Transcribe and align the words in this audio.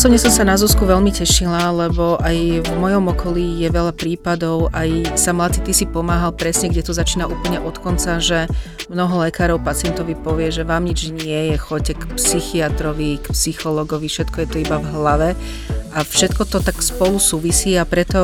Osobne 0.00 0.16
som 0.16 0.32
sa 0.32 0.48
na 0.48 0.56
Zuzku 0.56 0.88
veľmi 0.88 1.12
tešila, 1.12 1.76
lebo 1.76 2.16
aj 2.24 2.64
v 2.64 2.72
mojom 2.80 3.12
okolí 3.12 3.60
je 3.60 3.68
veľa 3.68 3.92
prípadov, 3.92 4.72
aj 4.72 5.12
sa 5.12 5.36
mladý 5.36 5.60
ty 5.60 5.76
si 5.76 5.84
pomáhal 5.84 6.32
presne, 6.32 6.72
kde 6.72 6.88
to 6.88 6.96
začína 6.96 7.28
úplne 7.28 7.60
od 7.60 7.76
konca, 7.76 8.16
že 8.16 8.48
mnoho 8.88 9.28
lekárov 9.28 9.60
pacientovi 9.60 10.16
povie, 10.16 10.48
že 10.48 10.64
vám 10.64 10.88
nič 10.88 11.12
nie 11.12 11.52
je, 11.52 11.60
choďte 11.60 12.00
k 12.00 12.16
psychiatrovi, 12.16 13.20
k 13.20 13.28
psychologovi, 13.28 14.08
všetko 14.08 14.36
je 14.40 14.48
to 14.48 14.56
iba 14.64 14.80
v 14.80 14.88
hlave 14.88 15.28
a 15.90 16.06
všetko 16.06 16.46
to 16.46 16.58
tak 16.62 16.78
spolu 16.78 17.18
súvisí 17.18 17.74
a 17.74 17.82
preto 17.82 18.18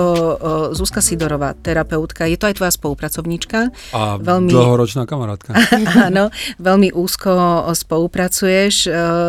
Zuzka 0.71 1.03
Sidorová, 1.03 1.59
terapeutka, 1.59 2.31
je 2.31 2.39
to 2.39 2.47
aj 2.47 2.55
tvoja 2.63 2.73
spolupracovníčka. 2.73 3.75
A 3.91 4.17
veľmi, 4.23 4.55
dlhoročná 4.55 5.03
kamarátka. 5.05 5.55
Áno, 6.09 6.31
veľmi 6.63 6.95
úzko 6.95 7.67
spolupracuješ 7.75 8.75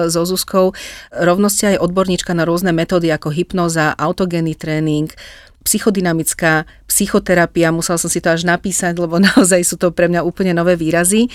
so 0.09 0.21
Zuzkou. 0.21 0.77
Rovno 1.09 1.49
ste 1.49 1.75
aj 1.75 1.81
odborníčka 1.81 2.37
na 2.37 2.45
rôzne 2.45 2.69
metódy 2.71 3.09
ako 3.09 3.33
hypnoza, 3.33 3.97
autogénny 3.97 4.53
tréning, 4.53 5.09
psychodynamická 5.67 6.63
psychoterapia, 6.87 7.75
musela 7.75 7.99
som 7.99 8.07
si 8.07 8.23
to 8.23 8.31
až 8.31 8.47
napísať, 8.47 8.95
lebo 8.95 9.19
naozaj 9.27 9.61
sú 9.67 9.75
to 9.75 9.91
pre 9.91 10.07
mňa 10.07 10.23
úplne 10.23 10.55
nové 10.55 10.79
výrazy. 10.79 11.27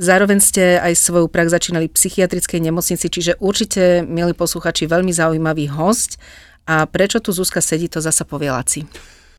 Zároveň 0.00 0.40
ste 0.40 0.80
aj 0.80 0.96
svoju 0.96 1.28
prax 1.28 1.52
začínali 1.52 1.84
v 1.84 1.92
psychiatrickej 1.92 2.56
nemocnici, 2.64 3.04
čiže 3.12 3.36
určite, 3.36 4.00
milí 4.00 4.32
posluchači, 4.32 4.88
veľmi 4.88 5.12
zaujímavý 5.12 5.68
host. 5.68 6.16
A 6.64 6.88
prečo 6.88 7.20
tu 7.20 7.36
Zuzka 7.36 7.60
sedí, 7.60 7.84
to 7.84 8.00
zasa 8.00 8.24
povie 8.24 8.48
Laci. 8.48 8.88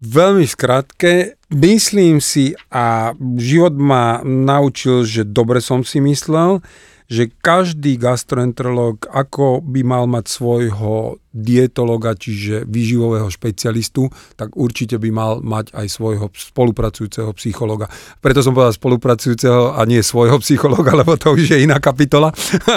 Veľmi 0.02 0.46
skrátke, 0.46 1.38
myslím 1.54 2.22
si 2.22 2.58
a 2.74 3.14
život 3.38 3.78
ma 3.78 4.22
naučil, 4.26 5.06
že 5.06 5.26
dobre 5.26 5.62
som 5.62 5.86
si 5.86 6.02
myslel, 6.02 6.62
že 7.06 7.30
každý 7.30 8.02
gastroenterolog 8.02 9.06
ako 9.14 9.62
by 9.62 9.82
mal 9.86 10.10
mať 10.10 10.26
svojho 10.26 11.21
dietologa, 11.31 12.12
čiže 12.12 12.68
výživového 12.68 13.31
špecialistu, 13.31 14.12
tak 14.36 14.52
určite 14.59 15.00
by 15.00 15.09
mal 15.09 15.34
mať 15.40 15.72
aj 15.72 15.88
svojho 15.88 16.28
spolupracujúceho 16.31 17.31
psychologa. 17.40 17.88
Preto 18.19 18.44
som 18.44 18.52
povedal 18.52 18.75
spolupracujúceho 18.75 19.80
a 19.80 19.81
nie 19.88 20.03
svojho 20.03 20.38
psychologa, 20.44 20.92
lebo 20.92 21.16
to 21.16 21.31
už 21.31 21.56
je 21.56 21.64
iná 21.64 21.80
kapitola. 21.80 22.36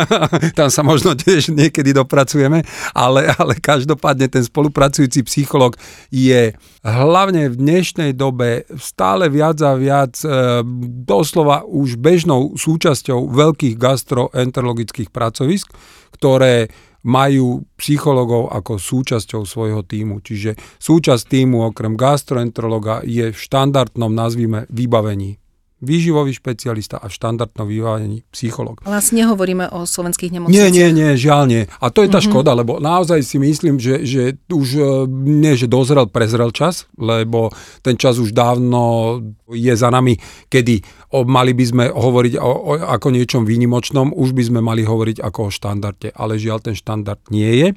Tam 0.59 0.71
sa 0.71 0.87
možno 0.87 1.19
tiež 1.19 1.51
niekedy 1.51 1.91
dopracujeme, 1.91 2.63
ale, 2.95 3.35
ale 3.35 3.59
každopádne 3.59 4.31
ten 4.31 4.47
spolupracujúci 4.47 5.27
psycholog 5.27 5.75
je 6.15 6.55
hlavne 6.85 7.51
v 7.51 7.59
dnešnej 7.59 8.13
dobe 8.15 8.69
stále 8.77 9.33
viac 9.33 9.59
a 9.65 9.73
viac 9.75 10.15
e, 10.21 10.61
doslova 11.03 11.65
už 11.65 11.97
bežnou 11.97 12.55
súčasťou 12.55 13.33
veľkých 13.33 13.75
gastroenterologických 13.81 15.09
pracovisk, 15.09 15.73
ktoré 16.15 16.69
majú 17.05 17.63
psychologov 17.77 18.49
ako 18.51 18.81
súčasťou 18.81 19.45
svojho 19.45 19.85
týmu. 19.85 20.25
Čiže 20.25 20.57
súčasť 20.81 21.25
týmu 21.29 21.69
okrem 21.69 21.95
gastroenterologa 22.01 23.05
je 23.05 23.31
v 23.31 23.37
štandardnom, 23.37 24.11
nazvime, 24.11 24.65
vybavení 24.73 25.44
výživový 25.83 26.33
špecialista 26.33 27.03
a 27.03 27.11
štandardnom 27.11 27.67
vyvážení 27.67 28.23
psycholog. 28.31 28.81
Vlastne 28.87 29.27
hovoríme 29.27 29.69
o 29.75 29.85
slovenských 29.85 30.33
nemocniciach. 30.33 30.71
Nie, 30.71 30.71
nie, 30.71 30.89
nie, 30.95 31.11
žiaľ 31.19 31.43
nie. 31.51 31.63
A 31.83 31.91
to 31.91 32.07
je 32.07 32.09
tá 32.09 32.19
mm-hmm. 32.19 32.31
škoda, 32.31 32.57
lebo 32.57 32.79
naozaj 32.81 33.21
si 33.27 33.37
myslím, 33.43 33.77
že, 33.77 34.07
že 34.07 34.39
už 34.49 34.69
e, 34.79 34.83
nie, 35.11 35.59
že 35.59 35.69
dozrel, 35.69 36.09
prezrel 36.09 36.55
čas, 36.55 36.89
lebo 36.97 37.53
ten 37.85 37.99
čas 38.01 38.17
už 38.17 38.33
dávno 38.33 39.19
je 39.53 39.75
za 39.77 39.93
nami, 39.93 40.17
kedy 40.49 40.81
mali 41.23 41.53
by 41.53 41.65
sme 41.65 41.85
hovoriť 41.93 42.35
o, 42.41 42.51
o, 42.51 42.73
ako 42.81 43.09
niečom 43.13 43.43
výnimočnom, 43.45 44.11
už 44.17 44.33
by 44.33 44.43
sme 44.51 44.61
mali 44.65 44.83
hovoriť 44.83 45.21
ako 45.21 45.41
o 45.47 45.55
štandarde, 45.55 46.11
ale 46.17 46.41
žiaľ 46.41 46.65
ten 46.65 46.75
štandard 46.75 47.21
nie 47.29 47.51
je. 47.61 47.69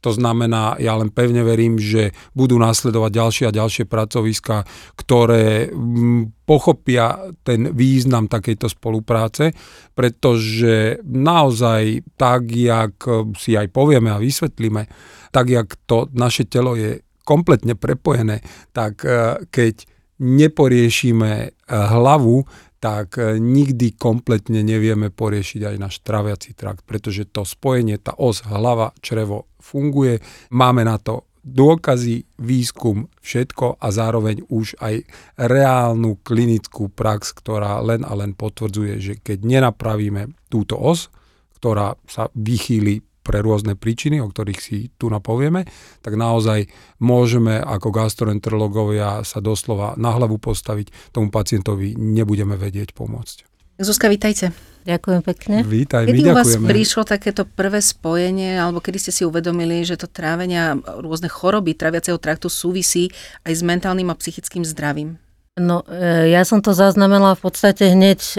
To 0.00 0.10
znamená, 0.12 0.80
ja 0.80 0.96
len 0.96 1.12
pevne 1.12 1.44
verím, 1.44 1.76
že 1.76 2.16
budú 2.32 2.56
nasledovať 2.56 3.10
ďalšie 3.12 3.44
a 3.48 3.56
ďalšie 3.56 3.84
pracoviska, 3.84 4.64
ktoré 4.96 5.68
mm, 5.68 6.48
pochopia 6.48 7.30
ten 7.44 7.70
význam 7.70 8.26
takejto 8.26 8.66
spolupráce, 8.66 9.52
pretože 9.94 10.98
naozaj 11.06 12.02
tak, 12.16 12.50
jak 12.50 12.96
si 13.36 13.54
aj 13.54 13.68
povieme 13.70 14.10
a 14.10 14.18
vysvetlíme, 14.18 14.82
tak, 15.30 15.46
jak 15.46 15.68
to 15.86 16.10
naše 16.10 16.50
telo 16.50 16.74
je 16.74 17.04
kompletne 17.24 17.78
prepojené, 17.78 18.42
tak 18.74 19.06
e, 19.06 19.38
keď 19.54 19.86
neporiešime 20.18 21.32
e, 21.46 21.48
hlavu, 21.70 22.42
tak 22.80 23.20
e, 23.20 23.38
nikdy 23.38 23.94
kompletne 23.94 24.64
nevieme 24.64 25.12
poriešiť 25.12 25.60
aj 25.70 25.76
náš 25.78 25.94
traviaci 26.02 26.56
trakt, 26.56 26.82
pretože 26.82 27.28
to 27.30 27.46
spojenie, 27.46 28.00
tá 28.00 28.16
os 28.18 28.42
hlava, 28.42 28.96
črevo 28.98 29.49
funguje, 29.60 30.18
máme 30.50 30.82
na 30.82 30.96
to 30.96 31.28
dôkazy, 31.40 32.28
výskum, 32.36 33.08
všetko 33.24 33.80
a 33.80 33.88
zároveň 33.88 34.44
už 34.52 34.76
aj 34.76 35.08
reálnu 35.40 36.20
klinickú 36.20 36.92
prax, 36.92 37.32
ktorá 37.32 37.80
len 37.80 38.04
a 38.04 38.12
len 38.12 38.36
potvrdzuje, 38.36 38.94
že 39.00 39.14
keď 39.20 39.38
nenapravíme 39.44 40.36
túto 40.52 40.76
os, 40.76 41.08
ktorá 41.56 41.96
sa 42.04 42.28
vychýli 42.36 43.00
pre 43.20 43.44
rôzne 43.44 43.76
príčiny, 43.76 44.16
o 44.20 44.32
ktorých 44.32 44.60
si 44.60 44.78
tu 44.96 45.12
napovieme, 45.12 45.68
tak 46.00 46.16
naozaj 46.16 46.66
môžeme 47.04 47.60
ako 47.60 47.92
gastroenterológovia 47.92 49.22
sa 49.28 49.44
doslova 49.44 49.94
na 50.00 50.16
hlavu 50.16 50.40
postaviť, 50.40 51.12
tomu 51.12 51.28
pacientovi 51.28 51.96
nebudeme 52.00 52.56
vedieť 52.56 52.96
pomôcť. 52.96 53.36
Zuzka, 53.80 54.08
vítajte. 54.08 54.52
Ďakujem 54.84 55.20
pekne. 55.20 55.56
Vítaj, 55.60 56.08
kedy 56.08 56.16
my 56.16 56.24
ďakujeme. 56.24 56.32
u 56.32 56.38
vás 56.40 56.52
prišlo 56.72 57.02
takéto 57.04 57.42
prvé 57.44 57.84
spojenie, 57.84 58.56
alebo 58.56 58.80
kedy 58.80 58.96
ste 58.96 59.12
si 59.12 59.22
uvedomili, 59.28 59.84
že 59.84 60.00
to 60.00 60.08
trávenia, 60.08 60.80
rôzne 60.80 61.28
choroby 61.28 61.76
tráviaceho 61.76 62.16
traktu 62.16 62.48
súvisí 62.48 63.12
aj 63.44 63.52
s 63.60 63.62
mentálnym 63.64 64.08
a 64.08 64.16
psychickým 64.16 64.64
zdravím? 64.64 65.20
No, 65.60 65.84
e, 65.84 66.32
ja 66.32 66.46
som 66.48 66.64
to 66.64 66.72
zaznamenala 66.72 67.36
v 67.36 67.42
podstate 67.44 67.92
hneď 67.92 68.20
e, 68.22 68.36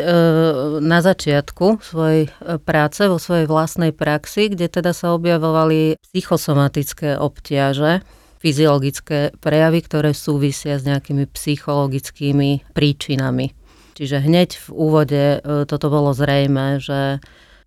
na 0.81 1.05
začiatku 1.05 1.83
svojej 1.83 2.31
e, 2.31 2.57
práce, 2.57 3.05
vo 3.05 3.21
svojej 3.21 3.45
vlastnej 3.45 3.93
praxi, 3.93 4.49
kde 4.49 4.71
teda 4.71 4.95
sa 4.95 5.13
objavovali 5.13 6.01
psychosomatické 6.01 7.21
obťaže, 7.21 8.01
fyziologické 8.41 9.37
prejavy, 9.37 9.79
ktoré 9.85 10.17
súvisia 10.17 10.81
s 10.81 10.87
nejakými 10.87 11.29
psychologickými 11.29 12.73
príčinami. 12.73 13.53
Čiže 14.01 14.17
hneď 14.17 14.57
v 14.57 14.67
úvode 14.73 15.23
toto 15.69 15.93
bolo 15.93 16.09
zrejme, 16.09 16.81
že 16.81 17.21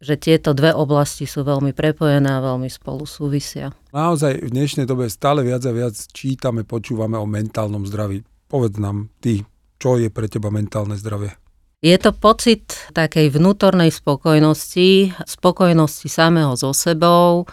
že 0.05 0.21
tieto 0.21 0.53
dve 0.53 0.77
oblasti 0.77 1.25
sú 1.25 1.49
veľmi 1.49 1.73
prepojené 1.73 2.29
a 2.29 2.45
veľmi 2.45 2.69
spolu 2.69 3.09
súvisia. 3.09 3.73
Naozaj 3.97 4.45
v 4.45 4.53
dnešnej 4.53 4.85
dobe 4.85 5.09
stále 5.09 5.41
viac 5.41 5.65
a 5.65 5.73
viac 5.73 5.97
čítame, 6.13 6.69
počúvame 6.69 7.17
o 7.17 7.25
mentálnom 7.25 7.89
zdraví. 7.89 8.21
Povedz 8.45 8.77
nám 8.77 9.09
ty, 9.25 9.49
čo 9.81 9.97
je 9.97 10.13
pre 10.13 10.29
teba 10.29 10.53
mentálne 10.53 11.01
zdravie? 11.01 11.33
Je 11.81 11.97
to 11.97 12.13
pocit 12.13 12.77
takej 12.93 13.33
vnútornej 13.33 13.89
spokojnosti, 13.89 15.17
spokojnosti 15.25 16.09
samého 16.13 16.53
so 16.53 16.77
sebou. 16.77 17.49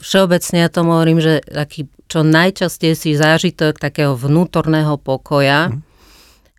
Všeobecne 0.00 0.64
ja 0.64 0.68
tomu 0.72 0.96
hovorím, 0.96 1.20
že 1.20 1.44
taký 1.44 1.92
čo 2.08 2.24
najčastejší 2.24 3.12
zážitok 3.16 3.76
takého 3.76 4.16
vnútorného 4.16 4.96
pokoja. 4.96 5.68
Mm 5.68 5.93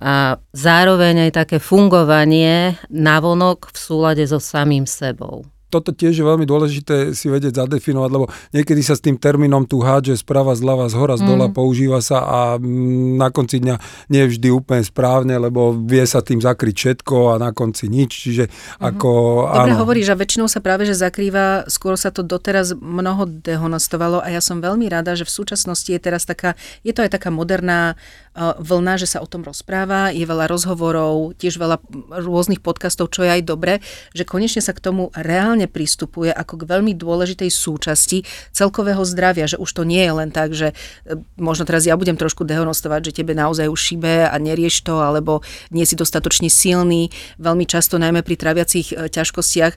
a 0.01 0.43
zároveň 0.51 1.29
aj 1.29 1.31
také 1.31 1.57
fungovanie 1.57 2.75
navonok 2.91 3.71
v 3.71 3.77
súlade 3.79 4.23
so 4.27 4.43
samým 4.43 4.83
sebou 4.83 5.47
toto 5.75 5.91
tiež 5.91 6.15
je 6.15 6.23
veľmi 6.23 6.47
dôležité 6.47 7.11
si 7.11 7.27
vedieť 7.27 7.59
zadefinovať, 7.59 8.09
lebo 8.15 8.31
niekedy 8.55 8.79
sa 8.79 8.95
s 8.95 9.03
tým 9.03 9.19
termínom 9.19 9.67
tu 9.67 9.83
hádže 9.83 10.15
sprava, 10.23 10.55
zľava, 10.55 10.87
z 10.87 10.95
hora, 10.95 11.19
z 11.19 11.27
dola, 11.27 11.51
mm. 11.51 11.53
používa 11.53 11.99
sa 11.99 12.23
a 12.23 12.39
mm, 12.55 13.19
na 13.19 13.27
konci 13.27 13.59
dňa 13.59 13.75
nie 14.07 14.23
je 14.23 14.31
vždy 14.31 14.47
úplne 14.55 14.83
správne, 14.87 15.35
lebo 15.35 15.75
vie 15.75 16.07
sa 16.07 16.23
tým 16.23 16.39
zakryť 16.39 16.75
všetko 16.75 17.35
a 17.35 17.41
na 17.43 17.51
konci 17.51 17.91
nič. 17.91 18.11
Čiže 18.15 18.43
mm. 18.47 18.87
ako... 18.87 19.09
Dobre 19.51 19.75
áno. 19.75 19.81
hovoríš, 19.83 20.07
že 20.07 20.15
väčšinou 20.15 20.47
sa 20.47 20.63
práve 20.63 20.87
že 20.87 20.95
zakrýva, 20.95 21.67
skôr 21.67 21.99
sa 21.99 22.15
to 22.15 22.23
doteraz 22.23 22.71
mnoho 22.71 23.27
dehonestovalo 23.27 24.23
a 24.23 24.31
ja 24.31 24.39
som 24.39 24.63
veľmi 24.63 24.87
rada, 24.87 25.17
že 25.19 25.27
v 25.27 25.35
súčasnosti 25.35 25.91
je 25.91 25.99
teraz 25.99 26.23
taká, 26.23 26.55
je 26.87 26.95
to 26.95 27.03
aj 27.03 27.11
taká 27.11 27.27
moderná 27.33 27.99
vlna, 28.35 28.99
že 28.99 29.07
sa 29.07 29.23
o 29.23 29.27
tom 29.27 29.47
rozpráva, 29.47 30.11
je 30.11 30.27
veľa 30.27 30.51
rozhovorov, 30.51 31.39
tiež 31.39 31.55
veľa 31.55 31.79
rôznych 32.19 32.59
podcastov, 32.59 33.07
čo 33.15 33.23
je 33.23 33.31
aj 33.31 33.47
dobre, 33.47 33.79
že 34.11 34.27
konečne 34.27 34.59
sa 34.59 34.75
k 34.75 34.83
tomu 34.83 35.07
reálne 35.15 35.64
pristupuje 35.67 36.31
ako 36.31 36.63
k 36.63 36.67
veľmi 36.69 36.93
dôležitej 36.97 37.49
súčasti 37.49 38.23
celkového 38.51 39.01
zdravia, 39.03 39.49
že 39.49 39.57
už 39.59 39.69
to 39.71 39.83
nie 39.83 40.01
je 40.01 40.13
len 40.13 40.29
tak, 40.29 40.53
že 40.53 40.71
e, 40.71 41.15
možno 41.37 41.67
teraz 41.67 41.85
ja 41.85 41.97
budem 41.97 42.17
trošku 42.17 42.47
dehonostovať, 42.47 43.11
že 43.11 43.21
tebe 43.21 43.37
naozaj 43.37 43.69
už 43.69 43.79
šibe 43.79 44.29
a 44.29 44.35
nerieš 44.37 44.85
to, 44.85 45.01
alebo 45.01 45.41
nie 45.69 45.83
si 45.83 45.97
dostatočne 45.97 46.47
silný, 46.47 47.09
veľmi 47.37 47.65
často 47.65 47.97
najmä 47.97 48.21
pri 48.21 48.35
traviacich 48.37 48.91
e, 48.91 49.09
ťažkostiach. 49.09 49.73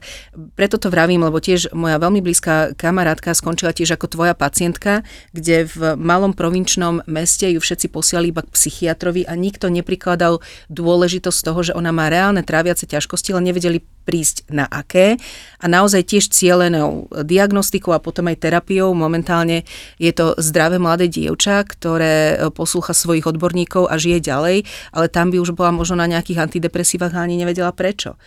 Preto 0.55 0.75
to 0.81 0.87
vravím, 0.93 1.25
lebo 1.25 1.37
tiež 1.41 1.73
moja 1.73 1.97
veľmi 1.99 2.21
blízka 2.23 2.73
kamarátka 2.77 3.33
skončila 3.35 3.73
tiež 3.73 3.95
ako 3.95 4.07
tvoja 4.09 4.33
pacientka, 4.33 5.03
kde 5.33 5.69
v 5.69 5.95
malom 5.95 6.33
provinčnom 6.33 7.03
meste 7.05 7.49
ju 7.49 7.59
všetci 7.59 7.87
posiali 7.91 8.31
iba 8.31 8.45
psychiatrovi 8.45 9.25
a 9.25 9.33
nikto 9.35 9.69
neprikladal 9.71 10.41
dôležitosť 10.69 11.39
toho, 11.43 11.59
že 11.65 11.75
ona 11.75 11.89
má 11.95 12.07
reálne 12.07 12.41
tráviace 12.45 12.85
ťažkosti, 12.89 13.33
ale 13.33 13.51
nevedeli 13.51 13.79
prísť 14.09 14.49
na 14.49 14.65
aké. 14.65 15.21
A 15.61 15.69
naozaj 15.69 16.09
tiež 16.09 16.33
cieľenou 16.33 17.13
diagnostikou 17.13 17.93
a 17.93 18.01
potom 18.01 18.25
aj 18.25 18.41
terapiou. 18.41 18.97
Momentálne 18.97 19.69
je 20.01 20.09
to 20.09 20.33
zdravé 20.41 20.81
mladé 20.81 21.05
dievča, 21.05 21.61
ktoré 21.61 22.41
poslúcha 22.57 22.97
svojich 22.97 23.29
odborníkov 23.29 23.85
a 23.85 24.01
žije 24.01 24.25
ďalej, 24.25 24.65
ale 24.97 25.05
tam 25.13 25.29
by 25.29 25.37
už 25.37 25.53
bola 25.53 25.69
možno 25.69 26.01
na 26.01 26.09
nejakých 26.09 26.41
antidepresívach 26.41 27.13
a 27.13 27.21
ani 27.21 27.37
nevedela 27.37 27.69
prečo. 27.69 28.17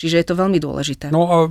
Čiže 0.00 0.24
je 0.24 0.26
to 0.32 0.40
veľmi 0.40 0.56
dôležité. 0.56 1.12
No 1.12 1.28
a 1.28 1.44
e, 1.44 1.48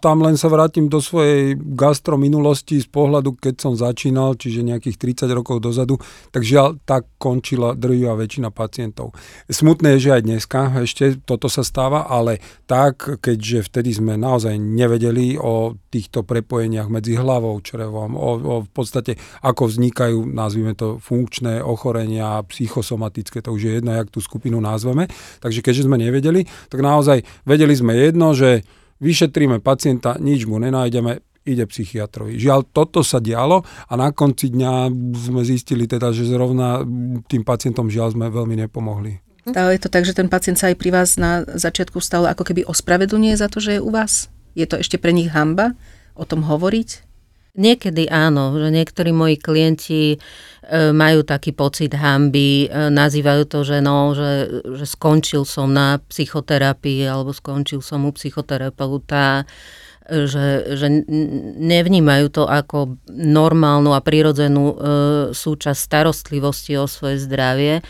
tam 0.00 0.24
len 0.24 0.40
sa 0.40 0.48
vrátim 0.48 0.88
do 0.88 1.04
svojej 1.04 1.52
gastrominulosti 1.52 2.80
z 2.80 2.88
pohľadu, 2.88 3.36
keď 3.36 3.60
som 3.60 3.76
začínal, 3.76 4.40
čiže 4.40 4.64
nejakých 4.64 5.28
30 5.28 5.36
rokov 5.36 5.60
dozadu, 5.60 6.00
tak 6.32 6.40
žiaľ, 6.40 6.80
tak 6.88 7.04
končila 7.20 7.76
drvivá 7.76 8.16
väčšina 8.16 8.48
pacientov. 8.48 9.12
Smutné 9.52 10.00
je, 10.00 10.08
že 10.08 10.10
aj 10.16 10.22
dneska 10.24 10.60
ešte 10.80 11.20
toto 11.28 11.52
sa 11.52 11.60
stáva, 11.60 12.08
ale 12.08 12.40
tak, 12.64 13.20
keďže 13.20 13.68
vtedy 13.68 13.92
sme 13.92 14.16
naozaj 14.16 14.56
nevedeli 14.56 15.36
o 15.36 15.76
týchto 15.92 16.24
prepojeniach 16.24 16.88
medzi 16.88 17.20
hlavou, 17.20 17.52
črevom, 17.60 18.16
o, 18.16 18.30
o 18.40 18.54
v 18.64 18.70
podstate 18.72 19.20
ako 19.44 19.68
vznikajú, 19.68 20.24
nazvime 20.24 20.72
to, 20.72 20.96
funkčné 21.02 21.60
ochorenia, 21.60 22.40
psychosomatické, 22.48 23.44
to 23.44 23.52
už 23.52 23.60
je 23.60 23.72
jedno, 23.76 23.92
jak 23.92 24.08
tú 24.08 24.24
skupinu 24.24 24.56
nazveme. 24.56 25.10
Takže 25.44 25.60
keďže 25.60 25.84
sme 25.84 26.00
nevedeli, 26.00 26.48
tak 26.72 26.80
naozaj 26.80 27.26
vedeli 27.44 27.74
sme 27.76 27.89
jedno, 27.92 28.32
že 28.36 28.64
vyšetríme 29.00 29.58
pacienta, 29.64 30.16
nič 30.20 30.44
mu 30.44 30.60
nenájdeme, 30.60 31.24
ide 31.48 31.64
psychiatrovi. 31.64 32.36
Žiaľ, 32.36 32.60
toto 32.70 33.00
sa 33.00 33.18
dialo 33.18 33.64
a 33.64 33.92
na 33.96 34.12
konci 34.12 34.52
dňa 34.52 34.92
sme 35.16 35.40
zistili 35.42 35.88
teda, 35.88 36.12
že 36.12 36.28
zrovna 36.28 36.84
tým 37.26 37.42
pacientom 37.42 37.88
žiaľ 37.88 38.12
sme 38.12 38.28
veľmi 38.28 38.60
nepomohli. 38.68 39.18
Stále 39.48 39.80
je 39.80 39.82
to 39.82 39.90
tak, 39.90 40.04
že 40.04 40.12
ten 40.12 40.28
pacient 40.28 40.60
sa 40.60 40.68
aj 40.68 40.76
pri 40.76 40.90
vás 40.92 41.16
na 41.16 41.42
začiatku 41.48 41.96
stále 41.98 42.28
ako 42.28 42.44
keby 42.44 42.68
ospravedlňuje 42.68 43.34
za 43.40 43.48
to, 43.48 43.58
že 43.58 43.80
je 43.80 43.80
u 43.80 43.88
vás? 43.88 44.28
Je 44.52 44.68
to 44.68 44.76
ešte 44.76 45.00
pre 45.00 45.16
nich 45.16 45.32
hamba 45.32 45.72
o 46.12 46.28
tom 46.28 46.44
hovoriť? 46.44 47.09
Niekedy 47.50 48.06
áno, 48.06 48.54
že 48.54 48.70
niektorí 48.70 49.10
moji 49.10 49.34
klienti 49.34 50.14
e, 50.14 50.18
majú 50.94 51.26
taký 51.26 51.50
pocit 51.50 51.98
hamby, 51.98 52.70
e, 52.70 52.88
nazývajú 52.94 53.42
to, 53.50 53.66
že 53.66 53.82
no, 53.82 54.14
že, 54.14 54.62
že 54.78 54.86
skončil 54.86 55.42
som 55.42 55.74
na 55.74 55.98
psychoterapii 55.98 57.02
alebo 57.10 57.34
skončil 57.34 57.82
som 57.82 58.06
u 58.06 58.14
psychoterapeuta, 58.14 59.42
e, 60.06 60.30
že, 60.30 60.78
že 60.78 60.86
nevnímajú 61.58 62.30
to 62.30 62.46
ako 62.46 62.94
normálnu 63.10 63.98
a 63.98 64.00
prirodzenú 64.00 64.78
súčasť 65.34 65.80
starostlivosti 65.80 66.78
o 66.78 66.86
svoje 66.86 67.18
zdravie, 67.18 67.82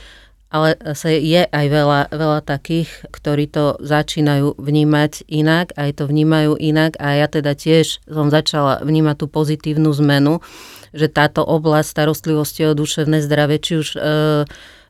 ale 0.51 0.75
je 1.07 1.43
aj 1.47 1.67
veľa, 1.71 2.01
veľa 2.11 2.41
takých, 2.43 2.91
ktorí 3.15 3.47
to 3.47 3.79
začínajú 3.79 4.59
vnímať 4.59 5.31
inak, 5.31 5.71
aj 5.79 6.03
to 6.03 6.05
vnímajú 6.11 6.59
inak. 6.59 6.99
A 6.99 7.23
ja 7.23 7.31
teda 7.31 7.55
tiež 7.55 8.03
som 8.11 8.35
začala 8.35 8.83
vnímať 8.83 9.17
tú 9.23 9.27
pozitívnu 9.31 9.95
zmenu, 10.03 10.43
že 10.91 11.07
táto 11.07 11.47
oblasť 11.47 11.89
starostlivosti 11.95 12.67
o 12.67 12.75
duševné 12.75 13.23
zdravie, 13.23 13.63
či 13.63 13.73
už 13.79 13.89
e, 13.95 13.99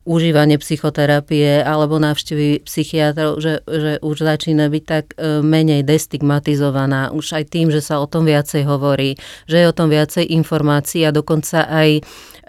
užívanie 0.08 0.56
psychoterapie 0.56 1.60
alebo 1.60 2.00
návštevy 2.00 2.64
psychiatrov, 2.64 3.36
že, 3.36 3.60
že 3.68 3.92
už 4.00 4.16
začína 4.16 4.72
byť 4.72 4.84
tak 4.88 5.12
e, 5.12 5.44
menej 5.44 5.84
destigmatizovaná, 5.84 7.12
už 7.12 7.36
aj 7.36 7.44
tým, 7.52 7.68
že 7.68 7.84
sa 7.84 8.00
o 8.00 8.08
tom 8.08 8.24
viacej 8.24 8.64
hovorí, 8.64 9.20
že 9.44 9.60
je 9.60 9.66
o 9.68 9.76
tom 9.76 9.92
viacej 9.92 10.24
informácií 10.32 11.04
a 11.04 11.12
dokonca 11.12 11.68
aj 11.68 12.00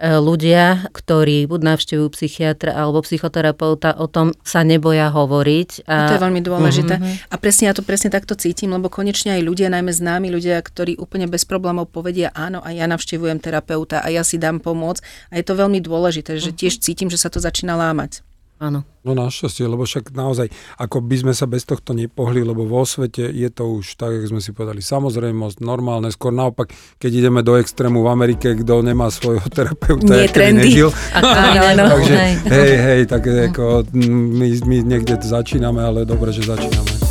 ľudia, 0.02 0.90
ktorí 0.90 1.46
buď 1.46 1.60
navštevujú 1.62 2.08
psychiatra 2.18 2.74
alebo 2.74 3.06
psychoterapeuta, 3.06 3.94
o 4.02 4.10
tom 4.10 4.34
sa 4.42 4.66
neboja 4.66 5.14
hovoriť. 5.14 5.86
A... 5.86 6.10
To 6.10 6.18
je 6.18 6.24
veľmi 6.26 6.42
dôležité. 6.42 6.94
Uh-huh. 6.98 7.30
A 7.30 7.34
presne 7.38 7.70
ja 7.70 7.74
to 7.78 7.86
presne 7.86 8.10
takto 8.10 8.34
cítim, 8.34 8.74
lebo 8.74 8.90
konečne 8.90 9.38
aj 9.38 9.46
ľudia, 9.46 9.70
najmä 9.70 9.94
známi 9.94 10.34
ľudia, 10.34 10.58
ktorí 10.58 10.98
úplne 10.98 11.30
bez 11.30 11.46
problémov 11.46 11.94
povedia 11.94 12.34
áno, 12.34 12.58
a 12.66 12.74
ja 12.74 12.90
navštevujem 12.90 13.38
terapeuta 13.38 14.02
a 14.02 14.10
ja 14.10 14.26
si 14.26 14.42
dám 14.42 14.58
pomoc. 14.58 14.98
A 15.30 15.38
je 15.38 15.46
to 15.46 15.54
veľmi 15.54 15.78
dôležité, 15.78 16.42
že 16.42 16.50
uh-huh. 16.50 16.58
tiež 16.58 16.82
cítim, 16.82 17.06
že 17.06 17.22
sa 17.22 17.30
to 17.30 17.38
začína 17.38 17.78
lámať. 17.78 18.26
Áno. 18.62 18.86
No 19.02 19.18
našťastie, 19.18 19.66
lebo 19.66 19.82
však 19.82 20.14
naozaj, 20.14 20.46
ako 20.78 21.02
by 21.02 21.16
sme 21.18 21.32
sa 21.34 21.50
bez 21.50 21.66
tohto 21.66 21.90
nepohli, 21.90 22.46
lebo 22.46 22.62
vo 22.62 22.86
svete 22.86 23.26
je 23.26 23.50
to 23.50 23.82
už 23.82 23.98
tak, 23.98 24.14
jak 24.14 24.30
sme 24.30 24.38
si 24.38 24.54
povedali, 24.54 24.78
samozrejmosť, 24.78 25.58
normálne, 25.58 26.14
skôr 26.14 26.30
naopak, 26.30 26.70
keď 27.02 27.10
ideme 27.26 27.42
do 27.42 27.58
extrému 27.58 28.06
v 28.06 28.08
Amerike, 28.14 28.54
kto 28.54 28.86
nemá 28.86 29.10
svojho 29.10 29.42
terapeuta, 29.58 30.14
Nie 30.14 30.30
trendy. 30.30 30.70
nežil. 30.70 30.94
Takže 31.90 32.14
hej, 32.46 32.72
hej, 32.78 33.00
tak 33.10 33.26
ako 33.26 33.90
my, 33.98 34.46
my 34.62 34.76
niekde 34.86 35.18
začíname, 35.18 35.82
ale 35.82 36.06
dobre, 36.06 36.30
že 36.30 36.46
začíname. 36.46 37.01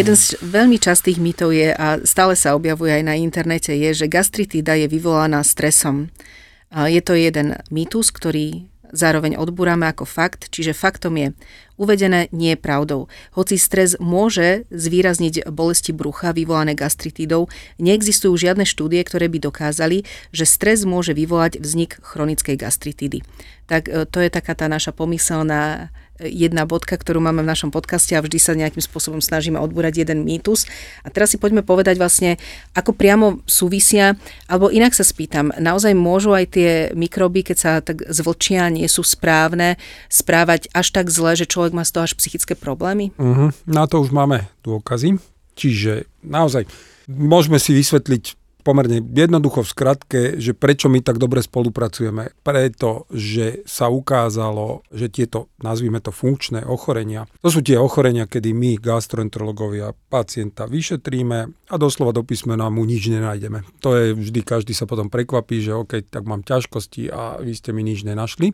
Jeden 0.00 0.16
z 0.16 0.32
veľmi 0.40 0.80
častých 0.80 1.20
mýtov 1.20 1.52
je, 1.52 1.76
a 1.76 2.00
stále 2.08 2.32
sa 2.32 2.56
objavuje 2.56 2.88
aj 2.88 3.04
na 3.04 3.20
internete, 3.20 3.76
je, 3.76 3.92
že 3.92 4.08
gastritída 4.08 4.72
je 4.72 4.88
vyvolaná 4.88 5.44
stresom. 5.44 6.08
Je 6.72 7.04
to 7.04 7.12
jeden 7.12 7.60
mýtus, 7.68 8.08
ktorý 8.08 8.64
zároveň 8.96 9.36
odbúrame 9.36 9.84
ako 9.84 10.08
fakt, 10.08 10.48
čiže 10.48 10.72
faktom 10.72 11.20
je, 11.20 11.28
uvedené 11.76 12.32
nie 12.32 12.56
je 12.56 12.64
pravdou. 12.64 13.12
Hoci 13.36 13.60
stres 13.60 14.00
môže 14.00 14.64
zvýrazniť 14.72 15.52
bolesti 15.52 15.92
brucha 15.92 16.32
vyvolané 16.32 16.72
gastritídou, 16.72 17.52
neexistujú 17.76 18.40
žiadne 18.40 18.64
štúdie, 18.64 19.04
ktoré 19.04 19.28
by 19.28 19.36
dokázali, 19.52 20.08
že 20.32 20.44
stres 20.48 20.88
môže 20.88 21.12
vyvolať 21.12 21.60
vznik 21.60 22.00
chronickej 22.00 22.56
gastritídy. 22.56 23.20
Tak 23.68 23.86
e, 23.86 24.08
to 24.08 24.18
je 24.24 24.32
taká 24.32 24.56
tá 24.56 24.64
naša 24.66 24.96
pomyselná 24.96 25.92
jedna 26.24 26.68
bodka, 26.68 26.96
ktorú 26.96 27.20
máme 27.20 27.40
v 27.40 27.50
našom 27.50 27.72
podcaste 27.72 28.12
a 28.16 28.24
vždy 28.24 28.38
sa 28.40 28.52
nejakým 28.56 28.84
spôsobom 28.84 29.20
snažíme 29.24 29.56
odbúrať 29.56 30.04
jeden 30.04 30.24
mýtus. 30.24 30.68
A 31.04 31.08
teraz 31.08 31.32
si 31.32 31.38
poďme 31.40 31.64
povedať 31.64 31.96
vlastne, 31.96 32.36
ako 32.76 32.92
priamo 32.96 33.40
súvisia, 33.48 34.16
alebo 34.46 34.68
inak 34.68 34.92
sa 34.92 35.04
spýtam, 35.04 35.52
naozaj 35.56 35.96
môžu 35.96 36.36
aj 36.36 36.56
tie 36.56 36.70
mikroby, 36.92 37.46
keď 37.46 37.56
sa 37.56 37.72
tak 37.80 38.04
zvlčia, 38.08 38.68
nie 38.72 38.88
sú 38.88 39.04
správne, 39.04 39.76
správať 40.08 40.68
až 40.72 40.92
tak 40.92 41.12
zle, 41.12 41.36
že 41.36 41.48
človek 41.48 41.72
má 41.76 41.84
z 41.84 41.92
toho 41.96 42.04
až 42.08 42.16
psychické 42.16 42.56
problémy? 42.56 43.12
Uh-huh. 43.16 43.52
Na 43.68 43.84
to 43.88 44.00
už 44.00 44.12
máme 44.12 44.48
dôkazy. 44.64 45.20
Čiže 45.60 46.08
naozaj 46.24 46.64
môžeme 47.04 47.60
si 47.60 47.76
vysvetliť 47.76 48.39
pomerne 48.60 49.00
jednoducho 49.00 49.64
v 49.64 49.72
skratke, 49.72 50.20
že 50.36 50.52
prečo 50.52 50.86
my 50.92 51.00
tak 51.00 51.16
dobre 51.16 51.40
spolupracujeme. 51.40 52.36
Preto, 52.44 53.08
že 53.10 53.64
sa 53.64 53.88
ukázalo, 53.88 54.84
že 54.92 55.08
tieto, 55.08 55.50
nazvime 55.64 55.98
to 55.98 56.12
funkčné 56.12 56.62
ochorenia, 56.64 57.24
to 57.40 57.48
sú 57.48 57.64
tie 57.64 57.80
ochorenia, 57.80 58.28
kedy 58.28 58.52
my, 58.52 58.78
gastroenterologovia, 58.78 59.96
pacienta 60.12 60.68
vyšetríme 60.68 61.38
a 61.72 61.74
doslova 61.80 62.12
do 62.12 62.22
písmena 62.22 62.68
mu 62.68 62.84
nič 62.84 63.08
nenájdeme. 63.08 63.64
To 63.80 63.96
je 63.96 64.12
vždy, 64.14 64.40
každý 64.44 64.72
sa 64.76 64.84
potom 64.84 65.08
prekvapí, 65.08 65.64
že 65.64 65.74
OK, 65.74 66.06
tak 66.06 66.28
mám 66.28 66.44
ťažkosti 66.44 67.10
a 67.10 67.40
vy 67.40 67.52
ste 67.56 67.72
mi 67.72 67.82
nič 67.82 68.04
nenašli. 68.04 68.52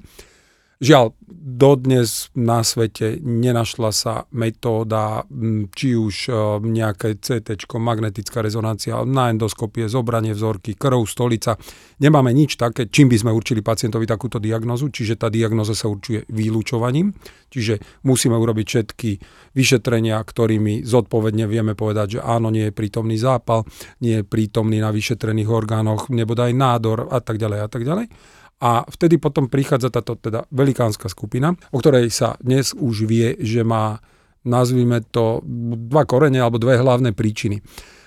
Žiaľ, 0.77 1.17
dodnes 1.57 2.29
na 2.37 2.61
svete 2.61 3.17
nenašla 3.25 3.91
sa 3.97 4.15
metóda, 4.29 5.25
či 5.73 5.97
už 5.97 6.29
e, 6.29 6.33
nejaké 6.61 7.17
CT, 7.17 7.65
magnetická 7.81 8.45
rezonancia, 8.45 9.01
na 9.09 9.33
endoskopie, 9.33 9.89
zobranie 9.89 10.37
vzorky, 10.37 10.77
krv, 10.77 11.01
stolica. 11.09 11.57
Nemáme 11.97 12.29
nič 12.37 12.61
také, 12.61 12.93
čím 12.93 13.09
by 13.09 13.17
sme 13.17 13.33
určili 13.33 13.65
pacientovi 13.65 14.05
takúto 14.05 14.37
diagnozu, 14.37 14.93
čiže 14.93 15.17
tá 15.17 15.33
diagnoza 15.33 15.73
sa 15.73 15.89
určuje 15.89 16.29
vylúčovaním, 16.29 17.17
čiže 17.49 18.05
musíme 18.05 18.37
urobiť 18.37 18.67
všetky 18.69 19.11
vyšetrenia, 19.57 20.21
ktorými 20.21 20.85
zodpovedne 20.85 21.49
vieme 21.49 21.73
povedať, 21.73 22.19
že 22.19 22.21
áno, 22.21 22.53
nie 22.53 22.69
je 22.69 22.77
prítomný 22.77 23.17
zápal, 23.17 23.65
nie 24.05 24.21
je 24.21 24.29
prítomný 24.29 24.85
na 24.85 24.93
vyšetrených 24.93 25.49
orgánoch, 25.49 26.13
nebodaj 26.13 26.53
nádor 26.53 27.09
a 27.09 27.25
tak 27.25 27.41
ďalej 27.41 27.61
a 27.65 27.69
tak 27.73 27.81
ďalej. 27.81 28.37
A 28.57 28.89
vtedy 28.89 29.21
potom 29.21 29.53
prichádza 29.53 29.93
táto 29.93 30.17
teda 30.17 30.49
velikánska 30.49 31.13
skupina, 31.13 31.53
o 31.73 31.77
ktorej 31.77 32.09
sa 32.09 32.41
dnes 32.41 32.73
už 32.73 33.05
vie, 33.05 33.37
že 33.37 33.61
má, 33.61 34.01
nazvime 34.49 35.05
to, 35.13 35.45
dva 35.93 36.09
korene 36.09 36.41
alebo 36.41 36.57
dve 36.57 36.81
hlavné 36.81 37.13
príčiny. 37.13 37.61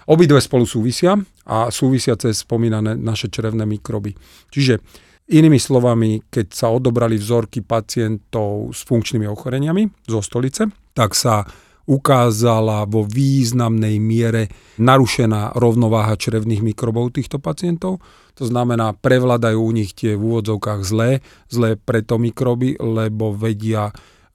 Obidve 0.09 0.41
spolu 0.41 0.65
súvisia 0.65 1.13
a 1.45 1.69
súvisia 1.69 2.17
cez 2.17 2.41
spomínané 2.41 2.97
naše 2.97 3.29
črevné 3.29 3.61
mikroby. 3.69 4.17
Čiže 4.49 4.81
inými 5.29 5.61
slovami, 5.61 6.25
keď 6.33 6.47
sa 6.49 6.73
odobrali 6.73 7.21
vzorky 7.21 7.61
pacientov 7.61 8.73
s 8.73 8.81
funkčnými 8.89 9.29
ochoreniami 9.29 10.09
zo 10.09 10.25
stolice, 10.25 10.65
tak 10.97 11.13
sa 11.13 11.45
ukázala 11.89 12.85
vo 12.85 13.01
významnej 13.01 13.97
miere 13.97 14.53
narušená 14.77 15.57
rovnováha 15.57 16.13
črevných 16.13 16.61
mikrobov 16.61 17.17
týchto 17.17 17.41
pacientov. 17.41 17.97
To 18.37 18.45
znamená, 18.45 18.93
prevládajú 18.93 19.57
u 19.57 19.71
nich 19.73 19.97
tie 19.97 20.13
v 20.13 20.21
úvodzovkách 20.21 20.81
zlé, 20.85 21.25
zlé 21.49 21.81
preto 21.81 22.21
mikroby, 22.21 22.77
lebo 22.77 23.33
vedia 23.33 23.89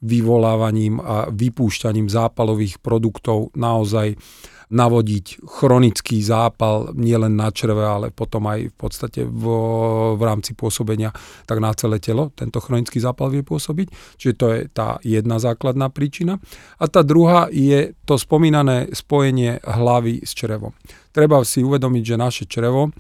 vyvolávaním 0.05 1.01
a 1.01 1.31
vypúšťaním 1.33 2.13
zápalových 2.13 2.83
produktov 2.83 3.55
naozaj 3.57 4.19
navodiť 4.71 5.45
chronický 5.45 6.25
zápal 6.25 6.97
nielen 6.97 7.37
na 7.37 7.53
čreve, 7.53 7.85
ale 7.85 8.09
potom 8.15 8.49
aj 8.49 8.73
v 8.73 8.77
podstate 8.77 9.21
v, 9.25 9.45
v 10.17 10.23
rámci 10.23 10.57
pôsobenia 10.57 11.13
tak 11.45 11.61
na 11.61 11.73
celé 11.77 12.01
telo 12.01 12.33
tento 12.33 12.61
chronický 12.61 13.01
zápal 13.01 13.29
vie 13.29 13.45
pôsobiť. 13.45 14.19
Čiže 14.21 14.35
to 14.37 14.47
je 14.53 14.61
tá 14.73 14.99
jedna 15.05 15.37
základná 15.37 15.93
príčina. 15.93 16.41
A 16.81 16.89
tá 16.89 17.05
druhá 17.05 17.53
je 17.53 17.93
to 18.09 18.17
spomínané 18.17 18.93
spojenie 18.93 19.61
hlavy 19.65 20.25
s 20.25 20.33
črevom. 20.33 20.73
Treba 21.15 21.45
si 21.47 21.63
uvedomiť, 21.63 22.03
že 22.03 22.17
naše 22.19 22.45
črevo 22.51 22.91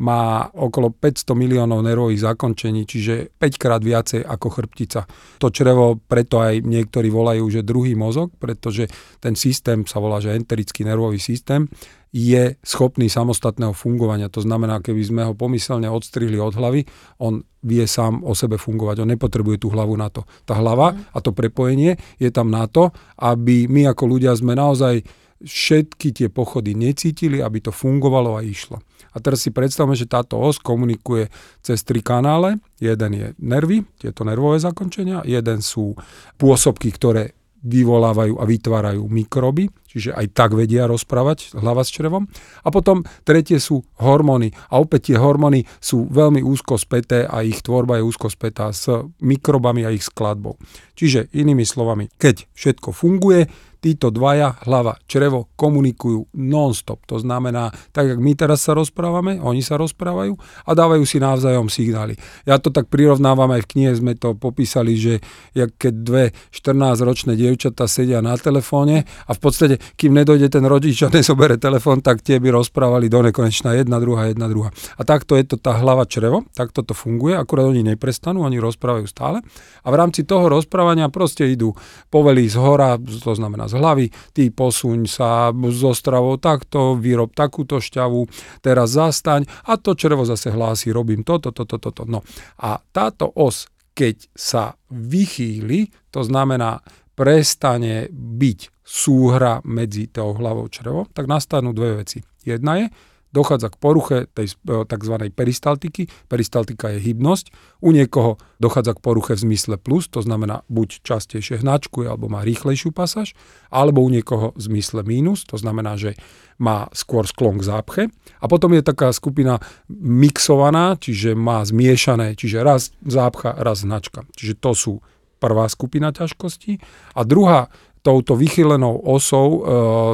má 0.00 0.48
okolo 0.56 0.96
500 0.96 1.36
miliónov 1.36 1.84
nervových 1.84 2.32
zakončení, 2.32 2.88
čiže 2.88 3.36
5 3.36 3.60
krát 3.60 3.84
viacej 3.84 4.24
ako 4.24 4.48
chrbtica. 4.48 5.04
To 5.36 5.52
črevo 5.52 6.00
preto 6.00 6.40
aj 6.40 6.64
niektorí 6.64 7.12
volajú, 7.12 7.44
že 7.52 7.60
druhý 7.60 7.92
mozog, 7.92 8.32
pretože 8.40 8.88
ten 9.20 9.36
systém 9.36 9.84
sa 9.84 10.00
volá, 10.00 10.16
že 10.18 10.32
enterický 10.32 10.88
nervový 10.88 11.20
systém, 11.20 11.68
je 12.10 12.58
schopný 12.66 13.06
samostatného 13.06 13.70
fungovania. 13.70 14.26
To 14.34 14.42
znamená, 14.42 14.82
keby 14.82 15.02
sme 15.04 15.22
ho 15.22 15.34
pomyselne 15.38 15.86
odstrihli 15.86 16.42
od 16.42 16.58
hlavy, 16.58 16.82
on 17.22 17.46
vie 17.62 17.86
sám 17.86 18.26
o 18.26 18.34
sebe 18.34 18.58
fungovať. 18.58 19.06
On 19.06 19.10
nepotrebuje 19.14 19.62
tú 19.62 19.70
hlavu 19.70 19.94
na 19.94 20.10
to. 20.10 20.26
Tá 20.42 20.58
hlava 20.58 20.90
a 21.14 21.18
to 21.22 21.30
prepojenie 21.30 21.94
je 22.18 22.30
tam 22.34 22.50
na 22.50 22.66
to, 22.66 22.90
aby 23.14 23.70
my 23.70 23.94
ako 23.94 24.10
ľudia 24.10 24.34
sme 24.34 24.58
naozaj 24.58 25.06
všetky 25.40 26.12
tie 26.12 26.28
pochody 26.28 26.76
necítili, 26.76 27.40
aby 27.40 27.64
to 27.64 27.72
fungovalo 27.72 28.36
a 28.36 28.44
išlo. 28.44 28.80
A 29.10 29.18
teraz 29.18 29.42
si 29.42 29.50
predstavme, 29.50 29.98
že 29.98 30.06
táto 30.06 30.38
os 30.38 30.60
komunikuje 30.62 31.32
cez 31.64 31.82
tri 31.82 32.04
kanále. 32.04 32.62
Jeden 32.78 33.12
je 33.16 33.26
nervy, 33.42 33.82
tieto 33.98 34.22
nervové 34.22 34.62
zakončenia, 34.62 35.26
jeden 35.26 35.64
sú 35.64 35.98
pôsobky, 36.38 36.94
ktoré 36.94 37.34
vyvolávajú 37.60 38.40
a 38.40 38.44
vytvárajú 38.48 39.04
mikroby, 39.04 39.68
čiže 39.84 40.16
aj 40.16 40.32
tak 40.32 40.56
vedia 40.56 40.88
rozprávať 40.88 41.52
hlava 41.60 41.84
s 41.84 41.92
črevom. 41.92 42.24
A 42.64 42.72
potom 42.72 43.04
tretie 43.20 43.60
sú 43.60 43.84
hormóny. 44.00 44.56
A 44.72 44.80
opäť 44.80 45.12
tie 45.12 45.20
hormóny 45.20 45.68
sú 45.76 46.08
veľmi 46.08 46.40
úzko 46.40 46.80
späté 46.80 47.28
a 47.28 47.44
ich 47.44 47.60
tvorba 47.60 48.00
je 48.00 48.08
úzko 48.08 48.32
spätá 48.32 48.72
s 48.72 48.88
mikrobami 49.20 49.84
a 49.84 49.92
ich 49.92 50.08
skladbou. 50.08 50.56
Čiže 50.96 51.28
inými 51.36 51.68
slovami, 51.68 52.08
keď 52.16 52.48
všetko 52.56 52.96
funguje, 52.96 53.44
títo 53.80 54.12
dvaja, 54.12 54.60
hlava, 54.68 55.00
črevo, 55.08 55.48
komunikujú 55.56 56.36
non-stop. 56.36 57.00
To 57.08 57.16
znamená, 57.16 57.72
tak 57.96 58.12
ako 58.12 58.20
my 58.20 58.32
teraz 58.36 58.60
sa 58.60 58.76
rozprávame, 58.76 59.40
oni 59.40 59.64
sa 59.64 59.80
rozprávajú 59.80 60.36
a 60.68 60.70
dávajú 60.76 61.02
si 61.08 61.16
navzájom 61.16 61.72
signály. 61.72 62.20
Ja 62.44 62.60
to 62.60 62.68
tak 62.68 62.92
prirovnávam 62.92 63.48
aj 63.56 63.64
v 63.64 63.70
knihe, 63.72 63.90
sme 63.96 64.12
to 64.14 64.36
popísali, 64.36 65.00
že 65.00 65.24
keď 65.56 65.94
dve 65.96 66.24
14-ročné 66.52 67.34
dievčatá 67.40 67.88
sedia 67.88 68.20
na 68.20 68.36
telefóne 68.36 69.08
a 69.24 69.32
v 69.32 69.40
podstate, 69.40 69.80
kým 69.96 70.12
nedojde 70.12 70.52
ten 70.52 70.64
rodič 70.68 71.00
a 71.00 71.08
nezobere 71.16 71.56
telefón, 71.56 72.04
tak 72.04 72.20
tie 72.20 72.36
by 72.36 72.52
rozprávali 72.52 73.08
do 73.08 73.24
nekonečna 73.24 73.80
jedna, 73.80 73.96
druhá, 73.96 74.28
jedna, 74.28 74.44
druhá. 74.46 74.68
A 75.00 75.02
takto 75.08 75.40
je 75.40 75.48
to 75.48 75.56
tá 75.56 75.80
hlava 75.80 76.04
črevo, 76.04 76.44
takto 76.52 76.84
to 76.84 76.92
funguje, 76.92 77.32
akurát 77.32 77.72
oni 77.72 77.80
neprestanú, 77.80 78.44
oni 78.44 78.60
rozprávajú 78.60 79.08
stále 79.08 79.40
a 79.80 79.88
v 79.88 79.96
rámci 79.96 80.28
toho 80.28 80.52
rozprávania 80.52 81.08
proste 81.08 81.48
idú 81.48 81.72
povely 82.12 82.44
z 82.44 82.60
hora, 82.60 83.00
to 83.00 83.32
znamená 83.32 83.69
z 83.70 83.74
hlavy, 83.78 84.06
ty 84.34 84.50
posuň 84.50 84.98
sa 85.06 85.54
zo 85.54 85.94
stravou 85.94 86.36
takto, 86.42 86.98
vyrob 86.98 87.30
takúto 87.30 87.78
šťavu, 87.78 88.26
teraz 88.58 88.98
zastaň 88.98 89.46
a 89.70 89.78
to 89.78 89.94
črevo 89.94 90.26
zase 90.26 90.50
hlási, 90.50 90.90
robím 90.90 91.22
toto, 91.22 91.54
toto, 91.54 91.78
toto. 91.78 92.02
No 92.04 92.26
a 92.58 92.82
táto 92.90 93.30
os, 93.38 93.70
keď 93.94 94.26
sa 94.34 94.74
vychýli, 94.90 96.10
to 96.10 96.26
znamená 96.26 96.82
prestane 97.14 98.08
byť 98.10 98.80
súhra 98.80 99.62
medzi 99.68 100.10
tou 100.10 100.34
hlavou 100.34 100.66
črevom, 100.66 101.06
tak 101.14 101.30
nastanú 101.30 101.70
dve 101.70 102.02
veci. 102.02 102.18
Jedna 102.42 102.80
je, 102.80 102.86
dochádza 103.30 103.70
k 103.70 103.76
poruche 103.78 104.18
tej 104.30 104.54
e, 104.66 104.84
tzv. 104.86 105.14
peristaltiky. 105.34 106.10
Peristaltika 106.26 106.90
je 106.90 106.98
hybnosť. 106.98 107.54
U 107.80 107.94
niekoho 107.94 108.36
dochádza 108.58 108.98
k 108.98 109.02
poruche 109.02 109.32
v 109.38 109.50
zmysle 109.50 109.78
plus, 109.78 110.10
to 110.10 110.20
znamená 110.20 110.66
buď 110.68 111.02
častejšie 111.06 111.62
hnačkuje 111.62 112.10
alebo 112.10 112.28
má 112.28 112.42
rýchlejšiu 112.42 112.90
pasáž, 112.90 113.32
alebo 113.70 114.02
u 114.02 114.10
niekoho 114.10 114.52
v 114.54 114.60
zmysle 114.60 115.06
mínus, 115.06 115.46
to 115.46 115.56
znamená, 115.56 115.96
že 115.96 116.18
má 116.60 116.92
skôr 116.92 117.24
sklon 117.24 117.56
k 117.56 117.66
zápche. 117.66 118.02
A 118.42 118.44
potom 118.50 118.76
je 118.76 118.84
taká 118.84 119.14
skupina 119.16 119.56
mixovaná, 119.88 121.00
čiže 121.00 121.32
má 121.32 121.64
zmiešané, 121.64 122.36
čiže 122.36 122.60
raz 122.60 122.92
zápcha, 123.00 123.56
raz 123.56 123.80
značka. 123.86 124.28
Čiže 124.36 124.54
to 124.60 124.72
sú 124.76 124.94
prvá 125.40 125.64
skupina 125.72 126.12
ťažkostí. 126.12 126.84
A 127.16 127.24
druhá 127.24 127.72
touto 128.00 128.32
vychylenou 128.36 128.96
osou 129.04 129.48
e, 129.48 129.58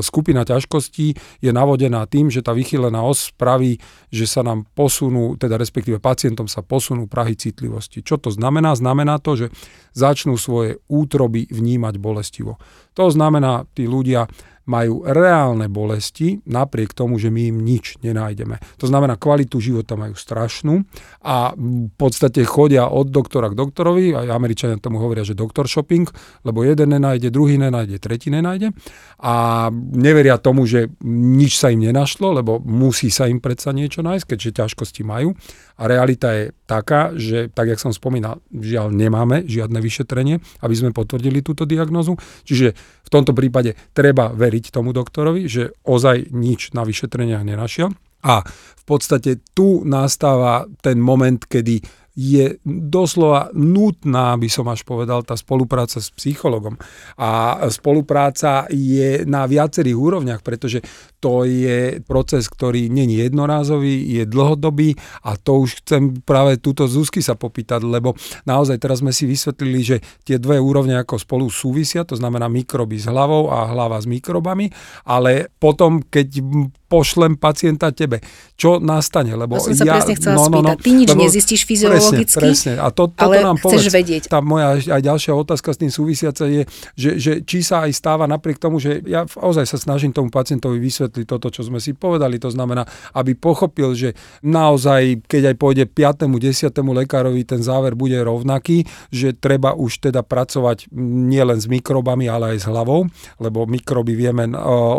skupina 0.03 0.43
ťažkostí 0.43 1.15
je 1.43 1.51
navodená 1.55 2.07
tým, 2.11 2.31
že 2.31 2.43
tá 2.43 2.51
vychylená 2.51 3.07
os 3.07 3.31
spraví, 3.31 3.79
že 4.11 4.27
sa 4.27 4.43
nám 4.43 4.67
posunú, 4.75 5.39
teda 5.39 5.55
respektíve 5.55 6.03
pacientom 6.03 6.51
sa 6.51 6.67
posunú 6.67 7.07
prahy 7.07 7.39
citlivosti. 7.39 8.03
Čo 8.03 8.19
to 8.19 8.35
znamená? 8.35 8.75
Znamená 8.75 9.23
to, 9.23 9.39
že 9.39 9.47
začnú 9.95 10.35
svoje 10.35 10.83
útroby 10.91 11.47
vnímať 11.49 11.95
bolestivo. 12.03 12.59
To 12.99 13.07
znamená, 13.13 13.69
tí 13.77 13.87
ľudia 13.87 14.27
majú 14.67 15.07
reálne 15.07 15.71
bolesti, 15.71 16.43
napriek 16.43 16.91
tomu, 16.93 17.23
že 17.23 17.31
my 17.31 17.55
im 17.55 17.63
nič 17.63 18.03
nenájdeme. 18.03 18.59
To 18.83 18.87
znamená, 18.91 19.15
kvalitu 19.15 19.63
života 19.63 19.95
majú 19.95 20.19
strašnú 20.19 20.83
a 21.23 21.55
v 21.55 21.91
podstate 21.95 22.43
chodia 22.43 22.91
od 22.91 23.09
doktora 23.09 23.51
k 23.51 23.59
doktorovi, 23.59 24.13
aj 24.13 24.27
Američania 24.27 24.83
tomu 24.83 24.99
hovoria, 24.99 25.23
že 25.23 25.39
doktor 25.39 25.71
shopping, 25.71 26.11
lebo 26.43 26.67
jeden 26.67 26.93
nenájde, 26.99 27.31
druhý 27.31 27.57
nenájde, 27.57 28.03
tretí 28.03 28.29
nenájde 28.29 28.75
a 29.23 29.67
neveria 29.95 30.37
tomu, 30.37 30.67
že 30.67 30.91
nič 31.07 31.57
sa 31.57 31.71
im 31.71 31.87
nenašlo, 31.87 32.35
lebo 32.37 32.59
musí 32.59 33.09
sa 33.09 33.31
im 33.31 33.39
predsa 33.39 33.71
niečo 33.71 34.03
nájsť, 34.03 34.25
keďže 34.35 34.51
ťažkosti 34.63 35.03
majú. 35.07 35.39
A 35.77 35.83
realita 35.89 36.33
je 36.33 36.45
taká, 36.65 37.13
že 37.13 37.53
tak, 37.53 37.69
jak 37.69 37.81
som 37.81 37.93
spomínal, 37.93 38.41
žiaľ 38.49 38.89
nemáme 38.93 39.45
žiadne 39.45 39.77
vyšetrenie, 39.79 40.41
aby 40.65 40.75
sme 40.75 40.97
potvrdili 40.97 41.45
túto 41.45 41.69
diagnozu. 41.69 42.17
Čiže 42.49 42.73
v 42.77 43.09
tomto 43.13 43.37
prípade 43.37 43.77
treba 43.93 44.33
veriť 44.33 44.73
tomu 44.73 44.97
doktorovi, 44.97 45.45
že 45.45 45.77
ozaj 45.85 46.33
nič 46.33 46.73
na 46.73 46.83
vyšetreniach 46.83 47.45
nenašiel. 47.45 47.93
A 48.27 48.43
v 48.49 48.85
podstate 48.89 49.39
tu 49.55 49.87
nastáva 49.87 50.67
ten 50.83 50.99
moment, 50.99 51.39
kedy 51.39 52.07
je 52.17 52.57
doslova 52.65 53.53
nutná, 53.53 54.41
by 54.41 54.49
som 54.49 54.65
až 54.73 54.89
povedal, 54.89 55.21
tá 55.21 55.37
spolupráca 55.37 56.01
s 56.01 56.09
psychologom. 56.17 56.81
A 57.21 57.61
spolupráca 57.69 58.65
je 58.73 59.29
na 59.29 59.45
viacerých 59.45 59.93
úrovniach, 60.01 60.41
pretože 60.41 60.81
to 61.27 61.43
je 61.43 61.99
proces, 62.07 62.47
ktorý 62.47 62.87
není 62.87 63.19
jednorázový, 63.19 64.23
je 64.23 64.23
dlhodobý 64.31 64.95
a 65.27 65.35
to 65.35 65.67
už 65.67 65.83
chcem 65.83 66.23
práve 66.23 66.63
túto 66.63 66.87
Zuzky 66.87 67.19
sa 67.19 67.35
popýtať, 67.35 67.83
lebo 67.83 68.15
naozaj 68.47 68.79
teraz 68.79 69.03
sme 69.03 69.11
si 69.11 69.27
vysvetlili, 69.27 69.81
že 69.83 69.97
tie 70.23 70.39
dve 70.39 70.63
úrovne 70.63 70.95
ako 70.95 71.19
spolu 71.19 71.51
súvisia, 71.51 72.07
to 72.07 72.15
znamená 72.15 72.47
mikroby 72.47 72.95
s 72.95 73.11
hlavou 73.11 73.51
a 73.51 73.67
hlava 73.75 73.99
s 73.99 74.07
mikrobami, 74.07 74.71
ale 75.03 75.51
potom, 75.59 75.99
keď 75.99 76.47
pošlem 76.87 77.35
pacienta 77.35 77.91
tebe. 77.91 78.23
Čo 78.55 78.79
nastane? 78.79 79.35
Lebo 79.35 79.59
to 79.59 79.71
som 79.71 79.83
sa 79.83 79.85
ja, 79.85 79.95
presne 79.99 80.15
chcela 80.17 80.35
no, 80.39 80.47
no, 80.49 80.61
no, 80.63 80.73
Ty 80.79 80.91
nič 80.95 81.09
lebo, 81.11 81.23
nezistíš 81.27 81.61
fyziologicky, 81.67 82.39
presne, 82.39 82.41
presne. 82.41 82.73
A 82.79 82.87
to, 82.95 83.11
toto 83.11 83.27
ale 83.27 83.43
nám 83.43 83.59
chceš 83.59 83.91
povedz. 83.91 83.97
vedieť. 83.99 84.23
Tá 84.31 84.39
moja 84.39 84.79
aj 84.79 85.03
ďalšia 85.03 85.33
otázka 85.35 85.75
s 85.75 85.79
tým 85.83 85.91
súvisiaca 85.91 86.47
je, 86.47 86.63
že, 86.95 87.11
že 87.19 87.33
či 87.43 87.67
sa 87.67 87.85
aj 87.85 87.93
stáva 87.93 88.31
napriek 88.31 88.63
tomu, 88.63 88.79
že 88.79 89.03
ja 89.05 89.27
ozaj 89.27 89.67
sa 89.67 89.77
snažím 89.83 90.15
tomu 90.15 90.31
pacientovi 90.31 90.79
vysvetliť 90.79 91.16
toto, 91.25 91.49
čo 91.49 91.65
sme 91.65 91.81
si 91.81 91.97
povedali. 91.97 92.37
To 92.43 92.51
znamená, 92.53 92.85
aby 93.17 93.33
pochopil, 93.33 93.95
že 93.97 94.19
naozaj, 94.45 95.25
keď 95.25 95.55
aj 95.55 95.57
pôjde 95.57 95.85
5. 95.89 96.29
10. 96.29 96.75
lekárovi, 96.75 97.47
ten 97.47 97.63
záver 97.63 97.97
bude 97.97 98.19
rovnaký, 98.21 98.85
že 99.09 99.33
treba 99.33 99.73
už 99.73 100.11
teda 100.11 100.27
pracovať 100.27 100.91
nielen 100.97 101.57
s 101.57 101.71
mikrobami, 101.71 102.27
ale 102.27 102.59
aj 102.59 102.67
s 102.67 102.67
hlavou, 102.67 103.07
lebo 103.39 103.65
mikroby 103.65 104.19
vieme 104.19 104.51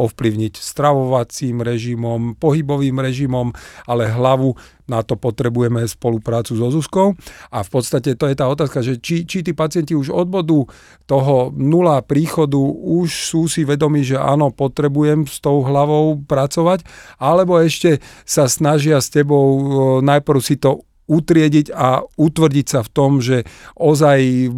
ovplyvniť 0.07 0.53
stravovacím 0.55 1.62
režimom, 1.62 2.39
pohybovým 2.39 2.97
režimom, 3.03 3.51
ale 3.86 4.07
hlavu 4.07 4.55
na 4.88 5.03
to 5.03 5.20
potrebujeme 5.20 5.84
spoluprácu 5.84 6.56
so 6.56 6.67
Zuzkou. 6.72 7.13
A 7.51 7.62
v 7.62 7.70
podstate 7.70 8.15
to 8.15 8.25
je 8.27 8.36
tá 8.36 8.48
otázka, 8.48 8.79
že 8.84 9.00
či, 9.00 9.27
či 9.27 9.44
tí 9.44 9.51
pacienti 9.51 9.94
už 9.94 10.12
od 10.12 10.27
bodu 10.32 10.67
toho 11.06 11.51
nula 11.56 12.03
príchodu 12.03 12.60
už 12.84 13.08
sú 13.12 13.51
si 13.51 13.67
vedomi, 13.67 14.03
že 14.03 14.20
áno, 14.20 14.51
potrebujem 14.51 15.27
s 15.27 15.44
tou 15.44 15.63
hlavou 15.63 16.20
pracovať, 16.24 16.88
alebo 17.20 17.60
ešte 17.60 18.00
sa 18.24 18.48
snažia 18.48 19.00
s 19.03 19.12
tebou 19.12 19.60
najprv 20.00 20.39
si 20.39 20.56
to 20.60 20.88
utriediť 21.08 21.72
a 21.72 22.03
utvrdiť 22.03 22.65
sa 22.67 22.84
v 22.84 22.89
tom, 22.91 23.24
že 23.24 23.48
ozaj 23.79 24.51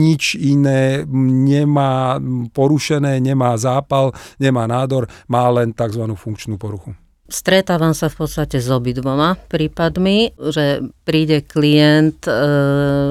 nič 0.00 0.40
iné 0.40 1.04
nemá 1.12 2.16
porušené, 2.56 3.20
nemá 3.20 3.52
zápal, 3.60 4.16
nemá 4.40 4.64
nádor, 4.64 5.04
má 5.28 5.44
len 5.52 5.76
tzv. 5.76 6.08
funkčnú 6.16 6.56
poruchu. 6.56 6.96
Stretávam 7.26 7.90
sa 7.90 8.06
v 8.06 8.22
podstate 8.22 8.62
s 8.62 8.70
obidvoma 8.70 9.34
prípadmi, 9.50 10.38
že 10.38 10.86
príde 11.02 11.42
klient 11.42 12.22
e, 12.22 12.32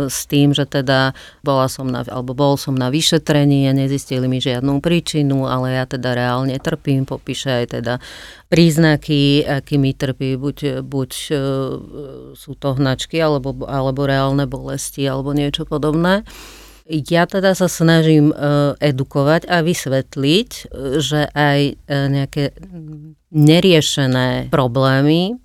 s 0.08 0.24
tým, 0.32 0.56
že 0.56 0.64
teda 0.64 1.12
bola 1.44 1.68
som 1.68 1.84
na, 1.92 2.00
alebo 2.08 2.32
bol 2.32 2.56
som 2.56 2.80
na 2.80 2.88
vyšetrení 2.88 3.68
a 3.68 3.76
nezistili 3.76 4.32
mi 4.32 4.40
žiadnu 4.40 4.80
príčinu, 4.80 5.52
ale 5.52 5.76
ja 5.76 5.84
teda 5.84 6.16
reálne 6.16 6.56
trpím, 6.64 7.04
popíše 7.04 7.68
aj 7.68 7.76
teda 7.76 8.00
príznaky, 8.48 9.44
akými 9.44 9.92
trpí, 9.92 10.40
buď, 10.40 10.80
buď 10.80 11.12
e, 11.12 11.36
sú 12.40 12.52
to 12.56 12.72
hnačky, 12.72 13.20
alebo, 13.20 13.68
alebo 13.68 14.08
reálne 14.08 14.48
bolesti, 14.48 15.04
alebo 15.04 15.36
niečo 15.36 15.68
podobné. 15.68 16.24
Ja 16.86 17.26
teda 17.26 17.58
sa 17.58 17.66
snažím 17.66 18.30
uh, 18.30 18.78
edukovať 18.78 19.50
a 19.50 19.66
vysvetliť, 19.66 20.50
e, 20.54 20.64
že 21.02 21.26
aj 21.34 21.82
uh, 21.82 22.06
nejaké 22.14 22.54
neriešené 23.36 24.48
problémy 24.48 25.36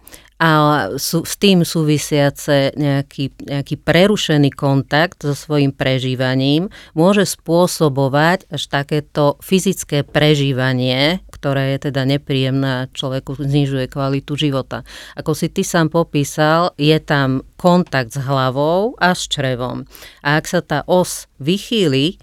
a 0.41 0.51
sú, 0.97 1.21
s 1.21 1.37
tým 1.37 1.69
súvisiace 1.69 2.73
nejaký, 2.73 3.29
nejaký 3.45 3.77
prerušený 3.77 4.49
kontakt 4.57 5.21
so 5.21 5.37
svojím 5.37 5.69
prežívaním 5.69 6.73
môže 6.97 7.29
spôsobovať 7.29 8.49
až 8.49 8.63
takéto 8.73 9.37
fyzické 9.45 10.01
prežívanie, 10.01 11.21
ktoré 11.29 11.77
je 11.77 11.93
teda 11.93 12.09
nepríjemné 12.09 12.69
a 12.73 12.89
človeku 12.89 13.37
znižuje 13.37 13.93
kvalitu 13.93 14.33
života. 14.41 14.81
Ako 15.13 15.37
si 15.37 15.53
ty 15.53 15.61
sám 15.61 15.93
popísal, 15.93 16.73
je 16.81 16.97
tam 17.05 17.45
kontakt 17.61 18.17
s 18.17 18.25
hlavou 18.25 18.97
a 18.97 19.13
s 19.13 19.29
črevom. 19.29 19.85
A 20.25 20.41
ak 20.41 20.49
sa 20.49 20.65
tá 20.65 20.89
os 20.89 21.29
vychýli, 21.37 22.17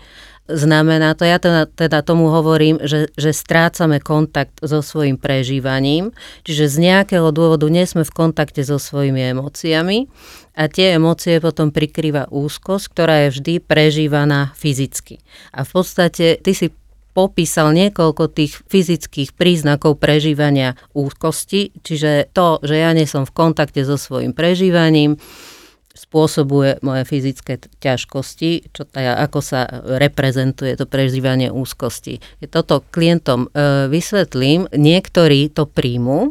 Znamená 0.48 1.12
to, 1.12 1.28
ja 1.28 1.44
teda, 1.44 1.68
teda 1.68 2.00
tomu 2.08 2.32
hovorím, 2.32 2.80
že, 2.80 3.12
že 3.20 3.36
strácame 3.36 4.00
kontakt 4.00 4.64
so 4.64 4.80
svojim 4.80 5.20
prežívaním, 5.20 6.16
čiže 6.48 6.72
z 6.72 6.76
nejakého 6.88 7.36
dôvodu 7.36 7.68
nie 7.68 7.84
sme 7.84 8.08
v 8.08 8.16
kontakte 8.16 8.64
so 8.64 8.80
svojimi 8.80 9.36
emóciami 9.36 10.08
a 10.56 10.72
tie 10.72 10.96
emócie 10.96 11.44
potom 11.44 11.76
prikrýva 11.76 12.32
úzkosť, 12.32 12.86
ktorá 12.96 13.16
je 13.28 13.36
vždy 13.36 13.54
prežívaná 13.60 14.56
fyzicky. 14.56 15.20
A 15.52 15.68
v 15.68 15.70
podstate 15.70 16.40
ty 16.40 16.52
si 16.56 16.72
popísal 17.12 17.74
niekoľko 17.74 18.30
tých 18.30 18.62
fyzických 18.70 19.34
príznakov 19.34 19.98
prežívania 19.98 20.78
úzkosti, 20.94 21.74
čiže 21.82 22.30
to, 22.30 22.62
že 22.62 22.78
ja 22.78 22.94
nie 22.94 23.10
som 23.10 23.26
v 23.26 23.34
kontakte 23.34 23.82
so 23.82 23.98
svojim 23.98 24.38
prežívaním, 24.38 25.18
spôsobuje 25.98 26.78
moje 26.86 27.04
fyzické 27.10 27.58
ťažkosti, 27.82 28.70
čo 28.70 28.86
teda, 28.86 29.18
ako 29.26 29.40
sa 29.42 29.66
reprezentuje 29.98 30.78
to 30.78 30.86
prežívanie 30.86 31.50
úzkosti. 31.50 32.22
Toto 32.54 32.86
klientom 32.94 33.50
e, 33.50 33.90
vysvetlím, 33.90 34.70
niektorí 34.70 35.50
to 35.50 35.66
príjmu, 35.66 36.30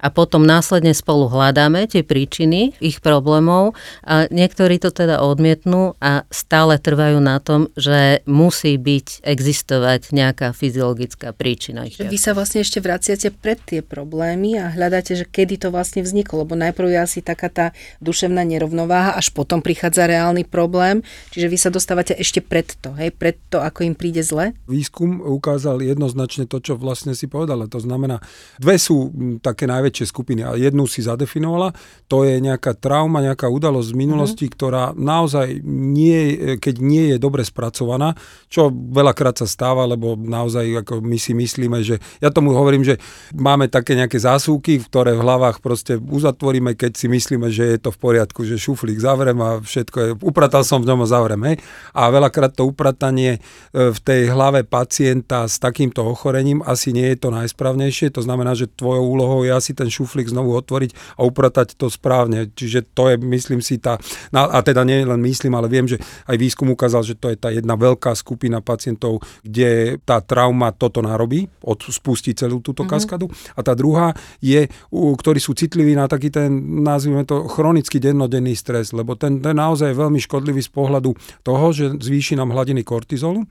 a 0.00 0.08
potom 0.10 0.46
následne 0.46 0.94
spolu 0.94 1.28
hľadáme 1.30 1.86
tie 1.90 2.06
príčiny 2.06 2.74
ich 2.80 2.98
problémov 3.04 3.76
a 4.06 4.26
niektorí 4.30 4.78
to 4.80 4.94
teda 4.94 5.20
odmietnú 5.20 5.94
a 6.00 6.26
stále 6.30 6.78
trvajú 6.78 7.18
na 7.20 7.38
tom, 7.38 7.70
že 7.78 8.22
musí 8.24 8.78
byť, 8.78 9.26
existovať 9.26 10.14
nejaká 10.14 10.54
fyziologická 10.54 11.34
príčina. 11.34 11.86
Vy 11.86 12.18
sa 12.18 12.32
vlastne 12.32 12.62
ešte 12.62 12.80
vraciate 12.80 13.28
pred 13.34 13.58
tie 13.62 13.80
problémy 13.84 14.56
a 14.58 14.70
hľadáte, 14.72 15.18
že 15.18 15.26
kedy 15.28 15.60
to 15.60 15.68
vlastne 15.74 16.00
vzniklo, 16.02 16.46
lebo 16.46 16.54
najprv 16.56 16.88
je 16.94 16.98
asi 17.00 17.18
taká 17.20 17.48
tá 17.50 17.66
duševná 18.00 18.42
nerovnováha, 18.46 19.16
až 19.18 19.30
potom 19.30 19.60
prichádza 19.60 20.06
reálny 20.08 20.46
problém, 20.46 21.04
čiže 21.34 21.46
vy 21.50 21.58
sa 21.60 21.70
dostávate 21.72 22.14
ešte 22.16 22.40
pred 22.40 22.66
to, 22.80 22.92
hej, 22.96 23.12
pred 23.12 23.36
to, 23.50 23.60
ako 23.60 23.84
im 23.84 23.94
príde 23.96 24.22
zle? 24.24 24.56
Výskum 24.68 25.20
ukázal 25.20 25.82
jednoznačne 25.84 26.48
to, 26.48 26.60
čo 26.60 26.78
vlastne 26.78 27.12
si 27.12 27.26
povedala. 27.26 27.66
To 27.68 27.80
znamená, 27.80 28.20
dve 28.56 28.76
sú 28.80 29.12
také 29.40 29.68
naj 29.68 29.83
najväčšie 29.84 30.06
skupiny 30.08 30.40
a 30.40 30.56
jednu 30.56 30.88
si 30.88 31.04
zadefinovala, 31.04 31.76
to 32.08 32.24
je 32.24 32.40
nejaká 32.40 32.72
trauma, 32.72 33.20
nejaká 33.20 33.52
udalosť 33.52 33.92
z 33.92 33.98
minulosti, 34.00 34.44
mm-hmm. 34.48 34.56
ktorá 34.56 34.84
naozaj 34.96 35.60
nie, 35.68 36.56
keď 36.56 36.74
nie 36.80 37.12
je 37.12 37.16
dobre 37.20 37.44
spracovaná, 37.44 38.16
čo 38.48 38.72
veľakrát 38.72 39.36
sa 39.36 39.44
stáva, 39.44 39.84
lebo 39.84 40.16
naozaj 40.16 40.80
ako 40.80 41.04
my 41.04 41.20
si 41.20 41.36
myslíme, 41.36 41.84
že 41.84 42.00
ja 42.24 42.32
tomu 42.32 42.56
hovorím, 42.56 42.80
že 42.80 42.96
máme 43.36 43.68
také 43.68 43.92
nejaké 43.92 44.16
zásuvky, 44.16 44.80
ktoré 44.88 45.12
v 45.12 45.20
hlavách 45.20 45.60
proste 45.60 46.00
uzatvoríme, 46.00 46.72
keď 46.72 46.96
si 46.96 47.12
myslíme, 47.12 47.52
že 47.52 47.76
je 47.76 47.78
to 47.84 47.92
v 47.92 48.00
poriadku, 48.00 48.48
že 48.48 48.56
šuflík 48.56 48.96
zavrem 48.96 49.36
a 49.44 49.60
všetko 49.60 49.96
je, 50.00 50.08
upratal 50.24 50.64
som 50.64 50.80
v 50.80 50.88
ňom 50.88 51.04
a 51.04 51.06
zavrem, 51.10 51.42
hej. 51.52 51.56
A 51.92 52.08
veľakrát 52.08 52.56
to 52.56 52.64
upratanie 52.64 53.36
e, 53.36 53.40
v 53.92 53.98
tej 54.00 54.32
hlave 54.32 54.64
pacienta 54.64 55.44
s 55.44 55.60
takýmto 55.60 56.06
ochorením 56.06 56.62
asi 56.62 56.94
nie 56.94 57.10
je 57.12 57.18
to 57.26 57.28
najsprávnejšie, 57.34 58.14
to 58.14 58.22
znamená, 58.22 58.54
že 58.54 58.70
tvojou 58.70 59.04
úlohou 59.04 59.42
je 59.42 59.50
asi 59.50 59.73
ten 59.74 59.90
šuflík 59.90 60.30
znovu 60.30 60.54
otvoriť 60.56 61.18
a 61.18 61.26
upratať 61.26 61.74
to 61.74 61.90
správne. 61.90 62.50
Čiže 62.54 62.94
to 62.94 63.12
je, 63.12 63.16
myslím 63.20 63.60
si, 63.60 63.82
tá, 63.82 63.98
a 64.32 64.58
teda 64.62 64.86
nie 64.86 65.02
len 65.02 65.20
myslím, 65.20 65.58
ale 65.58 65.66
viem, 65.68 65.84
že 65.84 65.98
aj 66.30 66.36
výskum 66.38 66.70
ukázal, 66.72 67.02
že 67.02 67.14
to 67.18 67.30
je 67.30 67.36
tá 67.36 67.50
jedna 67.50 67.74
veľká 67.74 68.14
skupina 68.14 68.62
pacientov, 68.62 69.20
kde 69.42 69.98
tá 70.06 70.22
trauma 70.22 70.70
toto 70.70 71.02
narobí, 71.02 71.50
od, 71.60 71.78
spustí 71.90 72.32
celú 72.32 72.62
túto 72.62 72.86
mm-hmm. 72.86 72.94
kaskadu. 72.94 73.26
A 73.54 73.60
tá 73.60 73.74
druhá 73.74 74.14
je, 74.38 74.70
ktorí 74.92 75.38
sú 75.42 75.52
citliví 75.52 75.92
na 75.98 76.06
taký 76.06 76.30
ten, 76.30 76.50
nazvime 76.80 77.26
to, 77.26 77.50
chronický 77.50 77.98
dennodenný 77.98 78.54
stres, 78.54 78.94
lebo 78.94 79.18
ten, 79.18 79.42
ten 79.42 79.56
naozaj 79.56 79.92
je 79.92 80.00
veľmi 80.00 80.20
škodlivý 80.22 80.62
z 80.62 80.70
pohľadu 80.70 81.10
toho, 81.42 81.66
že 81.74 81.84
zvýši 81.98 82.38
nám 82.38 82.54
hladiny 82.54 82.86
kortizolu, 82.86 83.44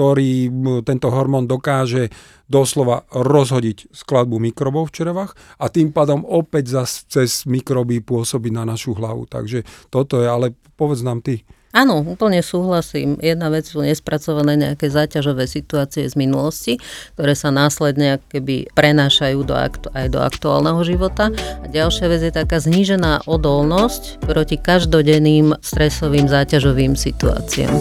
ktorý 0.00 0.48
tento 0.80 1.12
hormón 1.12 1.44
dokáže 1.44 2.08
doslova 2.48 3.04
rozhodiť 3.12 3.92
skladbu 3.92 4.40
mikrobov 4.40 4.88
v 4.88 4.96
črevách 4.96 5.36
a 5.60 5.68
tým 5.68 5.92
pádom 5.92 6.24
opäť 6.24 6.72
zase 6.72 7.04
cez 7.04 7.30
mikroby 7.44 8.00
pôsobiť 8.00 8.52
na 8.56 8.64
našu 8.64 8.96
hlavu. 8.96 9.28
Takže 9.28 9.68
toto 9.92 10.24
je, 10.24 10.24
ale 10.24 10.56
povedz 10.80 11.04
nám 11.04 11.20
ty. 11.20 11.44
Áno, 11.76 12.00
úplne 12.00 12.40
súhlasím. 12.40 13.20
Jedna 13.20 13.52
vec 13.52 13.68
sú 13.68 13.84
nespracované 13.84 14.56
nejaké 14.56 14.88
záťažové 14.88 15.44
situácie 15.44 16.08
z 16.08 16.16
minulosti, 16.16 16.80
ktoré 17.14 17.36
sa 17.36 17.52
následne 17.52 18.24
keby 18.32 18.72
prenášajú 18.72 19.38
do 19.44 19.52
aktu- 19.52 19.92
aj 19.92 20.06
do 20.08 20.18
aktuálneho 20.24 20.80
života. 20.80 21.28
A 21.60 21.66
ďalšia 21.68 22.08
vec 22.08 22.24
je 22.24 22.32
taká 22.32 22.56
znížená 22.56 23.28
odolnosť 23.28 24.24
proti 24.24 24.56
každodenným 24.56 25.60
stresovým 25.60 26.24
záťažovým 26.26 26.96
situáciám. 26.96 27.76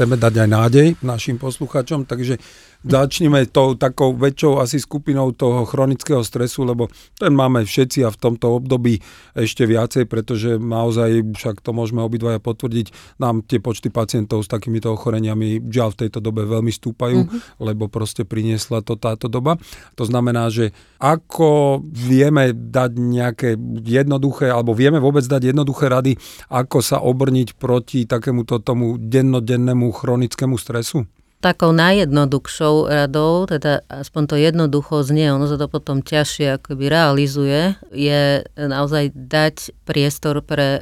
Chceme 0.00 0.16
dať 0.16 0.34
aj 0.40 0.48
nádej 0.48 0.88
našim 1.04 1.36
poslucháčom, 1.36 2.08
takže 2.08 2.40
začneme 2.84 3.44
tou 3.48 3.76
takou 3.76 4.16
väčšou 4.16 4.60
asi 4.60 4.80
skupinou 4.80 5.36
toho 5.36 5.68
chronického 5.68 6.24
stresu, 6.24 6.64
lebo 6.64 6.88
ten 7.20 7.32
máme 7.36 7.64
všetci 7.64 8.04
a 8.04 8.12
v 8.12 8.20
tomto 8.20 8.56
období 8.56 9.04
ešte 9.36 9.68
viacej, 9.68 10.08
pretože 10.08 10.56
naozaj, 10.56 11.36
však 11.36 11.60
to 11.60 11.76
môžeme 11.76 12.00
obidvaja 12.00 12.40
potvrdiť, 12.40 13.20
nám 13.20 13.44
tie 13.44 13.60
počty 13.60 13.92
pacientov 13.92 14.44
s 14.44 14.48
takýmito 14.48 14.92
ochoreniami 14.96 15.60
žiaľ 15.68 15.92
v 15.92 16.00
tejto 16.06 16.24
dobe 16.24 16.48
veľmi 16.48 16.72
stúpajú, 16.72 17.28
mm-hmm. 17.28 17.60
lebo 17.60 17.92
proste 17.92 18.24
priniesla 18.24 18.80
to 18.80 18.96
táto 18.96 19.28
doba. 19.28 19.60
To 20.00 20.04
znamená, 20.08 20.48
že 20.48 20.72
ako 20.96 21.80
vieme 21.84 22.56
dať 22.56 22.90
nejaké 22.96 23.50
jednoduché, 23.84 24.48
alebo 24.48 24.72
vieme 24.72 25.00
vôbec 25.00 25.24
dať 25.24 25.52
jednoduché 25.52 25.92
rady, 25.92 26.12
ako 26.48 26.78
sa 26.80 27.04
obrniť 27.04 27.60
proti 27.60 28.08
takémuto 28.08 28.60
tomu 28.64 28.96
dennodennému 28.96 29.92
chronickému 29.92 30.56
stresu? 30.56 31.04
Takou 31.40 31.72
najjednoduchšou 31.72 32.92
radou, 32.92 33.48
teda 33.48 33.80
aspoň 33.88 34.22
to 34.28 34.36
jednoducho 34.36 35.00
znie, 35.00 35.32
ono 35.32 35.48
sa 35.48 35.56
to 35.56 35.72
potom 35.72 36.04
ťažšie 36.04 36.60
akoby 36.60 36.92
realizuje, 36.92 37.74
je 37.90 38.44
naozaj 38.54 39.16
dať 39.16 39.72
priestor 39.88 40.44
pre, 40.44 40.78
e, 40.78 40.80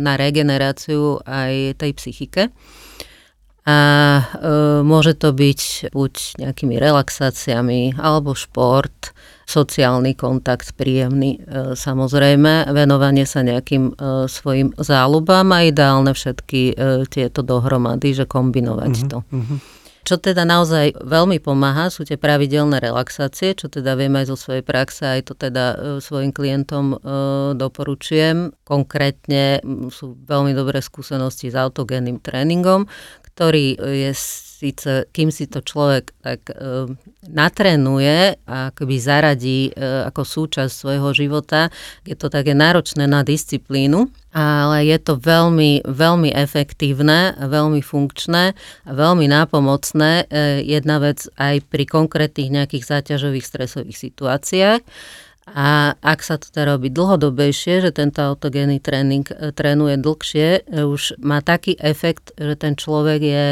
na 0.00 0.16
regeneráciu 0.16 1.20
aj 1.28 1.76
tej 1.76 1.92
psychike. 1.92 2.42
A 3.68 3.78
e, 4.16 4.22
môže 4.80 5.12
to 5.12 5.36
byť 5.36 5.92
buď 5.92 6.40
nejakými 6.40 6.80
relaxáciami, 6.80 8.00
alebo 8.00 8.32
šport, 8.32 9.12
sociálny 9.48 10.12
kontakt 10.12 10.76
príjemný, 10.76 11.40
e, 11.40 11.72
samozrejme, 11.72 12.68
venovanie 12.68 13.24
sa 13.24 13.40
nejakým 13.40 13.96
e, 13.96 14.28
svojim 14.28 14.76
záľubám 14.76 15.48
a 15.56 15.64
ideálne 15.64 16.12
všetky 16.12 16.62
e, 16.72 16.74
tieto 17.08 17.40
dohromady, 17.40 18.12
že 18.12 18.28
kombinovať 18.28 18.92
mm-hmm, 18.92 19.08
to. 19.08 19.18
Mm-hmm. 19.24 19.58
Čo 20.08 20.16
teda 20.16 20.48
naozaj 20.48 21.04
veľmi 21.04 21.36
pomáha, 21.36 21.92
sú 21.92 22.00
tie 22.00 22.16
pravidelné 22.16 22.80
relaxácie, 22.80 23.52
čo 23.52 23.68
teda 23.68 23.92
viem 23.92 24.16
aj 24.16 24.32
zo 24.32 24.40
svojej 24.40 24.64
praxe, 24.64 25.04
aj 25.04 25.20
to 25.28 25.36
teda 25.36 25.76
e, 25.76 25.76
svojim 26.00 26.32
klientom 26.32 26.96
e, 26.96 26.98
doporučujem. 27.52 28.56
Konkrétne 28.64 29.60
sú 29.92 30.16
veľmi 30.24 30.56
dobré 30.56 30.80
skúsenosti 30.80 31.52
s 31.52 31.60
autogénnym 31.60 32.24
tréningom, 32.24 32.88
ktorý 33.20 33.76
je 33.76 34.16
síce, 34.58 35.06
kým 35.14 35.30
si 35.30 35.46
to 35.46 35.62
človek 35.62 36.10
tak 36.18 36.50
e, 36.50 36.90
natrenuje 37.30 38.42
a 38.42 38.74
akoby 38.74 38.96
zaradí 38.98 39.70
e, 39.70 39.72
ako 40.10 40.26
súčasť 40.26 40.72
svojho 40.74 41.14
života, 41.14 41.70
je 42.02 42.18
to 42.18 42.26
také 42.26 42.58
náročné 42.58 43.06
na 43.06 43.22
disciplínu, 43.22 44.10
ale 44.34 44.90
je 44.90 44.98
to 44.98 45.14
veľmi, 45.14 45.86
veľmi 45.86 46.34
efektívne, 46.34 47.38
veľmi 47.38 47.78
funkčné 47.78 48.58
a 48.82 48.90
veľmi 48.90 49.30
nápomocné. 49.30 50.26
E, 50.26 50.66
jedna 50.66 50.98
vec 50.98 51.30
aj 51.38 51.62
pri 51.70 51.86
konkrétnych 51.86 52.50
nejakých 52.50 52.84
záťažových 52.98 53.46
stresových 53.46 53.98
situáciách, 54.10 54.82
a 55.54 55.94
ak 56.00 56.20
sa 56.20 56.36
to 56.36 56.50
teda 56.50 56.76
robí 56.76 56.90
dlhodobejšie, 56.92 57.84
že 57.84 57.90
tento 57.94 58.20
autogénny 58.20 58.82
tréning 58.82 59.24
e, 59.30 59.54
trénuje 59.54 59.96
dlhšie, 60.00 60.48
e, 60.66 60.84
už 60.84 61.20
má 61.22 61.40
taký 61.40 61.78
efekt, 61.78 62.34
že 62.34 62.54
ten 62.58 62.74
človek 62.74 63.20
je 63.22 63.44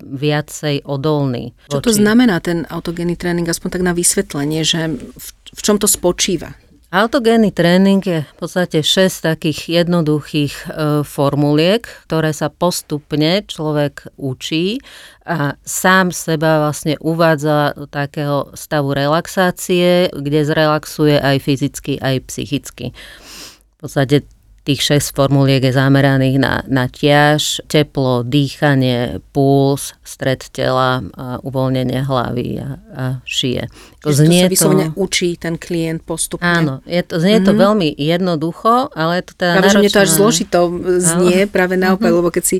viacej 0.00 0.86
odolný. 0.86 1.52
Čo 1.68 1.84
to 1.84 1.92
znamená 1.92 2.38
ten 2.40 2.64
autogénny 2.70 3.18
tréning, 3.18 3.44
aspoň 3.48 3.68
tak 3.80 3.82
na 3.82 3.92
vysvetlenie, 3.92 4.62
že 4.62 4.96
v, 4.96 5.26
v 5.52 5.60
čom 5.60 5.76
to 5.76 5.90
spočíva? 5.90 6.61
Autogénny 6.92 7.56
tréning 7.56 8.04
je 8.04 8.20
v 8.20 8.34
podstate 8.36 8.84
6 8.84 9.24
takých 9.24 9.80
jednoduchých 9.80 10.52
e, 10.52 10.64
formuliek, 11.08 11.88
ktoré 12.04 12.36
sa 12.36 12.52
postupne 12.52 13.40
človek 13.48 14.12
učí 14.20 14.76
a 15.24 15.56
sám 15.64 16.12
seba 16.12 16.60
vlastne 16.60 17.00
uvádza 17.00 17.72
do 17.80 17.88
takého 17.88 18.52
stavu 18.52 18.92
relaxácie, 18.92 20.12
kde 20.12 20.44
zrelaxuje 20.44 21.16
aj 21.16 21.36
fyzicky, 21.40 21.96
aj 21.96 22.28
psychicky. 22.28 22.92
V 22.92 23.76
podstate 23.80 24.28
Tých 24.62 25.02
6 25.02 25.18
formuliek 25.18 25.58
je 25.58 25.74
zameraných 25.74 26.38
na, 26.38 26.62
na 26.70 26.86
ťaž, 26.86 27.66
teplo, 27.66 28.22
dýchanie, 28.22 29.18
puls, 29.34 29.98
stred 30.06 30.46
tela, 30.54 31.02
a 31.18 31.42
uvoľnenie 31.42 32.06
hlavy 32.06 32.62
a, 32.62 32.68
a 32.94 33.04
šie. 33.26 33.66
To 34.06 34.14
znie 34.14 34.46
to 34.46 34.46
sa 34.46 34.52
vyslovene 34.54 34.86
to... 34.94 35.02
učí 35.02 35.34
ten 35.34 35.58
klient 35.58 36.06
postupne. 36.06 36.46
Áno, 36.46 36.74
je 36.86 37.02
to, 37.02 37.18
znie 37.18 37.42
mm-hmm. 37.42 37.48
to 37.50 37.52
mhm. 37.54 37.60
veľmi 37.60 37.88
jednoducho, 37.98 38.94
ale 38.94 39.12
je 39.18 39.24
to 39.26 39.32
teda 39.34 39.52
Práve, 39.58 39.66
náročné. 39.66 39.80
mne 39.82 39.90
to 39.90 40.00
až 40.06 40.10
zložito 40.14 40.58
znie, 41.02 41.40
áno. 41.42 41.50
práve 41.50 41.74
naopak, 41.74 42.06
mm-hmm. 42.06 42.18
lebo 42.22 42.28
keď 42.30 42.44
si 42.46 42.56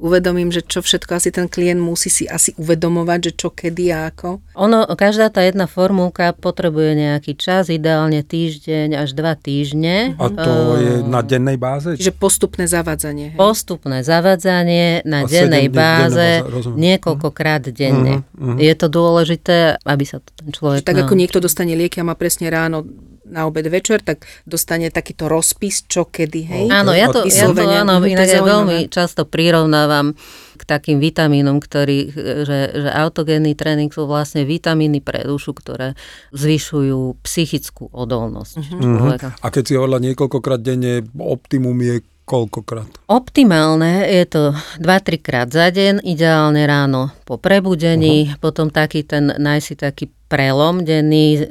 uvedomím, 0.00 0.48
že 0.48 0.64
čo 0.64 0.80
všetko 0.80 1.20
asi 1.20 1.28
ten 1.30 1.46
klient 1.46 1.78
musí 1.78 2.08
si 2.08 2.24
asi 2.24 2.56
uvedomovať, 2.56 3.30
že 3.30 3.32
čo 3.36 3.48
kedy 3.52 3.92
a 3.92 4.08
ako? 4.08 4.40
Ono, 4.56 4.88
každá 4.96 5.28
tá 5.28 5.44
jedna 5.44 5.68
formulka 5.68 6.32
potrebuje 6.32 6.96
nejaký 6.96 7.36
čas, 7.36 7.68
ideálne 7.68 8.24
týždeň 8.24 8.96
až 8.96 9.12
dva 9.12 9.36
týždne. 9.36 10.16
A 10.16 10.26
to 10.32 10.50
uh, 10.50 10.80
je 10.80 10.92
na 11.04 11.20
dennej 11.20 11.60
báze? 11.60 12.00
Čiže 12.00 12.16
postupné 12.16 12.64
zavádzanie. 12.64 13.36
Hej? 13.36 13.38
Postupné 13.38 14.00
zavádzanie 14.00 15.04
na 15.04 15.28
dennej 15.28 15.68
báze, 15.68 16.42
báze 16.42 16.72
niekoľkokrát 16.74 17.68
denne. 17.70 18.24
Uh-huh, 18.34 18.56
uh-huh. 18.56 18.58
Je 18.58 18.74
to 18.74 18.88
dôležité, 18.88 19.76
aby 19.84 20.04
sa 20.08 20.18
to 20.24 20.32
ten 20.32 20.50
človek... 20.50 20.82
Čiže 20.82 20.88
tak 20.88 21.00
ako 21.04 21.14
niekto 21.14 21.38
dostane 21.38 21.76
lieky 21.76 22.00
a 22.00 22.08
má 22.08 22.16
presne 22.16 22.48
ráno 22.48 22.88
na 23.30 23.46
obed 23.46 23.64
večer, 23.70 24.02
tak 24.02 24.26
dostane 24.42 24.90
takýto 24.90 25.30
rozpis, 25.30 25.86
čo 25.86 26.10
kedy, 26.10 26.40
hej? 26.44 26.64
Áno, 26.68 26.90
ja 26.90 27.08
to, 27.08 27.24
ja 27.24 27.46
to 27.48 27.62
áno, 27.62 28.02
inak 28.02 28.28
ja 28.28 28.42
veľmi 28.42 28.90
často 28.90 29.24
prirovnávam 29.24 30.18
k 30.60 30.62
takým 30.68 31.00
vitamínom, 31.00 31.56
ktorý, 31.56 32.12
že, 32.44 32.58
že 32.76 32.88
autogénny 32.92 33.56
tréning 33.56 33.88
sú 33.88 34.04
vlastne 34.04 34.44
vitamíny 34.44 35.00
pre 35.00 35.24
dušu, 35.24 35.56
ktoré 35.56 35.96
zvyšujú 36.36 37.16
psychickú 37.24 37.88
odolnosť 37.88 38.54
uh-huh. 38.60 38.80
človeka. 38.84 39.28
A 39.40 39.46
keď 39.48 39.62
si 39.64 39.72
hovorila 39.80 40.04
niekoľkokrát 40.04 40.60
denne, 40.60 41.00
optimum 41.16 41.80
je 41.80 42.04
koľkokrát? 42.28 42.92
Optimálne 43.08 44.04
je 44.04 44.24
to 44.28 44.42
2-3 44.84 45.24
krát 45.24 45.48
za 45.48 45.72
deň, 45.72 46.04
ideálne 46.04 46.68
ráno 46.68 47.08
po 47.24 47.40
prebudení, 47.40 48.28
uh-huh. 48.28 48.44
potom 48.44 48.68
taký 48.68 49.08
ten 49.08 49.32
najsi 49.32 49.80
taký 49.80 50.12
prelom 50.30 50.86
denný, 50.86 51.42
e, 51.42 51.44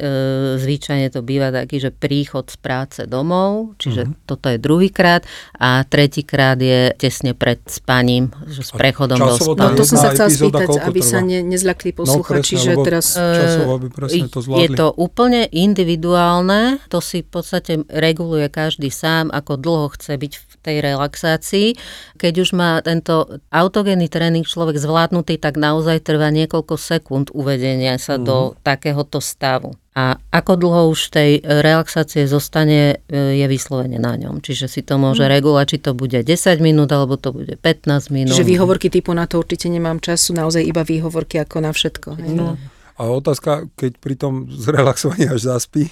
zvyčajne 0.56 1.12
to 1.12 1.20
býva 1.20 1.52
taký, 1.52 1.84
že 1.84 1.92
príchod 1.92 2.48
z 2.48 2.56
práce 2.64 3.04
domov, 3.04 3.76
čiže 3.76 4.08
uh-huh. 4.08 4.24
toto 4.24 4.48
je 4.48 4.56
druhýkrát 4.56 5.28
a 5.60 5.84
tretíkrát 5.84 6.56
je 6.56 6.96
tesne 6.96 7.36
pred 7.36 7.60
spaním, 7.68 8.32
že 8.48 8.64
s 8.64 8.72
prechodom 8.72 9.20
do 9.20 9.36
spania. 9.36 9.76
No 9.76 9.76
to 9.76 9.84
som 9.84 10.00
sa 10.00 10.16
chcela 10.16 10.32
spýtať, 10.32 10.80
aby 10.80 11.04
trvá? 11.04 11.12
sa 11.12 11.20
ne, 11.20 11.44
nezľakli 11.44 11.92
posluchači, 11.92 12.56
no, 12.56 12.64
že 12.64 12.72
teraz... 12.88 13.06
Časovo 13.20 13.76
by 13.84 13.88
presne 13.92 14.28
to 14.32 14.40
zvládli. 14.40 14.64
Je 14.64 14.68
to 14.80 14.88
úplne 14.96 15.42
individuálne, 15.52 16.80
to 16.88 17.04
si 17.04 17.20
v 17.20 17.30
podstate 17.36 17.84
reguluje 17.92 18.48
každý 18.48 18.88
sám, 18.88 19.28
ako 19.36 19.60
dlho 19.60 19.92
chce 20.00 20.16
byť 20.16 20.34
v 20.40 20.54
tej 20.64 20.78
relaxácii. 20.80 21.68
Keď 22.16 22.34
už 22.48 22.50
má 22.56 22.80
tento 22.80 23.28
autogénny 23.52 24.08
tréning 24.08 24.48
človek 24.48 24.80
zvládnutý, 24.80 25.36
tak 25.36 25.60
naozaj 25.60 26.00
trvá 26.00 26.32
niekoľko 26.32 26.80
sekúnd 26.80 27.28
uvedenia 27.36 28.00
sa 28.00 28.16
uh-huh. 28.16 28.24
do 28.24 28.38
takéhoto 28.70 29.18
stavu. 29.18 29.74
A 29.98 30.16
ako 30.30 30.54
dlho 30.56 30.82
už 30.94 31.12
tej 31.12 31.42
relaxácie 31.44 32.30
zostane, 32.30 33.02
e, 33.10 33.42
je 33.42 33.46
vyslovene 33.50 33.98
na 33.98 34.14
ňom. 34.16 34.40
Čiže 34.40 34.70
si 34.70 34.82
to 34.86 35.02
môže 35.02 35.26
mm. 35.26 35.32
regulovať, 35.34 35.66
či 35.66 35.78
to 35.82 35.92
bude 35.98 36.16
10 36.16 36.30
minút, 36.62 36.94
alebo 36.94 37.18
to 37.18 37.34
bude 37.34 37.58
15 37.58 38.14
minút. 38.14 38.32
Čiže 38.32 38.48
výhovorky 38.48 38.88
typu 38.94 39.12
na 39.18 39.26
to 39.26 39.42
určite 39.42 39.68
nemám 39.68 39.98
času, 39.98 40.38
naozaj 40.38 40.62
iba 40.62 40.86
výhovorky 40.86 41.42
ako 41.42 41.58
na 41.66 41.74
všetko. 41.74 42.10
Hej? 42.22 42.32
No. 42.38 42.56
A 43.00 43.02
otázka, 43.10 43.68
keď 43.74 43.92
pri 43.98 44.16
tom 44.16 44.48
zrelaxovaní 44.52 45.26
až 45.28 45.52
zaspí, 45.52 45.90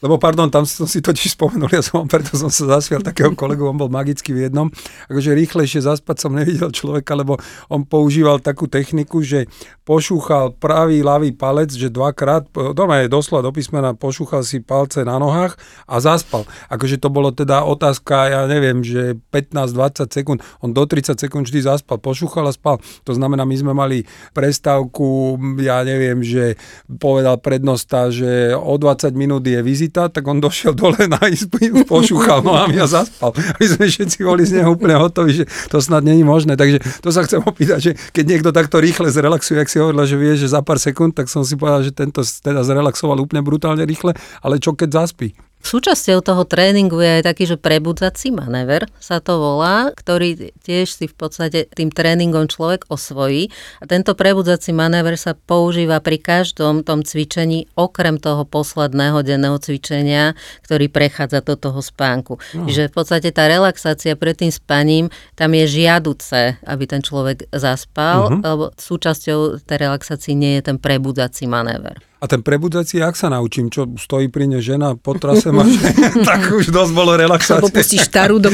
lebo 0.00 0.16
pardon, 0.16 0.48
tam 0.48 0.64
som 0.64 0.88
si 0.88 1.04
totiž 1.04 1.36
spomenul, 1.36 1.68
ja 1.68 1.84
som 1.84 2.08
preto 2.08 2.32
som 2.36 2.48
sa 2.48 2.80
zasmial 2.80 3.04
takého 3.04 3.36
kolegu, 3.36 3.68
on 3.68 3.76
bol 3.76 3.92
magický 3.92 4.32
v 4.32 4.48
jednom, 4.48 4.72
akože 5.12 5.36
rýchlejšie 5.36 5.84
zaspať 5.84 6.16
som 6.24 6.32
nevidel 6.32 6.72
človeka, 6.72 7.12
lebo 7.12 7.36
on 7.68 7.84
používal 7.84 8.40
takú 8.40 8.64
techniku, 8.64 9.20
že 9.20 9.44
pošúchal 9.84 10.56
pravý, 10.56 11.04
ľavý 11.04 11.36
palec, 11.36 11.68
že 11.74 11.92
dvakrát, 11.92 12.48
doma 12.72 13.04
je 13.04 13.12
doslova 13.12 13.44
do 13.44 13.52
písmena, 13.52 13.92
pošúchal 13.92 14.40
si 14.46 14.64
palce 14.64 15.04
na 15.04 15.20
nohách 15.20 15.58
a 15.84 16.00
zaspal. 16.00 16.48
Akože 16.72 16.96
to 16.96 17.12
bolo 17.12 17.34
teda 17.34 17.66
otázka, 17.66 18.32
ja 18.32 18.40
neviem, 18.48 18.80
že 18.80 19.18
15-20 19.34 20.08
sekúnd, 20.08 20.38
on 20.64 20.72
do 20.72 20.86
30 20.86 21.18
sekúnd 21.18 21.44
vždy 21.44 21.60
zaspal, 21.66 22.00
pošúchal 22.00 22.48
a 22.48 22.54
spal. 22.54 22.78
To 23.04 23.12
znamená, 23.12 23.44
my 23.44 23.56
sme 23.58 23.72
mali 23.76 24.08
prestávku, 24.32 25.36
ja 25.60 25.82
neviem, 25.84 26.22
že 26.24 26.56
povedal 27.02 27.36
prednosta, 27.42 28.08
že 28.08 28.54
o 28.54 28.78
20 28.78 29.12
minút 29.12 29.44
je 29.44 29.58
vizit 29.60 29.89
číta, 29.90 30.06
tak 30.06 30.22
on 30.30 30.38
došiel 30.38 30.78
dole 30.78 31.10
na 31.10 31.18
izbu, 31.26 31.82
pošúchal 31.90 32.46
nohami 32.46 32.78
a 32.78 32.86
zaspal. 32.86 33.34
My 33.34 33.66
sme 33.66 33.90
všetci 33.90 34.22
boli 34.22 34.46
z 34.46 34.62
neho 34.62 34.78
úplne 34.78 34.94
hotoví, 34.94 35.42
že 35.42 35.44
to 35.66 35.82
snad 35.82 36.06
není 36.06 36.22
možné. 36.22 36.54
Takže 36.54 36.78
to 37.02 37.10
sa 37.10 37.26
chcem 37.26 37.42
opýtať, 37.42 37.78
že 37.82 37.92
keď 38.14 38.24
niekto 38.30 38.50
takto 38.54 38.78
rýchle 38.78 39.10
zrelaxuje, 39.10 39.58
ak 39.58 39.66
si 39.66 39.82
hovorila, 39.82 40.06
že 40.06 40.14
vie, 40.14 40.38
že 40.38 40.46
za 40.46 40.62
pár 40.62 40.78
sekúnd, 40.78 41.18
tak 41.18 41.26
som 41.26 41.42
si 41.42 41.58
povedal, 41.58 41.82
že 41.82 41.90
tento 41.90 42.22
teda 42.22 42.62
zrelaxoval 42.62 43.18
úplne 43.18 43.42
brutálne 43.42 43.82
rýchle, 43.82 44.14
ale 44.46 44.62
čo 44.62 44.78
keď 44.78 45.02
zaspí? 45.02 45.34
Súčasťou 45.60 46.24
toho 46.24 46.42
tréningu 46.48 47.04
je 47.04 47.20
aj 47.20 47.22
taký, 47.28 47.44
že 47.44 47.60
prebudzací 47.60 48.32
manéver 48.32 48.88
sa 48.96 49.20
to 49.20 49.36
volá, 49.36 49.92
ktorý 49.92 50.56
tiež 50.64 50.88
si 50.88 51.04
v 51.04 51.14
podstate 51.14 51.68
tým 51.68 51.92
tréningom 51.92 52.48
človek 52.48 52.88
osvojí. 52.88 53.52
A 53.78 53.84
tento 53.84 54.16
prebudzací 54.16 54.72
manéver 54.72 55.20
sa 55.20 55.36
používa 55.36 56.00
pri 56.00 56.16
každom 56.16 56.80
tom 56.80 57.04
cvičení, 57.04 57.68
okrem 57.76 58.16
toho 58.16 58.48
posledného 58.48 59.20
denného 59.20 59.60
cvičenia, 59.60 60.32
ktorý 60.64 60.88
prechádza 60.88 61.44
do 61.44 61.54
toho 61.60 61.84
spánku. 61.84 62.40
No. 62.56 62.64
Čiže 62.64 62.88
v 62.88 62.94
podstate 62.96 63.28
tá 63.28 63.44
relaxácia 63.44 64.16
pred 64.16 64.40
tým 64.40 64.50
spaním, 64.50 65.12
tam 65.36 65.52
je 65.52 65.68
žiaduce, 65.68 66.56
aby 66.64 66.84
ten 66.88 67.04
človek 67.04 67.52
zaspal, 67.52 68.32
uh-huh. 68.32 68.40
lebo 68.40 68.64
súčasťou 68.80 69.60
tej 69.60 69.76
relaxácii 69.76 70.32
nie 70.32 70.56
je 70.58 70.72
ten 70.72 70.76
prebudzací 70.80 71.44
manéver. 71.44 72.09
A 72.20 72.28
ten 72.28 72.44
prebudzací, 72.44 73.00
ak 73.00 73.16
sa 73.16 73.32
naučím, 73.32 73.72
čo 73.72 73.88
stojí 73.96 74.28
pri 74.28 74.44
ne 74.44 74.60
žena 74.60 74.92
po 74.92 75.16
trase 75.16 75.48
ma, 75.48 75.64
tak 76.28 76.52
už 76.52 76.68
dosť 76.68 76.92
bolo 76.92 77.16
relaxácie. 77.16 77.64
Alebo 77.64 77.72
pustíš 77.72 78.04
starú 78.04 78.36
do... 78.36 78.52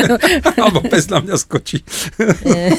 Alebo 0.62 0.80
pes 0.80 1.12
na 1.12 1.20
mňa 1.20 1.36
skočí. 1.36 1.84
je, 2.40 2.72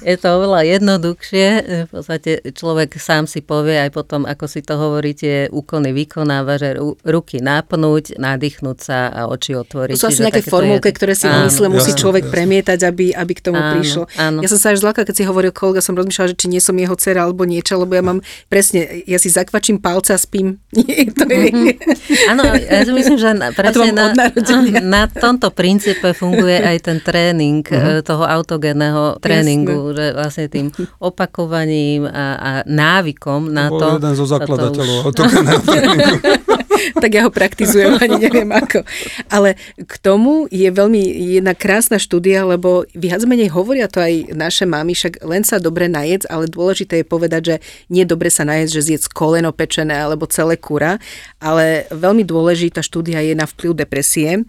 je 0.00 0.16
to 0.16 0.28
oveľa 0.40 0.64
jednoduchšie. 0.64 1.46
V 1.86 1.90
podstate 1.92 2.40
človek 2.56 2.96
sám 2.96 3.28
si 3.28 3.44
povie 3.44 3.76
aj 3.76 3.92
potom, 3.92 4.24
ako 4.24 4.48
si 4.48 4.64
to 4.64 4.80
hovoríte, 4.80 5.52
úkony 5.52 5.92
vykonáva, 5.92 6.56
že 6.56 6.80
ruky 7.04 7.44
napnúť, 7.44 8.16
nadýchnúť 8.16 8.78
sa 8.80 9.12
a 9.12 9.28
oči 9.28 9.60
otvoriť. 9.60 10.00
To 10.00 10.08
sú 10.08 10.08
asi 10.08 10.24
nejaké 10.24 10.40
formulky, 10.40 10.88
ktoré 10.88 11.12
si 11.12 11.28
v 11.28 11.52
mysle 11.52 11.68
musí 11.68 11.92
jasne, 11.92 12.00
človek 12.00 12.24
jasne. 12.24 12.32
premietať, 12.32 12.78
aby, 12.80 13.12
aby 13.12 13.32
k 13.36 13.44
tomu 13.44 13.60
áno, 13.60 13.72
prišlo. 13.76 14.02
Áno. 14.16 14.40
Ja 14.40 14.48
som 14.48 14.56
sa 14.56 14.72
až 14.72 14.80
zlaka, 14.80 15.04
keď 15.04 15.14
si 15.20 15.24
hovoril 15.28 15.52
kolega, 15.52 15.84
som 15.84 15.92
rozmýšľala, 15.92 16.32
že 16.32 16.36
či 16.40 16.48
nie 16.48 16.64
som 16.64 16.72
jeho 16.72 16.96
dcera 16.96 17.28
alebo 17.28 17.44
niečo, 17.44 17.76
lebo 17.76 17.92
ja 17.92 18.00
mám 18.00 18.24
presne, 18.48 19.04
ja 19.04 19.20
si 19.20 19.28
zakvač 19.28 19.65
tlačím 19.66 19.82
palce 19.82 20.14
a 20.14 20.18
spím. 20.18 20.62
Nie, 20.78 21.10
to 21.10 21.26
je... 21.26 21.50
Mm-hmm. 21.50 22.30
Áno, 22.30 22.42
ja 22.54 22.86
si 22.86 22.92
myslím, 22.94 23.18
že 23.18 23.34
na, 23.34 23.50
presne 23.50 23.90
na, 23.90 24.14
na 24.94 25.02
tomto 25.10 25.50
princípe 25.50 26.14
funguje 26.14 26.62
aj 26.62 26.86
ten 26.86 27.02
tréning 27.02 27.66
uh-huh. 27.66 28.06
toho 28.06 28.22
autogénneho 28.22 29.18
tréningu, 29.18 29.90
Jasne. 29.90 29.96
že 29.98 30.06
vlastne 30.14 30.46
tým 30.46 30.66
opakovaním 31.02 32.06
a, 32.06 32.26
a 32.38 32.50
návykom 32.62 33.50
na 33.50 33.66
to... 33.66 33.82
To 33.82 33.98
jeden 33.98 34.14
zo 34.14 34.26
zakladateľov 34.30 34.96
už... 35.02 35.06
autogénneho 35.10 35.60
tréningu. 35.66 36.18
tak 37.02 37.10
ja 37.12 37.26
ho 37.26 37.30
praktizujem, 37.32 37.96
ani 37.98 38.16
neviem 38.20 38.48
ako. 38.50 38.82
Ale 39.28 39.58
k 39.76 39.94
tomu 40.00 40.46
je 40.48 40.68
veľmi 40.68 41.00
jedna 41.38 41.52
krásna 41.56 42.00
štúdia, 42.00 42.46
lebo 42.46 42.84
viac 42.94 43.22
menej 43.24 43.52
hovoria 43.52 43.90
to 43.90 44.00
aj 44.00 44.32
naše 44.32 44.64
mamy, 44.68 44.92
však 44.92 45.24
len 45.24 45.42
sa 45.42 45.60
dobre 45.60 45.90
najedz, 45.90 46.28
ale 46.28 46.50
dôležité 46.50 47.02
je 47.02 47.06
povedať, 47.06 47.42
že 47.42 47.56
nie 47.92 48.04
dobre 48.06 48.28
sa 48.28 48.44
najedz, 48.44 48.70
že 48.72 48.86
zjedz 48.92 49.06
koleno 49.10 49.50
pečené 49.50 49.96
alebo 49.96 50.28
celé 50.28 50.56
kura, 50.56 50.98
ale 51.40 51.88
veľmi 51.92 52.22
dôležitá 52.22 52.84
štúdia 52.84 53.22
je 53.22 53.34
na 53.34 53.46
vplyv 53.48 53.72
depresie. 53.86 54.44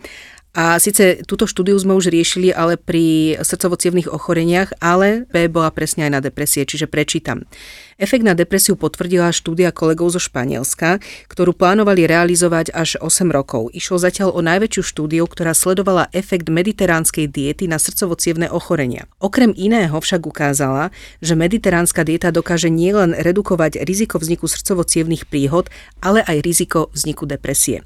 A 0.58 0.82
síce 0.82 1.22
túto 1.30 1.46
štúdiu 1.46 1.78
sme 1.78 1.94
už 1.94 2.10
riešili, 2.10 2.50
ale 2.50 2.82
pri 2.82 3.38
srdcovo 3.46 3.78
ochoreniach, 4.10 4.74
ale 4.82 5.30
B 5.30 5.46
bola 5.46 5.70
presne 5.70 6.10
aj 6.10 6.12
na 6.18 6.18
depresie, 6.18 6.66
čiže 6.66 6.90
prečítam. 6.90 7.46
Efekt 8.02 8.26
na 8.26 8.34
depresiu 8.34 8.74
potvrdila 8.74 9.30
štúdia 9.30 9.70
kolegov 9.70 10.10
zo 10.10 10.18
Španielska, 10.18 10.98
ktorú 11.30 11.54
plánovali 11.54 12.10
realizovať 12.10 12.74
až 12.74 12.98
8 12.98 13.30
rokov. 13.30 13.70
Išlo 13.70 14.02
zatiaľ 14.02 14.34
o 14.34 14.42
najväčšiu 14.42 14.82
štúdiu, 14.82 15.30
ktorá 15.30 15.54
sledovala 15.54 16.10
efekt 16.10 16.50
mediteránskej 16.50 17.30
diety 17.30 17.70
na 17.70 17.78
srdcovo 17.78 18.18
ochorenia. 18.50 19.06
Okrem 19.22 19.54
iného 19.54 19.94
však 19.94 20.26
ukázala, 20.26 20.90
že 21.22 21.38
mediteránska 21.38 22.02
dieta 22.02 22.34
dokáže 22.34 22.74
nielen 22.74 23.14
redukovať 23.14 23.86
riziko 23.86 24.18
vzniku 24.18 24.50
srdcovo 24.50 24.82
príhod, 25.30 25.70
ale 26.02 26.26
aj 26.26 26.42
riziko 26.42 26.90
vzniku 26.98 27.30
depresie. 27.30 27.86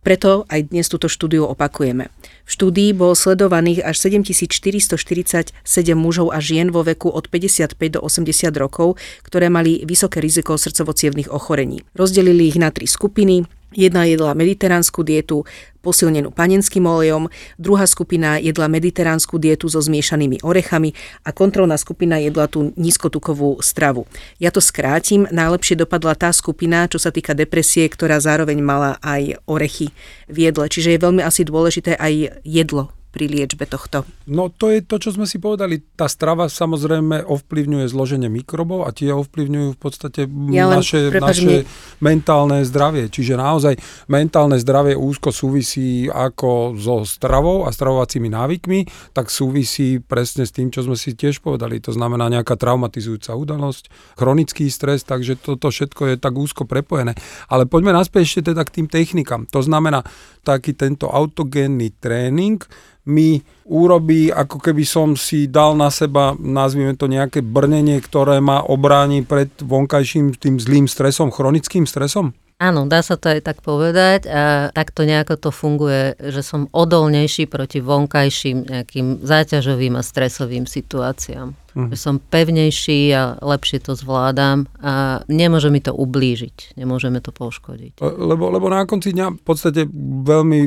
Preto 0.00 0.48
aj 0.48 0.72
dnes 0.72 0.88
túto 0.88 1.12
štúdiu 1.12 1.44
opakujeme. 1.44 2.08
V 2.48 2.50
štúdii 2.50 2.96
bolo 2.96 3.12
sledovaných 3.12 3.84
až 3.84 4.00
7447 4.08 5.52
mužov 5.92 6.32
a 6.32 6.40
žien 6.40 6.72
vo 6.72 6.80
veku 6.80 7.12
od 7.12 7.28
55 7.28 7.76
do 7.76 8.00
80 8.00 8.48
rokov, 8.56 8.96
ktoré 9.28 9.52
mali 9.52 9.84
vysoké 9.84 10.24
riziko 10.24 10.56
srdcovo 10.56 10.96
ochorení. 11.28 11.84
Rozdelili 11.92 12.48
ich 12.48 12.56
na 12.56 12.72
tri 12.72 12.88
skupiny, 12.88 13.44
Jedna 13.70 14.02
jedla 14.04 14.34
mediteránsku 14.34 15.06
dietu 15.06 15.46
posilnenú 15.80 16.28
panenským 16.34 16.84
olejom, 16.84 17.32
druhá 17.56 17.88
skupina 17.88 18.36
jedla 18.36 18.68
mediteránsku 18.68 19.40
dietu 19.40 19.70
so 19.72 19.80
zmiešanými 19.80 20.44
orechami 20.44 20.92
a 21.24 21.32
kontrolná 21.32 21.80
skupina 21.80 22.20
jedla 22.20 22.50
tú 22.50 22.76
nízkotukovú 22.76 23.64
stravu. 23.64 24.04
Ja 24.36 24.52
to 24.52 24.60
skrátim, 24.60 25.24
najlepšie 25.32 25.80
dopadla 25.80 26.12
tá 26.18 26.34
skupina, 26.36 26.84
čo 26.90 27.00
sa 27.00 27.08
týka 27.08 27.32
depresie, 27.32 27.88
ktorá 27.88 28.20
zároveň 28.20 28.60
mala 28.60 29.00
aj 29.00 29.40
orechy 29.48 29.94
v 30.28 30.52
jedle. 30.52 30.68
Čiže 30.68 30.98
je 30.98 31.04
veľmi 31.06 31.22
asi 31.24 31.48
dôležité 31.48 31.96
aj 31.96 32.44
jedlo 32.44 32.99
pri 33.10 33.26
liečbe 33.26 33.66
tohto? 33.66 34.06
No 34.30 34.48
to 34.48 34.70
je 34.70 34.86
to, 34.86 35.02
čo 35.02 35.10
sme 35.10 35.26
si 35.26 35.42
povedali. 35.42 35.82
Tá 35.98 36.06
strava 36.06 36.46
samozrejme 36.46 37.26
ovplyvňuje 37.26 37.86
zloženie 37.90 38.30
mikrobov 38.30 38.86
a 38.86 38.94
tie 38.94 39.10
ovplyvňujú 39.10 39.68
v 39.74 39.80
podstate 39.82 40.30
ja 40.54 40.70
naše, 40.70 41.10
naše 41.18 41.66
mentálne 41.98 42.62
zdravie. 42.62 43.10
Čiže 43.10 43.34
naozaj 43.34 43.74
mentálne 44.06 44.56
zdravie 44.62 44.94
úzko 44.94 45.34
súvisí 45.34 46.06
ako 46.06 46.78
so 46.78 47.02
stravou 47.02 47.66
a 47.66 47.74
stravovacími 47.74 48.30
návykmi, 48.30 49.12
tak 49.12 49.28
súvisí 49.28 49.98
presne 49.98 50.46
s 50.46 50.54
tým, 50.54 50.70
čo 50.70 50.86
sme 50.86 50.94
si 50.94 51.18
tiež 51.18 51.42
povedali. 51.42 51.82
To 51.82 51.90
znamená 51.90 52.30
nejaká 52.30 52.54
traumatizujúca 52.54 53.34
udalosť, 53.34 53.90
chronický 54.14 54.70
stres, 54.70 55.02
takže 55.02 55.34
toto 55.34 55.74
všetko 55.74 56.14
je 56.14 56.16
tak 56.16 56.38
úzko 56.38 56.62
prepojené. 56.64 57.18
Ale 57.50 57.66
poďme 57.66 57.90
naspäť 57.90 58.22
ešte 58.30 58.54
teda 58.54 58.62
k 58.62 58.80
tým 58.80 58.86
technikám. 58.86 59.50
To 59.50 59.60
znamená 59.60 60.06
taký 60.42 60.76
tento 60.76 61.08
autogénny 61.08 61.92
tréning, 62.00 62.60
mi 63.08 63.40
urobí, 63.64 64.28
ako 64.28 64.60
keby 64.60 64.84
som 64.84 65.16
si 65.16 65.48
dal 65.48 65.74
na 65.74 65.88
seba, 65.88 66.36
nazvime 66.36 66.94
to 66.94 67.08
nejaké 67.08 67.40
brnenie, 67.40 67.98
ktoré 67.98 68.38
ma 68.38 68.60
obráni 68.60 69.24
pred 69.24 69.50
vonkajším 69.56 70.36
tým 70.36 70.60
zlým 70.60 70.86
stresom, 70.86 71.32
chronickým 71.32 71.88
stresom? 71.88 72.36
Áno, 72.60 72.84
dá 72.84 73.00
sa 73.00 73.16
to 73.16 73.32
aj 73.32 73.40
tak 73.40 73.64
povedať 73.64 74.28
a 74.28 74.68
takto 74.76 75.08
nejako 75.08 75.40
to 75.40 75.48
funguje, 75.48 76.12
že 76.20 76.44
som 76.44 76.68
odolnejší 76.68 77.48
proti 77.48 77.80
vonkajším 77.80 78.68
nejakým 78.68 79.24
záťažovým 79.24 79.96
a 79.96 80.04
stresovým 80.04 80.68
situáciám. 80.68 81.56
Že 81.74 81.96
som 81.96 82.14
pevnejší 82.18 83.14
a 83.14 83.38
lepšie 83.38 83.78
to 83.82 83.94
zvládam 83.94 84.66
a 84.82 85.22
nemôže 85.30 85.70
mi 85.70 85.78
to 85.78 85.94
ublížiť, 85.94 86.74
nemôžeme 86.74 87.22
to 87.22 87.30
poškodiť. 87.30 88.02
Lebo, 88.02 88.50
lebo 88.50 88.66
na 88.66 88.82
konci 88.86 89.14
dňa 89.14 89.38
v 89.38 89.42
podstate 89.42 89.86
veľmi 90.26 90.60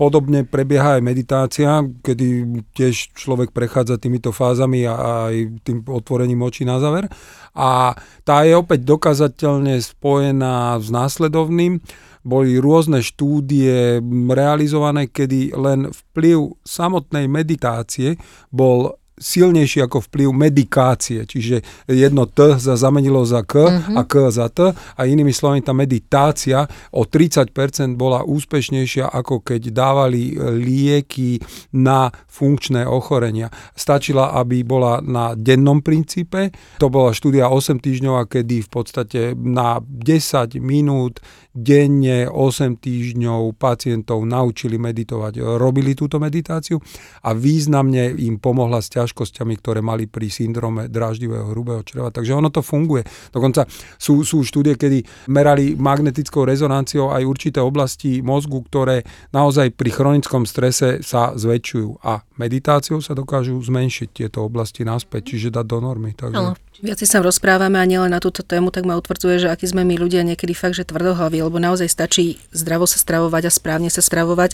podobne 0.00 0.48
prebieha 0.48 0.96
aj 0.96 1.02
meditácia, 1.04 1.84
kedy 1.84 2.26
tiež 2.72 3.12
človek 3.12 3.52
prechádza 3.52 4.00
týmito 4.00 4.32
fázami 4.32 4.88
a 4.88 5.28
aj 5.28 5.34
tým 5.60 5.84
otvorením 5.84 6.40
očí 6.40 6.64
na 6.64 6.80
záver. 6.80 7.08
A 7.56 7.92
tá 8.24 8.44
je 8.44 8.56
opäť 8.56 8.84
dokazateľne 8.84 9.76
spojená 9.80 10.80
s 10.80 10.88
následovným 10.88 11.80
boli 12.26 12.58
rôzne 12.58 13.06
štúdie 13.06 14.02
realizované, 14.26 15.06
kedy 15.06 15.54
len 15.54 15.94
vplyv 15.94 16.58
samotnej 16.66 17.30
meditácie 17.30 18.18
bol 18.50 18.98
silnejší 19.16 19.80
ako 19.80 20.04
vplyv 20.04 20.28
medikácie, 20.32 21.24
čiže 21.24 21.64
jedno 21.88 22.28
T 22.28 22.60
za 22.60 22.76
zamenilo 22.76 23.24
za 23.24 23.42
K 23.48 23.54
uh-huh. 23.64 23.96
a 23.96 24.02
K 24.04 24.28
za 24.28 24.52
T 24.52 24.70
a 24.72 25.00
inými 25.08 25.32
slovami 25.32 25.64
tá 25.64 25.72
meditácia 25.72 26.68
o 26.92 27.08
30% 27.08 27.52
bola 27.96 28.20
úspešnejšia 28.28 29.08
ako 29.08 29.40
keď 29.40 29.72
dávali 29.72 30.36
lieky 30.36 31.40
na 31.80 32.12
funkčné 32.12 32.84
ochorenia. 32.84 33.48
Stačila, 33.72 34.36
aby 34.36 34.60
bola 34.60 35.00
na 35.00 35.32
dennom 35.32 35.80
princípe, 35.80 36.52
to 36.76 36.92
bola 36.92 37.16
štúdia 37.16 37.48
8 37.48 37.80
týždňová, 37.80 38.28
kedy 38.28 38.68
v 38.68 38.70
podstate 38.70 39.20
na 39.32 39.80
10 39.80 40.60
minút 40.60 41.24
denne 41.56 42.28
8 42.28 42.76
týždňov 42.76 43.56
pacientov 43.56 44.28
naučili 44.28 44.76
meditovať, 44.76 45.40
robili 45.56 45.96
túto 45.96 46.20
meditáciu 46.20 46.76
a 47.24 47.32
významne 47.32 48.12
im 48.12 48.36
pomohla 48.36 48.84
s 48.84 48.92
ťažkosťami, 49.06 49.54
ktoré 49.62 49.78
mali 49.78 50.10
pri 50.10 50.26
syndrome 50.26 50.90
dráždivého 50.90 51.54
hrubého 51.54 51.86
čreva. 51.86 52.10
Takže 52.10 52.34
ono 52.34 52.50
to 52.50 52.66
funguje. 52.66 53.06
Dokonca 53.30 53.70
sú, 53.94 54.26
sú 54.26 54.42
štúdie, 54.42 54.74
kedy 54.74 55.30
merali 55.30 55.78
magnetickou 55.78 56.42
rezonanciou 56.42 57.14
aj 57.14 57.22
určité 57.22 57.62
oblasti 57.62 58.18
mozgu, 58.26 58.66
ktoré 58.66 59.06
naozaj 59.30 59.70
pri 59.78 59.94
chronickom 59.94 60.42
strese 60.42 61.00
sa 61.06 61.30
zväčšujú 61.38 62.02
a 62.02 62.26
meditáciou 62.42 62.98
sa 62.98 63.14
dokážu 63.14 63.54
zmenšiť 63.62 64.08
tieto 64.10 64.42
oblasti 64.42 64.82
naspäť, 64.82 65.32
čiže 65.36 65.54
dať 65.54 65.66
do 65.70 65.78
normy. 65.78 66.12
Takže... 66.18 66.58
Viac 66.76 67.00
sa 67.08 67.24
rozprávame 67.24 67.80
a 67.80 67.88
nielen 67.88 68.12
na 68.12 68.20
túto 68.20 68.44
tému, 68.44 68.68
tak 68.68 68.84
ma 68.84 69.00
utvrdzuje, 69.00 69.48
že 69.48 69.48
aký 69.48 69.64
sme 69.64 69.80
my 69.88 69.96
ľudia 69.96 70.20
niekedy 70.20 70.52
fakt, 70.52 70.76
že 70.76 70.84
tvrdohlaví, 70.84 71.40
lebo 71.40 71.56
naozaj 71.56 71.88
stačí 71.88 72.36
zdravo 72.52 72.84
sa 72.84 73.00
stravovať 73.00 73.48
a 73.48 73.50
správne 73.54 73.88
sa 73.88 74.04
stravovať, 74.04 74.52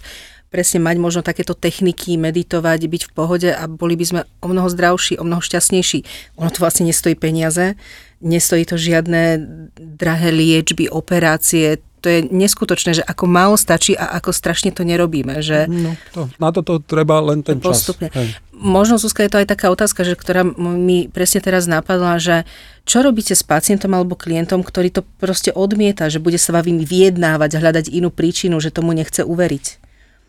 presne 0.52 0.84
mať 0.84 1.00
možno 1.00 1.24
takéto 1.24 1.56
techniky, 1.56 2.20
meditovať, 2.20 2.84
byť 2.84 3.02
v 3.08 3.12
pohode 3.16 3.48
a 3.48 3.64
boli 3.64 3.96
by 3.96 4.04
sme 4.04 4.20
o 4.44 4.46
mnoho 4.52 4.68
zdravší, 4.68 5.16
o 5.16 5.24
mnoho 5.24 5.40
šťastnejší. 5.40 6.04
Ono 6.36 6.52
to 6.52 6.60
vlastne 6.60 6.84
nestojí 6.84 7.16
peniaze, 7.16 7.80
nestojí 8.20 8.68
to 8.68 8.76
žiadne 8.76 9.40
drahé 9.80 10.28
liečby, 10.28 10.92
operácie, 10.92 11.80
to 12.02 12.10
je 12.10 12.20
neskutočné, 12.28 12.98
že 12.98 13.06
ako 13.06 13.30
málo 13.30 13.54
stačí 13.54 13.94
a 13.94 14.18
ako 14.18 14.34
strašne 14.34 14.74
to 14.74 14.82
nerobíme. 14.82 15.38
Že 15.38 15.70
no, 15.70 15.94
to, 16.10 16.26
na 16.42 16.50
toto 16.50 16.82
treba 16.82 17.22
len 17.22 17.46
ten 17.46 17.62
postupne. 17.62 18.10
čas. 18.10 18.18
Hej. 18.18 18.28
Možno, 18.50 18.98
Zuzka, 18.98 19.22
je 19.22 19.30
to 19.30 19.38
aj 19.38 19.48
taká 19.54 19.70
otázka, 19.70 20.02
že, 20.02 20.18
ktorá 20.18 20.42
mi 20.58 21.06
presne 21.06 21.38
teraz 21.38 21.70
napadla, 21.70 22.18
že 22.18 22.42
čo 22.82 23.06
robíte 23.06 23.38
s 23.38 23.46
pacientom 23.46 23.94
alebo 23.94 24.18
klientom, 24.18 24.66
ktorý 24.66 24.90
to 24.90 25.02
proste 25.22 25.54
odmieta, 25.54 26.10
že 26.10 26.18
bude 26.18 26.38
sa 26.42 26.58
vami 26.58 26.82
vyjednávať, 26.82 27.62
hľadať 27.62 27.86
inú 27.94 28.10
príčinu, 28.10 28.58
že 28.58 28.74
tomu 28.74 28.90
nechce 28.90 29.22
uveriť? 29.22 29.81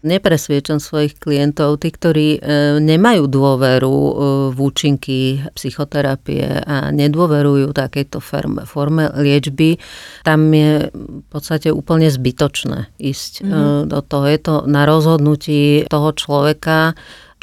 Nepresviečam 0.04 0.78
svojich 0.78 1.18
klientov, 1.18 1.82
tí, 1.82 1.90
ktorí 1.90 2.28
e, 2.38 2.40
nemajú 2.84 3.26
dôveru 3.32 3.96
e, 3.96 4.12
v 4.52 4.58
účinky 4.60 5.20
psychoterapie 5.56 6.64
a 6.64 6.92
nedôverujú 6.92 7.72
takejto 7.72 8.20
forme, 8.20 8.68
forme 8.68 9.10
liečby, 9.16 9.80
tam 10.28 10.52
je 10.52 10.92
v 10.94 11.26
podstate 11.32 11.72
úplne 11.72 12.12
zbytočné 12.12 12.92
ísť 13.00 13.34
mm-hmm. 13.42 13.80
do 13.90 14.00
toho. 14.04 14.26
Je 14.28 14.40
to 14.44 14.56
na 14.68 14.84
rozhodnutí 14.84 15.88
toho 15.88 16.12
človeka, 16.14 16.94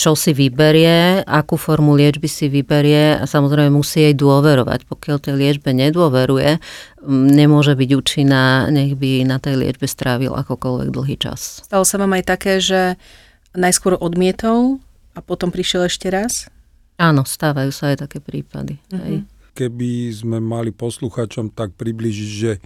čo 0.00 0.16
si 0.16 0.32
vyberie, 0.32 1.20
akú 1.28 1.60
formu 1.60 1.92
liečby 1.92 2.24
si 2.24 2.48
vyberie 2.48 3.20
a 3.20 3.28
samozrejme 3.28 3.68
musí 3.68 4.08
jej 4.08 4.16
dôverovať. 4.16 4.88
Pokiaľ 4.88 5.16
tej 5.20 5.36
liečbe 5.36 5.76
nedôveruje, 5.76 6.56
nemôže 7.04 7.76
byť 7.76 7.90
účinná, 7.92 8.72
nech 8.72 8.96
by 8.96 9.28
na 9.28 9.36
tej 9.36 9.60
liečbe 9.60 9.84
strávil 9.84 10.32
akokoľvek 10.32 10.88
dlhý 10.88 11.20
čas. 11.20 11.60
Stalo 11.68 11.84
sa 11.84 12.00
vám 12.00 12.16
aj 12.16 12.24
také, 12.24 12.64
že 12.64 12.96
najskôr 13.52 14.00
odmietol 14.00 14.80
a 15.12 15.20
potom 15.20 15.52
prišiel 15.52 15.84
ešte 15.84 16.08
raz? 16.08 16.48
Áno, 16.96 17.28
stávajú 17.28 17.68
sa 17.68 17.92
aj 17.92 18.08
také 18.08 18.24
prípady. 18.24 18.80
Uh-huh. 18.88 19.04
Hej. 19.04 19.16
Keby 19.52 20.16
sme 20.16 20.40
mali 20.40 20.72
posluchačom 20.72 21.52
tak 21.52 21.76
približiť, 21.76 22.30
že 22.32 22.56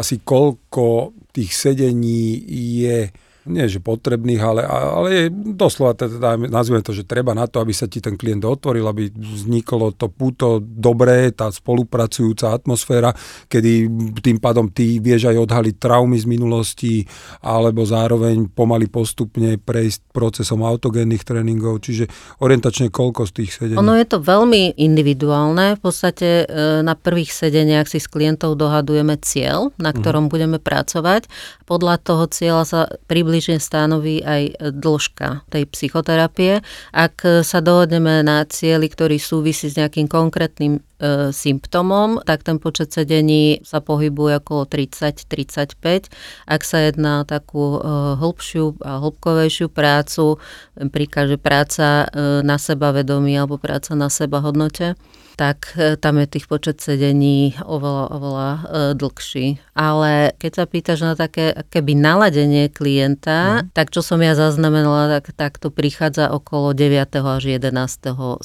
asi 0.00 0.16
koľko 0.24 1.12
tých 1.36 1.52
sedení 1.52 2.40
je 2.80 3.12
nie 3.48 3.64
že 3.70 3.80
potrebných, 3.80 4.42
ale, 4.42 4.62
ale 4.68 5.08
je 5.08 5.24
doslova, 5.56 5.96
teda, 5.96 6.36
nazvime 6.36 6.84
to, 6.84 6.92
že 6.92 7.08
treba 7.08 7.32
na 7.32 7.48
to, 7.48 7.64
aby 7.64 7.72
sa 7.72 7.88
ti 7.88 8.04
ten 8.04 8.20
klient 8.20 8.44
otvoril, 8.44 8.84
aby 8.84 9.08
vzniklo 9.08 9.96
to 9.96 10.12
puto 10.12 10.60
dobré, 10.60 11.32
tá 11.32 11.48
spolupracujúca 11.48 12.52
atmosféra, 12.52 13.16
kedy 13.48 13.88
tým 14.20 14.36
pádom 14.36 14.68
ty 14.68 15.00
vieš 15.00 15.32
aj 15.32 15.40
odhaliť 15.40 15.74
traumy 15.80 16.20
z 16.20 16.26
minulosti, 16.28 16.94
alebo 17.40 17.88
zároveň 17.88 18.52
pomaly 18.52 18.92
postupne 18.92 19.56
prejsť 19.56 20.12
procesom 20.12 20.60
autogénnych 20.60 21.24
tréningov, 21.24 21.80
čiže 21.80 22.12
orientačne 22.44 22.92
koľko 22.92 23.24
z 23.24 23.32
tých 23.40 23.50
sedení? 23.56 23.80
Ono 23.80 23.96
je 23.96 24.04
to 24.04 24.20
veľmi 24.20 24.76
individuálne, 24.76 25.78
v 25.78 25.80
podstate 25.80 26.44
e, 26.44 26.84
na 26.84 26.92
prvých 26.92 27.32
sedeniach 27.32 27.88
si 27.88 27.96
s 27.96 28.10
klientov 28.10 28.60
dohadujeme 28.60 29.16
cieľ, 29.24 29.72
na 29.80 29.96
ktorom 29.96 30.28
uh-huh. 30.28 30.34
budeme 30.36 30.58
pracovať. 30.60 31.30
Podľa 31.64 31.94
toho 32.04 32.24
cieľa 32.28 32.64
sa 32.68 32.80
približujeme 33.08 33.29
približne 33.30 33.62
stanoví 33.62 34.26
aj 34.26 34.74
dĺžka 34.74 35.46
tej 35.54 35.70
psychoterapie. 35.70 36.66
Ak 36.90 37.22
sa 37.22 37.62
dohodneme 37.62 38.26
na 38.26 38.42
cieli, 38.42 38.90
ktorý 38.90 39.22
súvisí 39.22 39.70
s 39.70 39.78
nejakým 39.78 40.10
konkrétnym 40.10 40.82
e, 40.82 41.30
symptomom, 41.30 42.18
tak 42.26 42.42
ten 42.42 42.58
počet 42.58 42.90
sedení 42.90 43.62
sa 43.62 43.78
pohybuje 43.78 44.42
okolo 44.42 44.66
30-35. 44.66 46.10
Ak 46.50 46.66
sa 46.66 46.90
jedná 46.90 47.22
o 47.22 47.28
takú 47.28 47.78
e, 47.78 48.18
hĺbšiu 48.18 48.82
a 48.82 48.98
hĺbkovejšiu 48.98 49.70
prácu, 49.70 50.42
príklad, 50.90 51.30
že 51.30 51.38
práca 51.38 52.10
e, 52.10 52.42
na 52.42 52.58
seba 52.58 52.90
vedomí 52.90 53.38
alebo 53.38 53.62
práca 53.62 53.94
na 53.94 54.10
seba 54.10 54.42
hodnote, 54.42 54.98
tak 55.40 55.72
e, 55.80 55.96
tam 55.96 56.20
je 56.20 56.36
tých 56.36 56.44
počet 56.44 56.84
sedení 56.84 57.56
oveľa, 57.64 58.04
oveľa 58.12 58.48
e, 58.52 58.60
dlhší. 58.92 59.46
Ale 59.72 60.36
keď 60.36 60.52
sa 60.52 60.64
pýtaš 60.68 60.98
na 61.00 61.16
také 61.16 61.56
keby 61.72 61.96
naladenie 61.96 62.68
klienta, 62.68 63.64
mm. 63.64 63.72
tak 63.72 63.88
čo 63.88 64.04
som 64.04 64.20
ja 64.20 64.36
zaznamenala, 64.36 65.08
tak, 65.08 65.32
tak 65.32 65.56
to 65.56 65.72
prichádza 65.72 66.28
okolo 66.28 66.76
9. 66.76 66.92
až 67.24 67.56
11. 67.56 67.72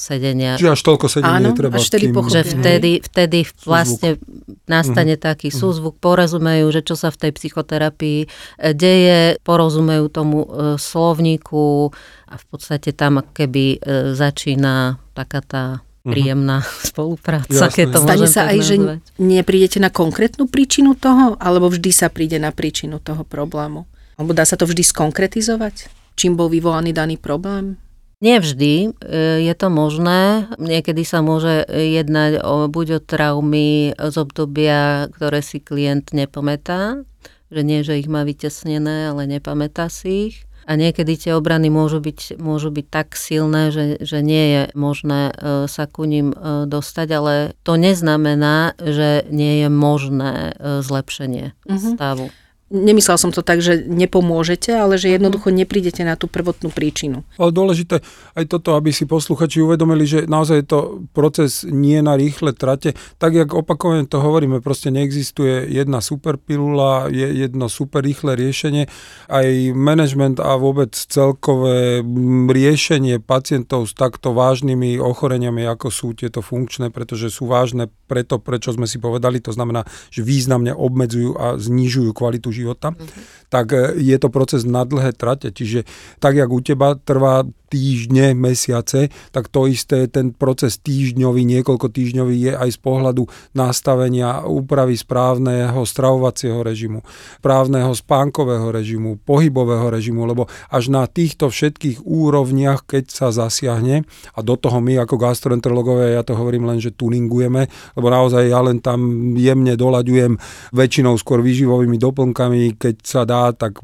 sedenia. 0.00 0.56
Čiže 0.56 0.72
až 0.72 0.82
toľko 0.88 1.06
sedení 1.12 1.52
treba. 1.52 1.76
Až 1.76 1.92
vtedy 1.92 2.08
Že 2.16 2.42
vtedy, 2.56 2.92
vtedy 3.04 3.38
vlastne 3.68 4.16
nastane 4.64 5.20
mm. 5.20 5.22
taký 5.22 5.52
súzvuk, 5.52 6.00
porozumejú, 6.00 6.72
že 6.72 6.80
čo 6.80 6.96
sa 6.96 7.12
v 7.12 7.28
tej 7.28 7.32
psychoterapii 7.36 8.20
e, 8.24 8.26
deje, 8.72 9.36
porozumejú 9.44 10.08
tomu 10.08 10.48
slovníku 10.80 11.92
a 12.32 12.34
v 12.40 12.44
podstate 12.48 12.96
tam 12.96 13.20
keby 13.20 13.84
začína 14.16 14.96
taká 15.12 15.40
tá 15.44 15.64
Mhm. 16.06 16.12
príjemná 16.14 16.62
spolupráca, 16.94 17.50
Jasne. 17.50 17.74
keď 17.74 17.86
to 17.90 18.00
Stane 18.06 18.28
sa 18.30 18.42
aj, 18.54 18.58
že 18.62 18.74
neprídete 19.18 19.82
na 19.82 19.90
konkrétnu 19.90 20.46
príčinu 20.46 20.94
toho, 20.94 21.34
alebo 21.42 21.66
vždy 21.66 21.90
sa 21.90 22.06
príde 22.06 22.38
na 22.38 22.54
príčinu 22.54 23.02
toho 23.02 23.26
problému? 23.26 23.90
Alebo 24.14 24.30
dá 24.30 24.46
sa 24.46 24.54
to 24.54 24.64
vždy 24.64 24.86
skonkretizovať? 24.86 25.90
Čím 26.14 26.38
bol 26.38 26.48
vyvolaný 26.48 26.94
daný 26.94 27.20
problém? 27.20 27.76
Nie 28.24 28.40
vždy 28.40 28.96
e, 28.96 29.44
je 29.44 29.54
to 29.58 29.68
možné. 29.68 30.48
Niekedy 30.56 31.04
sa 31.04 31.20
môže 31.20 31.68
jednať 31.68 32.40
o, 32.40 32.64
buď 32.64 32.86
o 32.96 33.00
traumy 33.04 33.92
z 33.92 34.14
obdobia, 34.16 35.12
ktoré 35.12 35.44
si 35.44 35.60
klient 35.60 36.16
nepamätá, 36.16 37.04
že 37.52 37.60
nie, 37.60 37.84
že 37.84 38.00
ich 38.00 38.08
má 38.08 38.24
vytesnené, 38.24 39.12
ale 39.12 39.28
nepamätá 39.28 39.92
si 39.92 40.32
ich 40.32 40.36
a 40.66 40.72
niekedy 40.74 41.14
tie 41.14 41.32
obrany 41.38 41.70
môžu 41.70 42.02
byť, 42.02 42.42
môžu 42.42 42.74
byť 42.74 42.86
tak 42.90 43.14
silné, 43.14 43.70
že, 43.70 44.02
že 44.02 44.18
nie 44.18 44.44
je 44.50 44.62
možné 44.74 45.30
e, 45.30 45.70
sa 45.70 45.86
ku 45.86 46.02
ním 46.02 46.34
e, 46.34 46.66
dostať, 46.66 47.08
ale 47.14 47.34
to 47.62 47.78
neznamená, 47.78 48.74
že 48.82 49.22
nie 49.30 49.62
je 49.62 49.68
možné 49.70 50.58
e, 50.58 50.82
zlepšenie 50.82 51.54
mm-hmm. 51.54 51.92
stavu. 51.94 52.34
Nemyslel 52.66 53.14
som 53.14 53.30
to 53.30 53.46
tak, 53.46 53.62
že 53.62 53.86
nepomôžete, 53.86 54.74
ale 54.74 54.98
že 54.98 55.14
jednoducho 55.14 55.54
neprídete 55.54 56.02
na 56.02 56.18
tú 56.18 56.26
prvotnú 56.26 56.74
príčinu. 56.74 57.22
Ale 57.38 57.54
dôležité 57.54 58.02
aj 58.34 58.44
toto, 58.50 58.74
aby 58.74 58.90
si 58.90 59.06
posluchači 59.06 59.62
uvedomili, 59.62 60.02
že 60.02 60.26
naozaj 60.26 60.56
je 60.58 60.66
to 60.66 60.80
proces 61.14 61.62
nie 61.62 62.02
na 62.02 62.18
rýchle 62.18 62.50
trate. 62.58 62.98
Tak, 63.22 63.38
jak 63.38 63.54
opakovane 63.54 64.10
to 64.10 64.18
hovoríme, 64.18 64.58
proste 64.58 64.90
neexistuje 64.90 65.70
jedna 65.70 66.02
super 66.02 66.42
pilula, 66.42 67.06
je 67.06 67.46
jedno 67.46 67.70
super 67.70 68.02
rýchle 68.02 68.34
riešenie. 68.34 68.90
Aj 69.30 69.46
management 69.70 70.42
a 70.42 70.58
vôbec 70.58 70.90
celkové 70.90 72.02
riešenie 72.50 73.22
pacientov 73.22 73.86
s 73.86 73.94
takto 73.94 74.34
vážnymi 74.34 74.98
ochoreniami, 74.98 75.62
ako 75.70 75.86
sú 75.86 76.18
tieto 76.18 76.42
funkčné, 76.42 76.90
pretože 76.90 77.30
sú 77.30 77.46
vážne 77.46 77.86
preto, 78.10 78.42
prečo 78.42 78.74
sme 78.74 78.90
si 78.90 78.98
povedali, 78.98 79.38
to 79.38 79.54
znamená, 79.54 79.86
že 80.10 80.26
významne 80.26 80.74
obmedzujú 80.74 81.38
a 81.38 81.54
znižujú 81.54 82.10
kvalitu 82.10 82.55
života, 82.64 82.96
mm-hmm. 82.96 83.50
tak 83.52 83.66
e, 83.76 84.00
je 84.00 84.16
to 84.16 84.32
proces 84.32 84.64
na 84.64 84.88
dlhé 84.88 85.12
trate. 85.12 85.52
Čiže 85.52 85.84
tak, 86.16 86.40
jak 86.40 86.48
u 86.48 86.60
teba 86.64 86.96
trvá 86.96 87.44
týždne, 87.66 88.34
mesiace, 88.34 89.10
tak 89.34 89.50
to 89.50 89.66
isté, 89.66 90.06
ten 90.06 90.30
proces 90.30 90.78
týždňový, 90.78 91.42
niekoľko 91.42 91.90
týždňový 91.90 92.34
je 92.50 92.52
aj 92.54 92.70
z 92.72 92.78
pohľadu 92.78 93.26
nastavenia 93.58 94.46
úpravy 94.46 94.94
správneho 94.94 95.82
stravovacieho 95.82 96.62
režimu, 96.62 97.02
správneho 97.42 97.90
spánkového 97.90 98.70
režimu, 98.70 99.18
pohybového 99.26 99.90
režimu, 99.90 100.22
lebo 100.24 100.46
až 100.70 100.94
na 100.94 101.04
týchto 101.10 101.50
všetkých 101.50 102.06
úrovniach, 102.06 102.86
keď 102.86 103.04
sa 103.10 103.28
zasiahne, 103.34 104.06
a 104.34 104.38
do 104.46 104.54
toho 104.54 104.78
my 104.78 105.02
ako 105.02 105.18
gastroenterologové, 105.18 106.14
ja 106.14 106.22
to 106.22 106.38
hovorím 106.38 106.70
len, 106.70 106.78
že 106.78 106.94
tuningujeme, 106.94 107.66
lebo 107.98 108.06
naozaj 108.06 108.46
ja 108.46 108.62
len 108.62 108.78
tam 108.78 109.34
jemne 109.34 109.74
doľaďujem 109.74 110.38
väčšinou 110.70 111.18
skôr 111.18 111.42
výživovými 111.42 111.98
doplnkami, 111.98 112.45
keď 112.76 112.96
sa 113.02 113.22
dá, 113.26 113.50
tak 113.52 113.80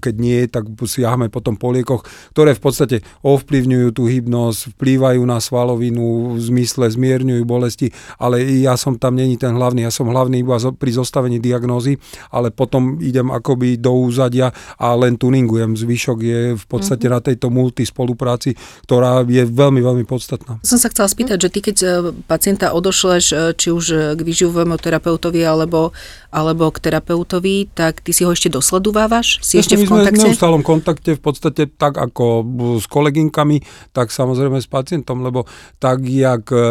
keď 0.00 0.14
nie, 0.18 0.44
tak 0.48 0.68
siahame 0.84 1.28
potom 1.32 1.56
po 1.56 1.70
liekoch, 1.70 2.04
ktoré 2.34 2.56
v 2.56 2.62
podstate 2.62 2.96
ovplyvňujú 3.22 3.88
tú 3.94 4.06
hybnosť, 4.10 4.76
vplývajú 4.76 5.22
na 5.24 5.38
svalovinu 5.38 6.36
v 6.36 6.40
zmysle 6.40 6.90
zmierňujú 6.90 7.42
bolesti, 7.46 7.90
ale 8.18 8.42
ja 8.62 8.74
som 8.74 8.98
tam 8.98 9.14
není 9.14 9.38
ten 9.38 9.54
hlavný, 9.54 9.86
ja 9.86 9.92
som 9.92 10.08
hlavný 10.10 10.42
iba 10.42 10.56
pri 10.56 10.90
zostavení 10.90 11.38
diagnózy, 11.38 12.00
ale 12.32 12.50
potom 12.50 12.98
idem 12.98 13.30
akoby 13.30 13.78
do 13.78 13.94
úzadia 13.94 14.50
a 14.80 14.94
len 14.96 15.20
tuningujem. 15.20 15.76
Zvyšok 15.78 16.18
je 16.20 16.40
v 16.56 16.64
podstate 16.66 17.06
mm-hmm. 17.06 17.20
na 17.20 17.26
tejto 17.26 17.46
multi 17.52 17.84
spolupráci, 17.86 18.56
ktorá 18.88 19.22
je 19.26 19.44
veľmi, 19.44 19.80
veľmi 19.84 20.04
podstatná. 20.08 20.58
Som 20.66 20.80
sa 20.80 20.90
chcela 20.90 21.06
spýtať, 21.06 21.38
že 21.38 21.52
ty 21.52 21.60
keď 21.60 21.76
e, 21.82 21.88
pacienta 22.26 22.72
odošleš 22.74 23.24
e, 23.30 23.36
či 23.54 23.68
už 23.70 24.16
k 24.18 24.20
výživovému 24.20 24.74
terapeutovi 24.80 25.44
alebo, 25.44 25.94
alebo 26.34 26.70
k 26.74 26.82
terapeutovi, 26.82 27.70
tak 27.70 27.93
ty 28.02 28.10
si 28.10 28.26
ho 28.26 28.32
ešte 28.32 28.48
dosledovávaš? 28.50 29.38
Si 29.44 29.60
ešte 29.60 29.76
v 29.76 29.86
kontakte? 29.86 30.18
Sme 30.18 30.24
v 30.24 30.30
neustálom 30.32 30.62
kontakte 30.64 31.10
v 31.14 31.22
podstate 31.22 31.62
tak 31.70 32.00
ako 32.00 32.42
s 32.80 32.86
koleginkami, 32.88 33.60
tak 33.92 34.10
samozrejme 34.10 34.58
s 34.58 34.66
pacientom, 34.66 35.20
lebo 35.20 35.44
tak, 35.78 36.02
jak 36.02 36.48
e, 36.50 36.64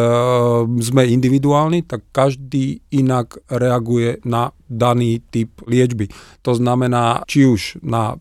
sme 0.82 1.08
individuálni, 1.08 1.86
tak 1.86 2.04
každý 2.10 2.82
inak 2.92 3.38
reaguje 3.48 4.20
na 4.26 4.52
daný 4.74 5.22
typ 5.30 5.62
liečby. 5.70 6.10
To 6.42 6.58
znamená, 6.58 7.22
či 7.30 7.46
už 7.46 7.80
na 7.86 8.18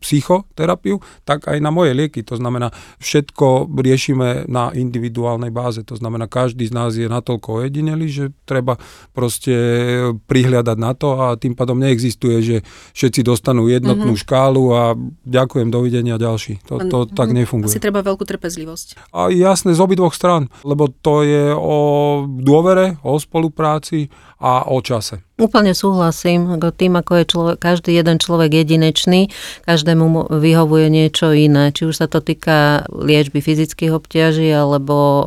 psychoterapiu, 0.00 1.02
tak 1.26 1.50
aj 1.50 1.58
na 1.58 1.74
moje 1.74 1.92
lieky. 1.92 2.22
To 2.24 2.38
znamená, 2.38 2.70
všetko 3.02 3.68
riešime 3.74 4.46
na 4.46 4.70
individuálnej 4.70 5.50
báze. 5.50 5.82
To 5.84 5.98
znamená, 5.98 6.30
každý 6.30 6.70
z 6.70 6.72
nás 6.72 6.94
je 6.94 7.10
natoľko 7.10 7.66
ojedinelý, 7.66 8.06
že 8.06 8.24
treba 8.46 8.78
proste 9.10 9.54
prihľadať 10.30 10.78
na 10.78 10.92
to 10.94 11.08
a 11.18 11.26
tým 11.34 11.58
pádom 11.58 11.76
neexistuje, 11.82 12.36
že 12.40 12.56
všetci 12.94 13.20
dostanú 13.26 13.66
jednotnú 13.66 14.14
mm-hmm. 14.14 14.24
škálu 14.24 14.64
a 14.72 14.82
ďakujem, 15.26 15.68
dovidenia 15.68 16.16
ďalší. 16.16 16.62
To, 16.70 16.78
to 16.86 16.98
mm-hmm. 17.04 17.16
tak 17.18 17.28
nefunguje. 17.34 17.74
Asi 17.74 17.82
treba 17.82 18.06
veľkú 18.06 18.22
trpezlivosť. 18.22 19.10
A 19.10 19.28
jasné, 19.34 19.74
z 19.74 19.80
obidvoch 19.82 20.14
strán, 20.14 20.48
lebo 20.62 20.86
to 20.88 21.26
je 21.26 21.50
o 21.52 21.78
dôvere, 22.24 22.96
o 23.02 23.18
spolupráci 23.18 24.08
a 24.38 24.70
o 24.70 24.78
čase. 24.78 25.25
Úplne 25.36 25.76
súhlasím. 25.76 26.48
Tým, 26.56 26.96
ako 26.96 27.12
je 27.20 27.24
človek, 27.28 27.56
každý 27.60 27.92
jeden 27.92 28.16
človek 28.16 28.56
jedinečný, 28.56 29.28
každému 29.68 30.32
vyhovuje 30.32 30.88
niečo 30.88 31.36
iné. 31.36 31.76
Či 31.76 31.92
už 31.92 31.94
sa 32.00 32.08
to 32.08 32.24
týka 32.24 32.88
liečby 32.88 33.44
fyzických 33.44 33.92
obťaží 33.92 34.48
alebo 34.48 34.96
e, 34.96 35.24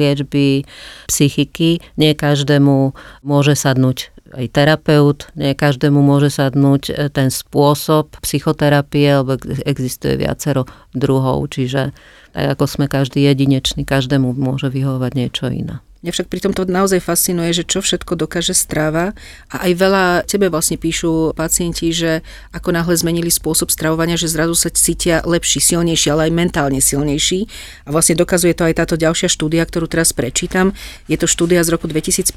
liečby 0.00 0.64
psychiky. 1.12 1.84
Nie 2.00 2.16
každému 2.16 2.96
môže 3.20 3.52
sadnúť 3.52 4.16
aj 4.32 4.46
terapeut, 4.48 5.28
nie 5.36 5.52
každému 5.52 6.00
môže 6.00 6.32
sadnúť 6.32 6.82
e, 6.88 6.92
ten 7.12 7.28
spôsob 7.28 8.16
psychoterapie, 8.24 9.20
lebo 9.20 9.36
existuje 9.68 10.16
viacero 10.16 10.64
druhov, 10.96 11.52
čiže 11.52 11.92
tak 12.34 12.58
ako 12.58 12.64
sme 12.66 12.86
každý 12.90 13.28
jedinečný, 13.30 13.86
každému 13.86 14.34
môže 14.34 14.66
vyhovovať 14.66 15.12
niečo 15.14 15.46
iné. 15.52 15.84
Mňa 16.04 16.12
však 16.12 16.28
pri 16.28 16.44
tomto 16.44 16.68
naozaj 16.68 17.00
fascinuje, 17.00 17.56
že 17.56 17.64
čo 17.64 17.80
všetko 17.80 18.20
dokáže 18.20 18.52
stráva 18.52 19.16
a 19.48 19.64
aj 19.64 19.72
veľa 19.72 20.04
tebe 20.28 20.52
vlastne 20.52 20.76
píšu 20.76 21.32
pacienti, 21.32 21.96
že 21.96 22.20
ako 22.52 22.76
náhle 22.76 22.92
zmenili 22.92 23.32
spôsob 23.32 23.72
stravovania, 23.72 24.20
že 24.20 24.28
zrazu 24.28 24.52
sa 24.52 24.68
cítia 24.68 25.24
lepší, 25.24 25.64
silnejší, 25.64 26.12
ale 26.12 26.28
aj 26.28 26.36
mentálne 26.36 26.84
silnejší. 26.84 27.48
A 27.88 27.96
vlastne 27.96 28.20
dokazuje 28.20 28.52
to 28.52 28.68
aj 28.68 28.84
táto 28.84 29.00
ďalšia 29.00 29.32
štúdia, 29.32 29.64
ktorú 29.64 29.88
teraz 29.88 30.12
prečítam. 30.12 30.76
Je 31.08 31.16
to 31.16 31.24
štúdia 31.24 31.64
z 31.64 31.72
roku 31.72 31.88
2015, 31.88 32.36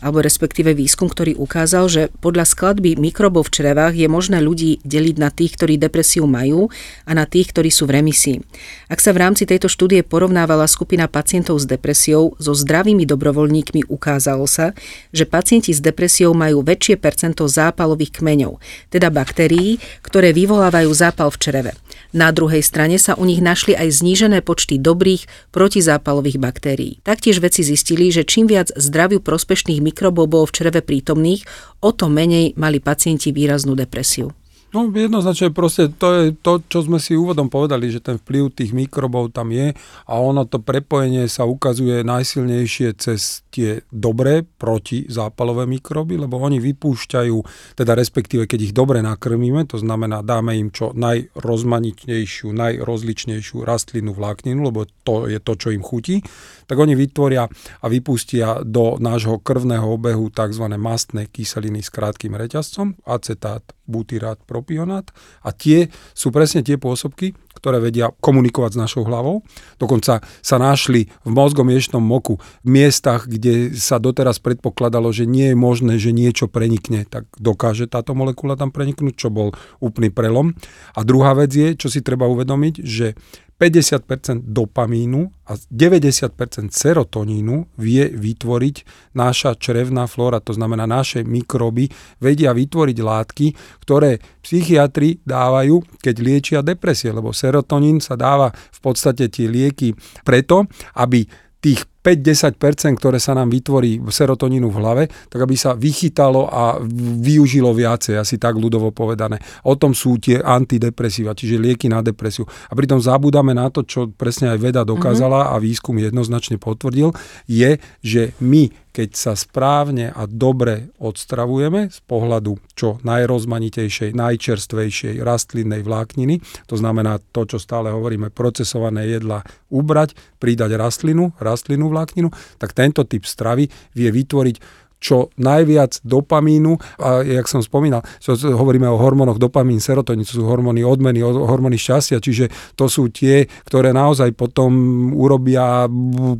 alebo 0.00 0.24
respektíve 0.24 0.72
výskum, 0.72 1.12
ktorý 1.12 1.36
ukázal, 1.36 1.84
že 1.92 2.02
podľa 2.24 2.48
skladby 2.48 2.96
mikrobov 2.96 3.52
v 3.52 3.60
črevách 3.60 3.92
je 3.92 4.08
možné 4.08 4.40
ľudí 4.40 4.80
deliť 4.88 5.16
na 5.20 5.28
tých, 5.28 5.60
ktorí 5.60 5.76
depresiu 5.76 6.24
majú 6.24 6.72
a 7.04 7.12
na 7.12 7.28
tých, 7.28 7.52
ktorí 7.52 7.68
sú 7.68 7.84
v 7.84 8.00
remisii. 8.00 8.40
Ak 8.88 9.04
sa 9.04 9.12
v 9.12 9.20
rámci 9.20 9.44
tejto 9.44 9.68
štúdie 9.68 10.00
porovnávala 10.00 10.64
skupina 10.64 11.12
pacientov 11.12 11.60
s 11.60 11.68
depresiou 11.68 12.32
so 12.40 12.56
zdravými 12.70 13.02
dobrovoľníkmi 13.02 13.90
ukázalo 13.90 14.46
sa, 14.46 14.78
že 15.10 15.26
pacienti 15.26 15.74
s 15.74 15.82
depresiou 15.82 16.30
majú 16.38 16.62
väčšie 16.62 17.02
percento 17.02 17.50
zápalových 17.50 18.22
kmeňov, 18.22 18.62
teda 18.94 19.10
baktérií, 19.10 19.82
ktoré 20.06 20.30
vyvolávajú 20.30 20.86
zápal 20.94 21.34
v 21.34 21.40
čreve. 21.42 21.72
Na 22.14 22.30
druhej 22.30 22.62
strane 22.62 22.94
sa 23.02 23.18
u 23.18 23.26
nich 23.26 23.42
našli 23.42 23.74
aj 23.74 23.90
znížené 23.90 24.38
počty 24.46 24.78
dobrých 24.78 25.26
protizápalových 25.50 26.38
baktérií. 26.38 27.02
Taktiež 27.02 27.42
vedci 27.42 27.66
zistili, 27.66 28.14
že 28.14 28.22
čím 28.22 28.46
viac 28.46 28.70
zdraviu 28.78 29.18
prospešných 29.18 29.82
mikrobov 29.82 30.30
bolo 30.30 30.46
v 30.46 30.54
čreve 30.54 30.78
prítomných, 30.86 31.42
o 31.82 31.90
to 31.90 32.06
menej 32.06 32.54
mali 32.54 32.78
pacienti 32.78 33.34
výraznú 33.34 33.74
depresiu. 33.74 34.30
No 34.70 34.86
jednoznačne 34.86 35.50
proste 35.50 35.90
to 35.90 36.08
je 36.14 36.24
to, 36.30 36.62
čo 36.70 36.86
sme 36.86 37.02
si 37.02 37.18
úvodom 37.18 37.50
povedali, 37.50 37.90
že 37.90 37.98
ten 37.98 38.22
vplyv 38.22 38.54
tých 38.54 38.70
mikrobov 38.70 39.34
tam 39.34 39.50
je 39.50 39.74
a 40.06 40.14
ono 40.14 40.46
to 40.46 40.62
prepojenie 40.62 41.26
sa 41.26 41.42
ukazuje 41.42 42.06
najsilnejšie 42.06 42.94
cez 42.94 43.42
tie 43.50 43.82
dobré 43.90 44.46
protizápalové 44.46 45.66
mikroby, 45.66 46.14
lebo 46.14 46.38
oni 46.38 46.62
vypúšťajú, 46.62 47.36
teda 47.74 47.98
respektíve 47.98 48.46
keď 48.46 48.70
ich 48.70 48.74
dobre 48.74 49.02
nakrmíme, 49.02 49.66
to 49.66 49.74
znamená 49.82 50.22
dáme 50.22 50.54
im 50.54 50.70
čo 50.70 50.94
najrozmanitnejšiu, 50.94 52.54
najrozličnejšiu 52.54 53.66
rastlinu 53.66 54.14
vlákninu, 54.14 54.70
lebo 54.70 54.86
to 55.02 55.26
je 55.26 55.42
to, 55.42 55.58
čo 55.58 55.74
im 55.74 55.82
chutí, 55.82 56.22
tak 56.70 56.78
oni 56.78 56.94
vytvoria 56.94 57.50
a 57.82 57.86
vypustia 57.90 58.62
do 58.62 58.94
nášho 59.02 59.42
krvného 59.42 59.90
obehu 59.90 60.30
tzv. 60.30 60.70
mastné 60.78 61.26
kyseliny 61.26 61.82
s 61.82 61.90
krátkým 61.90 62.38
reťazcom, 62.38 62.94
acetát, 63.02 63.66
butyrát, 63.90 64.38
propionát 64.46 65.10
a 65.42 65.50
tie 65.50 65.90
sú 66.14 66.30
presne 66.30 66.62
tie 66.62 66.78
pôsobky, 66.78 67.34
ktoré 67.58 67.82
vedia 67.82 68.14
komunikovať 68.22 68.78
s 68.78 68.80
našou 68.86 69.02
hlavou. 69.02 69.42
Dokonca 69.82 70.22
sa 70.22 70.56
našli 70.62 71.10
v 71.26 71.30
mozgomiešnom 71.34 72.00
moku 72.00 72.38
v 72.62 72.68
miestach, 72.70 73.26
kde 73.26 73.74
sa 73.74 73.98
doteraz 73.98 74.38
predpokladalo, 74.38 75.10
že 75.10 75.26
nie 75.26 75.50
je 75.50 75.56
možné, 75.58 75.98
že 75.98 76.14
niečo 76.14 76.46
prenikne, 76.46 77.02
tak 77.02 77.26
dokáže 77.36 77.90
táto 77.90 78.14
molekula 78.14 78.54
tam 78.54 78.70
preniknúť, 78.70 79.18
čo 79.18 79.28
bol 79.34 79.50
úplný 79.82 80.14
prelom. 80.14 80.54
A 80.94 81.02
druhá 81.02 81.34
vec 81.34 81.50
je, 81.50 81.74
čo 81.74 81.90
si 81.90 82.00
treba 82.00 82.30
uvedomiť, 82.30 82.74
že 82.86 83.18
50% 83.60 84.48
dopamínu 84.48 85.28
a 85.44 85.52
90% 85.52 86.72
serotonínu 86.72 87.76
vie 87.76 88.08
vytvoriť 88.08 88.76
naša 89.12 89.52
črevná 89.60 90.08
flóra, 90.08 90.40
to 90.40 90.56
znamená 90.56 90.88
naše 90.88 91.20
mikroby 91.28 91.92
vedia 92.24 92.56
vytvoriť 92.56 92.98
látky, 93.04 93.46
ktoré 93.84 94.16
psychiatri 94.40 95.20
dávajú, 95.20 96.00
keď 96.00 96.14
liečia 96.24 96.60
depresie, 96.64 97.12
lebo 97.12 97.36
serotonín 97.36 98.00
sa 98.00 98.16
dáva 98.16 98.48
v 98.48 98.78
podstate 98.80 99.28
tie 99.28 99.44
lieky 99.44 99.92
preto, 100.24 100.64
aby 100.96 101.28
tých 101.60 101.84
5-10%, 102.00 102.96
ktoré 102.96 103.20
sa 103.20 103.36
nám 103.36 103.52
vytvorí 103.52 104.00
serotonínu 104.00 104.72
v 104.72 104.76
hlave, 104.80 105.04
tak 105.28 105.44
aby 105.44 105.54
sa 105.54 105.76
vychytalo 105.76 106.48
a 106.48 106.80
využilo 107.20 107.76
viacej, 107.76 108.16
asi 108.16 108.40
tak 108.40 108.56
ľudovo 108.56 108.88
povedané. 108.90 109.36
O 109.68 109.76
tom 109.76 109.92
sú 109.92 110.16
tie 110.16 110.40
antidepresíva, 110.40 111.36
čiže 111.36 111.60
lieky 111.60 111.92
na 111.92 112.00
depresiu. 112.00 112.48
A 112.68 112.72
pritom 112.72 112.98
zabúdame 112.98 113.52
na 113.52 113.68
to, 113.68 113.84
čo 113.84 114.08
presne 114.08 114.48
aj 114.52 114.58
veda 114.58 114.82
dokázala 114.82 115.44
mm-hmm. 115.44 115.54
a 115.56 115.62
výskum 115.62 115.96
jednoznačne 116.00 116.56
potvrdil, 116.56 117.12
je, 117.44 117.76
že 118.00 118.32
my 118.40 118.89
keď 119.00 119.16
sa 119.16 119.32
správne 119.32 120.12
a 120.12 120.28
dobre 120.28 120.92
odstravujeme 121.00 121.88
z 121.88 122.04
pohľadu 122.04 122.60
čo 122.76 123.00
najrozmanitejšej, 123.00 124.12
najčerstvejšej 124.12 125.24
rastlinnej 125.24 125.80
vlákniny, 125.80 126.44
to 126.68 126.76
znamená 126.76 127.16
to, 127.32 127.48
čo 127.48 127.56
stále 127.56 127.88
hovoríme, 127.88 128.28
procesované 128.28 129.08
jedla 129.08 129.40
ubrať, 129.72 130.12
pridať 130.36 130.76
rastlinu, 130.76 131.32
rastlinu 131.40 131.88
vlákninu, 131.88 132.28
tak 132.60 132.76
tento 132.76 133.08
typ 133.08 133.24
stravy 133.24 133.72
vie 133.96 134.12
vytvoriť 134.12 134.89
čo 135.00 135.32
najviac 135.40 136.04
dopamínu, 136.04 136.76
a 137.00 137.24
jak 137.24 137.48
som 137.48 137.64
spomínal, 137.64 138.04
čo 138.20 138.36
hovoríme 138.36 138.84
o 138.84 139.00
hormónoch 139.00 139.40
dopamín, 139.40 139.80
serotonín, 139.80 140.28
to 140.28 140.36
sú 140.36 140.44
hormóny 140.44 140.84
odmeny, 140.84 141.24
hormóny 141.24 141.80
šťastia, 141.80 142.20
čiže 142.20 142.76
to 142.76 142.86
sú 142.86 143.08
tie, 143.08 143.48
ktoré 143.64 143.96
naozaj 143.96 144.36
potom 144.36 144.70
urobia 145.16 145.88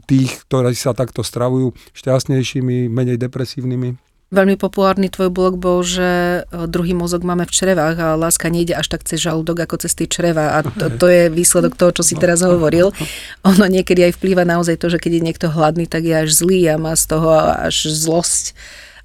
tých, 0.04 0.44
ktorí 0.44 0.76
sa 0.76 0.92
takto 0.92 1.24
stravujú, 1.24 1.72
šťastnejšími, 1.96 2.92
menej 2.92 3.16
depresívnymi. 3.16 4.09
Veľmi 4.31 4.55
populárny 4.55 5.11
tvoj 5.11 5.26
blog 5.35 5.59
bol, 5.59 5.83
že 5.83 6.47
e, 6.47 6.70
druhý 6.70 6.95
mozog 6.95 7.26
máme 7.26 7.51
v 7.51 7.55
črevách 7.55 7.99
a 7.99 8.14
láska 8.14 8.47
nejde 8.47 8.78
až 8.78 8.87
tak 8.87 9.03
cez 9.03 9.18
žalúdok 9.18 9.66
ako 9.66 9.83
cez 9.83 9.99
tie 9.99 10.07
čreva 10.07 10.55
a 10.55 10.62
to, 10.62 10.87
to 10.87 11.11
je 11.11 11.26
výsledok 11.35 11.74
toho, 11.74 11.91
čo 11.91 12.07
si 12.07 12.14
teraz 12.14 12.47
hovoril. 12.47 12.95
Ono 13.43 13.66
niekedy 13.66 14.07
aj 14.07 14.22
vplýva 14.22 14.47
naozaj 14.47 14.78
to, 14.78 14.87
že 14.87 15.03
keď 15.03 15.18
je 15.18 15.26
niekto 15.26 15.47
hladný, 15.51 15.91
tak 15.91 16.07
je 16.07 16.14
až 16.14 16.31
zlý 16.31 16.62
a 16.70 16.78
má 16.78 16.95
z 16.95 17.11
toho 17.11 17.26
až 17.43 17.91
zlosť 17.91 18.55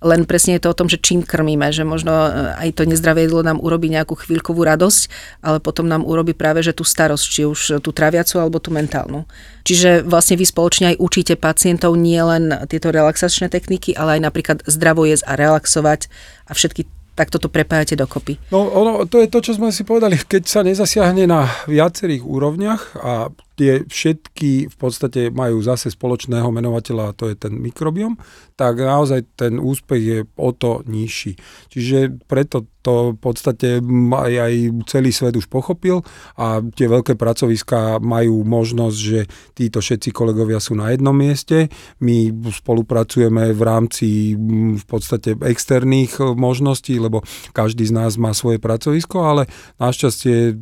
len 0.06 0.30
presne 0.30 0.62
je 0.62 0.70
to 0.70 0.70
o 0.70 0.78
tom, 0.78 0.86
že 0.86 1.02
čím 1.02 1.26
krmíme, 1.26 1.74
že 1.74 1.82
možno 1.82 2.14
e, 2.14 2.30
aj 2.62 2.78
to 2.78 2.86
nezdravé 2.86 3.26
jedlo 3.26 3.42
nám 3.42 3.58
urobí 3.58 3.90
nejakú 3.90 4.14
chvíľkovú 4.14 4.62
radosť, 4.62 5.02
ale 5.42 5.58
potom 5.58 5.90
nám 5.90 6.06
urobí 6.06 6.38
práve, 6.38 6.62
že 6.62 6.78
tú 6.78 6.86
starosť, 6.86 7.26
či 7.26 7.42
už 7.50 7.82
tú 7.82 7.90
traviacu 7.90 8.38
alebo 8.38 8.62
tú 8.62 8.70
mentálnu. 8.70 9.26
Čiže 9.66 10.06
vlastne 10.06 10.38
vy 10.38 10.46
spoločne 10.46 10.86
aj 10.94 11.02
učíte 11.02 11.34
pacientov 11.42 11.98
nie 11.98 12.22
len 12.22 12.54
tieto 12.70 12.94
relaxačné 12.94 13.50
techniky, 13.50 13.98
ale 13.98 14.22
aj 14.22 14.22
napríklad 14.22 14.58
zdravo 14.70 15.10
jesť 15.10 15.26
a 15.26 15.34
relaxovať 15.34 16.06
a 16.46 16.54
všetky 16.54 16.86
tak 17.16 17.32
toto 17.32 17.48
prepájate 17.48 17.96
dokopy. 17.96 18.36
No 18.52 18.68
ono, 18.68 19.08
to 19.08 19.24
je 19.24 19.32
to, 19.32 19.40
čo 19.40 19.56
sme 19.56 19.72
si 19.72 19.88
povedali, 19.88 20.20
keď 20.20 20.44
sa 20.44 20.62
nezasiahne 20.68 21.24
na 21.24 21.48
viacerých 21.64 22.28
úrovniach 22.28 22.82
a 23.00 23.32
tie 23.56 23.84
všetky 23.88 24.68
v 24.72 24.76
podstate 24.76 25.32
majú 25.32 25.60
zase 25.64 25.92
spoločného 25.92 26.52
menovateľa 26.52 27.04
a 27.12 27.16
to 27.16 27.32
je 27.32 27.36
ten 27.40 27.56
mikrobiom, 27.56 28.20
tak 28.56 28.80
naozaj 28.80 29.36
ten 29.36 29.60
úspech 29.60 30.02
je 30.04 30.20
o 30.36 30.50
to 30.52 30.84
nižší. 30.88 31.36
Čiže 31.72 32.20
preto 32.28 32.68
to 32.86 33.18
v 33.18 33.20
podstate 33.20 33.70
aj, 34.14 34.34
aj 34.38 34.54
celý 34.86 35.10
svet 35.10 35.34
už 35.34 35.50
pochopil 35.50 36.06
a 36.38 36.62
tie 36.62 36.86
veľké 36.86 37.18
pracoviská 37.18 37.98
majú 37.98 38.46
možnosť, 38.46 38.98
že 39.02 39.20
títo 39.58 39.82
všetci 39.82 40.14
kolegovia 40.14 40.62
sú 40.62 40.78
na 40.78 40.94
jednom 40.94 41.18
mieste. 41.18 41.74
My 41.98 42.30
spolupracujeme 42.30 43.58
v 43.58 43.62
rámci 43.66 44.38
v 44.78 44.86
podstate 44.86 45.34
externých 45.34 46.38
možností, 46.38 47.02
lebo 47.02 47.26
každý 47.58 47.90
z 47.90 47.94
nás 47.98 48.22
má 48.22 48.38
svoje 48.38 48.62
pracovisko, 48.62 49.18
ale 49.26 49.50
našťastie 49.82 50.54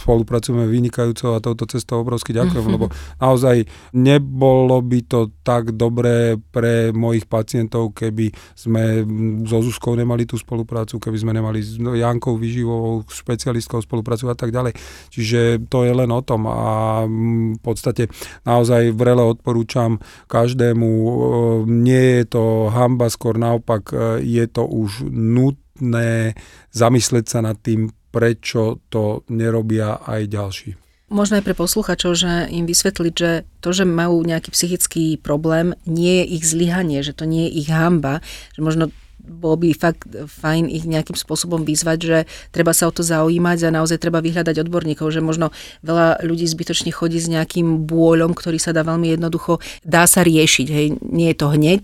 spolupracujeme 0.00 0.64
vynikajúco 0.64 1.36
a 1.36 1.44
touto 1.44 1.68
cestou 1.68 2.00
obrovským 2.00 2.19
obrovsky 2.20 2.36
ďakujem, 2.36 2.66
lebo 2.68 2.86
naozaj 3.16 3.64
nebolo 3.96 4.84
by 4.84 5.00
to 5.08 5.32
tak 5.40 5.72
dobré 5.72 6.36
pre 6.36 6.92
mojich 6.92 7.24
pacientov, 7.24 7.96
keby 7.96 8.28
sme 8.52 9.08
so 9.48 9.64
Zuzkou 9.64 9.96
nemali 9.96 10.28
tú 10.28 10.36
spoluprácu, 10.36 11.00
keby 11.00 11.16
sme 11.16 11.32
nemali 11.32 11.64
s 11.64 11.80
Jankou 11.80 12.36
Vyživovou, 12.36 13.08
špecialistkou 13.08 13.80
spoluprácu 13.80 14.28
a 14.28 14.36
tak 14.36 14.52
ďalej. 14.52 14.76
Čiže 15.08 15.64
to 15.72 15.88
je 15.88 15.92
len 15.96 16.12
o 16.12 16.20
tom 16.20 16.44
a 16.44 17.08
v 17.08 17.60
podstate 17.64 18.12
naozaj 18.44 18.92
vrele 18.92 19.24
odporúčam 19.24 19.96
každému, 20.28 20.88
e, 20.92 21.10
nie 21.64 22.04
je 22.20 22.24
to 22.36 22.68
hamba, 22.68 23.08
skôr 23.08 23.40
naopak 23.40 23.96
e, 23.96 24.20
je 24.20 24.44
to 24.44 24.68
už 24.68 25.08
nutné 25.08 26.36
zamyslieť 26.76 27.26
sa 27.26 27.40
nad 27.40 27.56
tým, 27.56 27.88
prečo 28.12 28.84
to 28.92 29.24
nerobia 29.32 30.02
aj 30.04 30.20
ďalší. 30.28 30.89
Možno 31.10 31.42
aj 31.42 31.44
pre 31.44 31.58
posluchačov, 31.58 32.14
že 32.14 32.46
im 32.54 32.70
vysvetliť, 32.70 33.14
že 33.18 33.42
to, 33.58 33.74
že 33.74 33.82
majú 33.82 34.22
nejaký 34.22 34.54
psychický 34.54 35.18
problém, 35.18 35.74
nie 35.82 36.22
je 36.22 36.38
ich 36.38 36.44
zlyhanie, 36.46 37.02
že 37.02 37.18
to 37.18 37.26
nie 37.26 37.50
je 37.50 37.66
ich 37.66 37.68
hamba, 37.74 38.22
že 38.54 38.62
možno 38.62 38.94
bolo 39.30 39.60
by 39.60 39.74
fakt 39.76 40.06
fajn 40.10 40.66
ich 40.66 40.88
nejakým 40.88 41.14
spôsobom 41.14 41.62
vyzvať, 41.62 41.98
že 41.98 42.18
treba 42.50 42.72
sa 42.72 42.88
o 42.88 42.94
to 42.94 43.04
zaujímať 43.04 43.68
a 43.68 43.74
naozaj 43.74 44.00
treba 44.00 44.24
vyhľadať 44.24 44.56
odborníkov, 44.64 45.12
že 45.12 45.20
možno 45.20 45.54
veľa 45.84 46.24
ľudí 46.24 46.48
zbytočne 46.48 46.90
chodí 46.90 47.20
s 47.20 47.28
nejakým 47.28 47.84
bôľom, 47.84 48.32
ktorý 48.32 48.56
sa 48.56 48.74
dá 48.74 48.82
veľmi 48.82 49.14
jednoducho, 49.14 49.60
dá 49.84 50.08
sa 50.08 50.24
riešiť, 50.24 50.66
hej, 50.70 50.86
nie 51.04 51.30
je 51.30 51.36
to 51.36 51.46
hneď, 51.52 51.82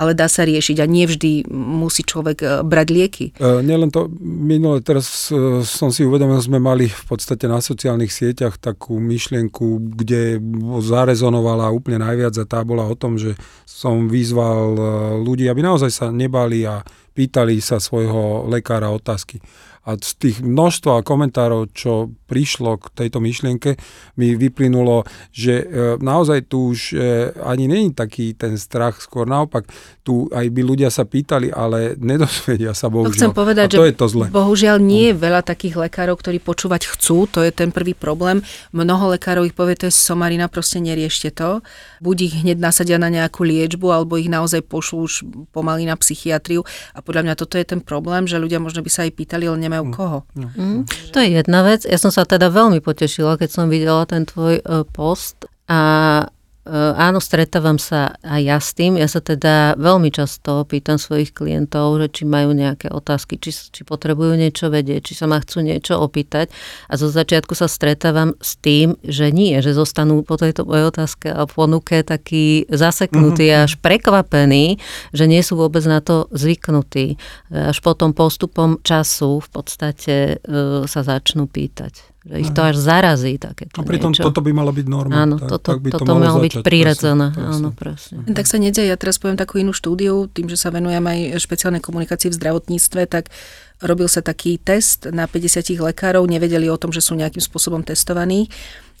ale 0.00 0.16
dá 0.16 0.26
sa 0.26 0.48
riešiť 0.48 0.80
a 0.80 0.86
nevždy 0.88 1.52
musí 1.52 2.02
človek 2.02 2.38
e, 2.40 2.46
brať 2.64 2.88
lieky. 2.88 3.26
E, 3.36 3.60
nielen 3.60 3.92
to, 3.92 4.08
minule 4.22 4.80
teraz 4.80 5.28
e, 5.28 5.60
som 5.62 5.92
si 5.92 6.06
uvedomil, 6.06 6.40
sme 6.40 6.56
mali 6.56 6.88
v 6.88 7.04
podstate 7.04 7.44
na 7.44 7.60
sociálnych 7.60 8.10
sieťach 8.10 8.56
takú 8.56 8.96
myšlienku, 8.96 9.92
kde 9.98 10.40
zarezonovala 10.80 11.68
úplne 11.70 12.00
najviac 12.00 12.34
a 12.40 12.48
tá 12.48 12.60
bola 12.64 12.88
o 12.88 12.96
tom, 12.96 13.20
že 13.20 13.36
som 13.68 14.08
vyzval 14.08 14.66
e, 14.74 14.82
ľudí, 15.20 15.44
aby 15.48 15.60
naozaj 15.60 15.90
sa 15.92 16.06
nebali 16.08 16.64
a 16.64 16.80
pýtali 17.12 17.60
sa 17.60 17.78
svojho 17.78 18.48
lekára 18.48 18.90
otázky. 18.90 19.38
A 19.82 19.98
z 19.98 20.14
tých 20.14 20.38
množstva 20.46 21.02
komentárov, 21.02 21.74
čo 21.74 22.14
prišlo 22.30 22.78
k 22.78 23.02
tejto 23.02 23.18
myšlienke, 23.18 23.74
mi 24.14 24.38
vyplynulo, 24.38 25.02
že 25.34 25.58
e, 25.58 25.64
naozaj 25.98 26.46
tu 26.46 26.70
už 26.70 26.94
e, 26.94 27.34
ani 27.42 27.66
není 27.66 27.90
taký 27.90 28.38
ten 28.38 28.54
strach, 28.54 29.02
skôr 29.02 29.26
naopak, 29.26 29.66
tu 30.06 30.30
aj 30.30 30.46
by 30.54 30.62
ľudia 30.62 30.86
sa 30.86 31.02
pýtali, 31.02 31.50
ale 31.50 31.98
nedosvedia 31.98 32.78
sa 32.78 32.94
bohužiaľ. 32.94 33.10
To 33.10 33.18
chcem 33.18 33.34
povedať, 33.34 33.66
a 33.66 33.74
to 33.74 33.82
že 33.82 33.90
je 33.90 33.96
to 33.98 34.06
zle. 34.06 34.24
bohužiaľ 34.30 34.78
nie 34.78 35.10
je 35.10 35.18
veľa 35.18 35.42
takých 35.42 35.74
lekárov, 35.74 36.14
ktorí 36.14 36.38
počúvať 36.38 36.86
chcú, 36.86 37.26
to 37.26 37.42
je 37.42 37.50
ten 37.50 37.74
prvý 37.74 37.98
problém. 37.98 38.38
Mnoho 38.70 39.18
lekárov 39.18 39.42
ich 39.50 39.54
povie, 39.58 39.74
to 39.74 39.90
je 39.90 39.94
somarina, 39.94 40.46
proste 40.46 40.78
neriešte 40.78 41.34
to. 41.34 41.58
Buď 42.02 42.16
ich 42.26 42.34
hneď 42.42 42.58
nasadia 42.58 42.98
na 42.98 43.06
nejakú 43.06 43.46
liečbu, 43.46 43.86
alebo 43.94 44.18
ich 44.18 44.26
naozaj 44.26 44.66
pošlú 44.66 45.06
už 45.06 45.14
pomaly 45.54 45.86
na 45.86 45.94
psychiatriu. 45.94 46.66
A 46.92 46.98
podľa 46.98 47.30
mňa 47.30 47.34
toto 47.38 47.54
je 47.54 47.62
ten 47.62 47.78
problém, 47.78 48.26
že 48.26 48.42
ľudia 48.42 48.58
možno 48.58 48.82
by 48.82 48.90
sa 48.90 49.06
aj 49.06 49.14
pýtali, 49.14 49.46
ale 49.46 49.62
nemajú 49.62 49.84
mm. 49.86 49.94
koho. 49.94 50.26
Mm. 50.34 50.82
To 51.14 51.18
je 51.22 51.28
jedna 51.30 51.62
vec. 51.62 51.86
Ja 51.86 52.02
som 52.02 52.10
sa 52.10 52.26
teda 52.26 52.50
veľmi 52.50 52.82
potešila, 52.82 53.38
keď 53.38 53.50
som 53.54 53.70
videla 53.70 54.02
ten 54.10 54.26
tvoj 54.26 54.58
uh, 54.66 54.82
post 54.82 55.46
a 55.70 56.26
áno, 56.70 57.18
stretávam 57.18 57.74
sa 57.74 58.14
aj 58.22 58.40
ja 58.42 58.58
s 58.62 58.70
tým. 58.78 58.94
Ja 58.94 59.10
sa 59.10 59.18
teda 59.18 59.74
veľmi 59.74 60.14
často 60.14 60.62
pýtam 60.62 60.94
svojich 60.94 61.34
klientov, 61.34 61.98
že 61.98 62.06
či 62.10 62.22
majú 62.22 62.54
nejaké 62.54 62.86
otázky, 62.86 63.34
či, 63.42 63.50
či 63.50 63.82
potrebujú 63.82 64.38
niečo 64.38 64.70
vedieť, 64.70 65.10
či 65.10 65.18
sa 65.18 65.26
ma 65.26 65.42
chcú 65.42 65.66
niečo 65.66 65.98
opýtať. 65.98 66.54
A 66.86 66.94
zo 66.94 67.10
začiatku 67.10 67.58
sa 67.58 67.66
stretávam 67.66 68.38
s 68.38 68.54
tým, 68.62 68.94
že 69.02 69.34
nie, 69.34 69.58
že 69.58 69.74
zostanú 69.74 70.22
po 70.22 70.38
tejto 70.38 70.62
mojej 70.62 70.94
otázke 70.94 71.34
a 71.34 71.50
ponuke 71.50 72.06
takí 72.06 72.70
zaseknutí 72.70 73.50
mm-hmm. 73.50 73.64
až 73.66 73.72
prekvapení, 73.82 74.78
že 75.10 75.24
nie 75.26 75.42
sú 75.42 75.58
vôbec 75.58 75.82
na 75.82 75.98
to 75.98 76.30
zvyknutí. 76.30 77.18
Až 77.50 77.82
potom 77.82 78.14
postupom 78.14 78.78
času 78.86 79.42
v 79.42 79.48
podstate 79.50 80.14
uh, 80.38 80.86
sa 80.86 81.02
začnú 81.02 81.50
pýtať. 81.50 82.11
Že 82.22 82.36
ich 82.38 82.50
to 82.54 82.62
až 82.62 82.76
zarazí 82.78 83.34
takéto 83.34 83.82
A 83.82 83.82
pritom 83.82 84.14
niečo. 84.14 84.22
toto 84.22 84.46
by 84.46 84.54
malo 84.54 84.70
byť 84.70 84.86
norma. 84.86 85.26
Áno, 85.26 85.42
tak, 85.42 85.58
toto, 85.58 85.74
tak 85.74 85.82
by 85.82 85.90
to 85.90 85.98
toto 86.06 86.14
malo 86.14 86.38
malo 86.38 86.38
byť 86.46 86.54
prirodzené. 86.62 87.34
Áno, 87.34 87.74
presne. 87.74 88.22
presne. 88.22 88.34
Tak 88.38 88.46
sa 88.46 88.56
nedie, 88.62 88.86
ja 88.86 88.94
teraz 88.94 89.18
poviem 89.18 89.34
takú 89.34 89.58
inú 89.58 89.74
štúdiu, 89.74 90.30
tým, 90.30 90.46
že 90.46 90.54
sa 90.54 90.70
venujem 90.70 91.02
aj 91.02 91.42
špeciálnej 91.42 91.82
komunikácii 91.82 92.30
v 92.30 92.38
zdravotníctve, 92.38 93.00
tak 93.10 93.34
robil 93.82 94.06
sa 94.06 94.22
taký 94.22 94.62
test 94.62 95.10
na 95.10 95.26
50 95.26 95.82
lekárov, 95.82 96.22
nevedeli 96.30 96.70
o 96.70 96.78
tom, 96.78 96.94
že 96.94 97.02
sú 97.02 97.18
nejakým 97.18 97.42
spôsobom 97.42 97.82
testovaní 97.82 98.46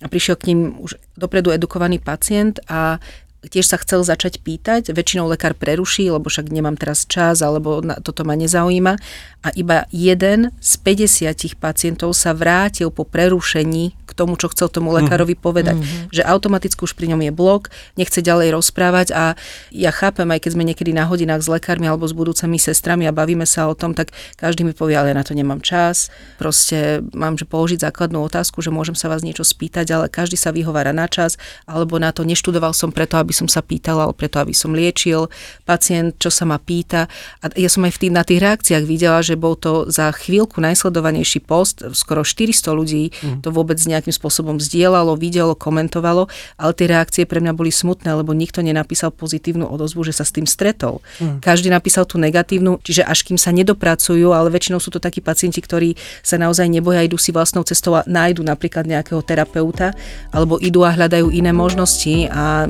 a 0.02 0.10
prišiel 0.10 0.34
k 0.34 0.50
ním 0.50 0.82
už 0.82 0.98
dopredu 1.14 1.54
edukovaný 1.54 2.02
pacient 2.02 2.58
a 2.66 2.98
tiež 3.42 3.66
sa 3.66 3.78
chcel 3.78 4.06
začať 4.06 4.38
pýtať, 4.38 4.94
väčšinou 4.94 5.26
lekár 5.26 5.58
preruší, 5.58 6.10
lebo 6.10 6.30
však 6.30 6.50
nemám 6.50 6.78
teraz 6.78 7.02
čas, 7.06 7.42
alebo 7.42 7.82
na, 7.82 7.98
toto 7.98 8.22
ma 8.22 8.38
nezaujíma. 8.38 8.94
A 9.42 9.48
iba 9.58 9.90
jeden 9.90 10.54
z 10.62 10.72
50 10.78 11.58
pacientov 11.58 12.14
sa 12.14 12.30
vrátil 12.30 12.94
po 12.94 13.02
prerušení 13.02 13.98
k 14.06 14.12
tomu, 14.14 14.36
čo 14.36 14.52
chcel 14.52 14.68
tomu 14.68 14.92
lekárovi 14.92 15.34
povedať. 15.34 15.80
Mm-hmm. 15.80 16.12
Že 16.12 16.22
automaticky 16.28 16.80
už 16.84 16.92
pri 16.92 17.10
ňom 17.10 17.24
je 17.24 17.32
blok, 17.32 17.72
nechce 17.96 18.20
ďalej 18.20 18.54
rozprávať 18.54 19.08
a 19.16 19.34
ja 19.72 19.90
chápem, 19.90 20.28
aj 20.28 20.46
keď 20.46 20.50
sme 20.52 20.68
niekedy 20.68 20.92
na 20.92 21.08
hodinách 21.08 21.42
s 21.42 21.48
lekármi 21.48 21.88
alebo 21.88 22.04
s 22.04 22.12
budúcimi 22.12 22.60
sestrami 22.60 23.08
a 23.08 23.16
bavíme 23.16 23.48
sa 23.48 23.66
o 23.66 23.74
tom, 23.74 23.96
tak 23.96 24.12
každý 24.36 24.68
mi 24.68 24.76
povie, 24.76 24.94
ale 24.94 25.10
ja 25.10 25.16
na 25.16 25.24
to 25.24 25.32
nemám 25.32 25.64
čas. 25.64 26.12
Proste 26.36 27.00
mám, 27.16 27.40
že 27.40 27.48
položiť 27.48 27.82
základnú 27.88 28.20
otázku, 28.22 28.60
že 28.60 28.68
môžem 28.68 28.94
sa 28.94 29.08
vás 29.08 29.24
niečo 29.24 29.42
spýtať, 29.42 29.88
ale 29.90 30.06
každý 30.12 30.36
sa 30.36 30.52
vyhovára 30.52 30.92
na 30.92 31.08
čas 31.08 31.40
alebo 31.64 31.96
na 31.96 32.12
to 32.12 32.22
neštudoval 32.22 32.76
som 32.76 32.92
preto, 32.92 33.16
aby 33.16 33.31
som 33.32 33.48
sa 33.50 33.64
pýtal, 33.64 33.98
ale 33.98 34.12
preto, 34.12 34.38
aby 34.38 34.54
som 34.54 34.72
liečil 34.72 35.28
pacient, 35.64 36.16
čo 36.20 36.30
sa 36.30 36.44
ma 36.44 36.60
pýta. 36.60 37.10
A 37.40 37.50
ja 37.56 37.68
som 37.68 37.82
aj 37.82 37.96
v 37.96 38.00
tých, 38.06 38.12
na 38.12 38.22
tých 38.22 38.40
reakciách 38.40 38.84
videla, 38.84 39.20
že 39.24 39.34
bol 39.34 39.56
to 39.58 39.88
za 39.88 40.12
chvíľku 40.12 40.60
najsledovanejší 40.60 41.44
post, 41.44 41.82
skoro 41.96 42.22
400 42.22 42.72
ľudí 42.72 43.04
mm. 43.10 43.40
to 43.42 43.48
vôbec 43.50 43.80
nejakým 43.80 44.12
spôsobom 44.12 44.60
zdieľalo, 44.60 45.18
videlo, 45.18 45.56
komentovalo, 45.56 46.28
ale 46.56 46.72
tie 46.76 46.86
reakcie 46.86 47.22
pre 47.24 47.40
mňa 47.40 47.52
boli 47.56 47.72
smutné, 47.72 48.12
lebo 48.12 48.36
nikto 48.36 48.60
nenapísal 48.60 49.10
pozitívnu 49.10 49.66
odozvu, 49.66 50.04
že 50.06 50.14
sa 50.14 50.24
s 50.28 50.32
tým 50.32 50.46
stretol. 50.46 51.00
Mm. 51.18 51.40
Každý 51.40 51.68
napísal 51.72 52.04
tú 52.04 52.20
negatívnu, 52.20 52.78
čiže 52.84 53.02
až 53.02 53.24
kým 53.24 53.40
sa 53.40 53.50
nedopracujú, 53.50 54.30
ale 54.30 54.52
väčšinou 54.52 54.78
sú 54.78 54.92
to 54.92 55.00
takí 55.00 55.24
pacienti, 55.24 55.58
ktorí 55.58 55.96
sa 56.20 56.36
naozaj 56.36 56.68
neboja, 56.68 57.02
idú 57.02 57.16
si 57.16 57.32
vlastnou 57.32 57.64
cestou 57.64 57.96
a 57.96 58.06
nájdu 58.06 58.44
napríklad 58.44 58.84
nejakého 58.84 59.24
terapeuta, 59.24 59.96
alebo 60.30 60.60
idú 60.60 60.84
a 60.84 60.92
hľadajú 60.92 61.32
iné 61.32 61.50
možnosti 61.50 62.28
a 62.28 62.68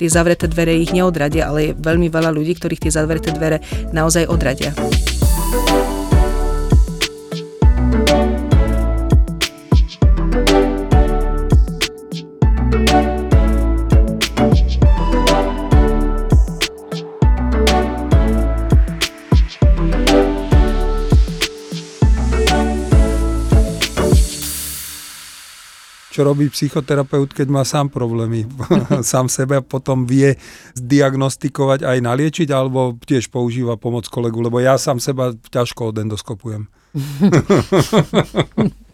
tie 0.00 0.08
zavreté 0.08 0.48
dvere 0.48 0.72
ich 0.72 0.96
neodradia, 0.96 1.52
ale 1.52 1.60
je 1.60 1.76
veľmi 1.76 2.08
veľa 2.08 2.32
ľudí, 2.32 2.56
ktorých 2.56 2.88
tie 2.88 2.92
zavreté 2.96 3.36
dvere 3.36 3.60
naozaj 3.92 4.32
odradia. 4.32 4.72
Čo 26.20 26.28
robí 26.28 26.52
psychoterapeut, 26.52 27.32
keď 27.32 27.48
má 27.48 27.64
sám 27.64 27.88
problémy 27.88 28.44
sám 29.00 29.32
sebe 29.32 29.64
potom 29.64 30.04
vie 30.04 30.36
zdiagnostikovať 30.76 31.80
aj 31.88 31.98
naliečiť, 32.04 32.52
alebo 32.52 33.00
tiež 33.00 33.32
používa 33.32 33.80
pomoc 33.80 34.04
kolegu, 34.04 34.44
lebo 34.44 34.60
ja 34.60 34.76
sám 34.76 35.00
seba 35.00 35.32
ťažko 35.32 35.96
odendoskopujem. 35.96 36.68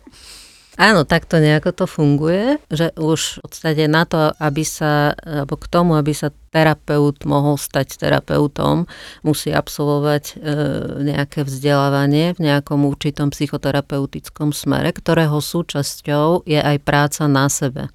Áno, 0.77 1.09
takto 1.09 1.41
nejako 1.41 1.73
to 1.73 1.87
funguje, 1.89 2.61
že 2.69 2.93
už 3.01 3.41
v 3.41 3.49
podstate 3.49 3.85
na 3.89 4.05
to, 4.05 4.29
aby 4.37 4.61
sa, 4.61 5.17
alebo 5.25 5.57
k 5.57 5.73
tomu, 5.73 5.97
aby 5.97 6.13
sa 6.13 6.29
terapeut 6.53 7.25
mohol 7.25 7.57
stať 7.57 7.97
terapeutom, 7.97 8.85
musí 9.25 9.57
absolvovať 9.57 10.25
e, 10.33 10.35
nejaké 11.01 11.49
vzdelávanie 11.49 12.37
v 12.37 12.41
nejakom 12.53 12.85
určitom 12.85 13.33
psychoterapeutickom 13.33 14.53
smere, 14.53 14.93
ktorého 14.93 15.41
súčasťou 15.41 16.45
je 16.45 16.61
aj 16.61 16.77
práca 16.85 17.25
na 17.25 17.49
sebe. 17.49 17.89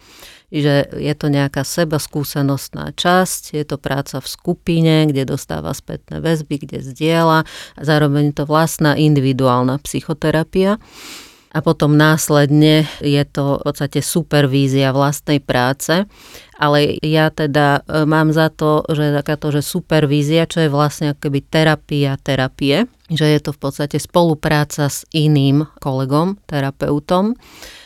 Že 0.49 0.97
je 0.97 1.13
to 1.13 1.29
nejaká 1.29 1.61
seba 1.61 2.01
skúsenostná 2.01 2.97
časť, 2.97 3.61
je 3.61 3.63
to 3.63 3.77
práca 3.77 4.17
v 4.17 4.27
skupine, 4.27 5.05
kde 5.05 5.29
dostáva 5.37 5.69
spätné 5.77 6.17
väzby, 6.17 6.65
kde 6.65 6.81
zdieľa 6.81 7.45
a 7.77 7.81
zároveň 7.85 8.33
to 8.33 8.49
vlastná 8.49 8.97
individuálna 8.97 9.77
psychoterapia 9.85 10.81
a 11.51 11.59
potom 11.59 11.99
následne 11.99 12.87
je 13.03 13.23
to 13.27 13.59
v 13.59 13.63
podstate 13.67 13.99
supervízia 13.99 14.95
vlastnej 14.95 15.43
práce. 15.43 16.07
Ale 16.55 16.95
ja 17.03 17.27
teda 17.27 17.83
e, 17.83 18.07
mám 18.07 18.31
za 18.31 18.47
to, 18.47 18.87
že 18.87 19.11
takáto, 19.11 19.51
že 19.51 19.59
supervízia, 19.59 20.47
čo 20.47 20.63
je 20.63 20.69
vlastne 20.71 21.11
akoby 21.11 21.43
terapia 21.43 22.15
terapie, 22.15 22.87
že 23.11 23.27
je 23.27 23.39
to 23.43 23.51
v 23.51 23.59
podstate 23.59 23.99
spolupráca 23.99 24.87
s 24.87 25.03
iným 25.11 25.67
kolegom, 25.83 26.39
terapeutom, 26.47 27.35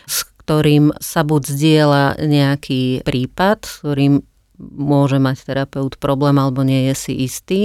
s 0.05 0.30
ktorým 0.45 0.93
sa 1.01 1.26
buď 1.26 1.41
zdieľa 1.41 2.05
nejaký 2.22 3.01
prípad, 3.01 3.66
ktorým 3.82 4.22
môže 4.59 5.19
mať 5.19 5.45
terapeut 5.45 5.95
problém 5.99 6.35
alebo 6.39 6.63
nie 6.63 6.91
je 6.91 6.95
si 6.95 7.13
istý, 7.25 7.61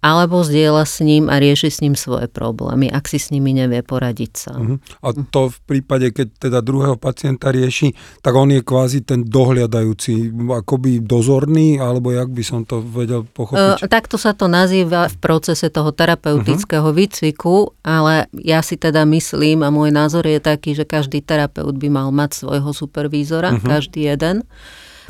alebo 0.00 0.40
zdieľa 0.40 0.84
s 0.84 1.04
ním 1.04 1.28
a 1.28 1.36
rieši 1.36 1.68
s 1.68 1.78
ním 1.84 1.94
svoje 1.94 2.26
problémy, 2.28 2.88
ak 2.88 3.08
si 3.08 3.20
s 3.20 3.32
nimi 3.32 3.52
nevie 3.52 3.84
poradiť 3.84 4.32
sa. 4.32 4.52
Uh-huh. 4.56 4.80
A 5.04 5.12
to 5.12 5.52
v 5.52 5.58
prípade, 5.68 6.12
keď 6.12 6.50
teda 6.50 6.58
druhého 6.64 6.96
pacienta 6.96 7.52
rieši, 7.52 7.92
tak 8.24 8.32
on 8.36 8.52
je 8.52 8.60
kvázi 8.64 9.04
ten 9.04 9.24
dohľadajúci, 9.24 10.32
akoby 10.64 11.04
dozorný, 11.04 11.80
alebo 11.80 12.12
jak 12.12 12.28
by 12.32 12.42
som 12.44 12.64
to 12.64 12.80
vedel 12.80 13.24
pochopiť? 13.24 13.84
Uh, 13.84 13.90
takto 13.90 14.16
sa 14.16 14.32
to 14.32 14.48
nazýva 14.48 15.08
v 15.08 15.16
procese 15.20 15.68
toho 15.68 15.92
terapeutického 15.92 16.88
uh-huh. 16.88 17.00
výcviku, 17.00 17.76
ale 17.84 18.26
ja 18.36 18.64
si 18.64 18.80
teda 18.80 19.04
myslím 19.08 19.62
a 19.64 19.72
môj 19.72 19.92
názor 19.92 20.24
je 20.24 20.40
taký, 20.40 20.72
že 20.72 20.88
každý 20.88 21.20
terapeut 21.20 21.76
by 21.76 21.88
mal 21.92 22.08
mať 22.10 22.46
svojho 22.46 22.70
supervízora, 22.72 23.56
uh-huh. 23.56 23.66
každý 23.66 24.08
jeden 24.10 24.44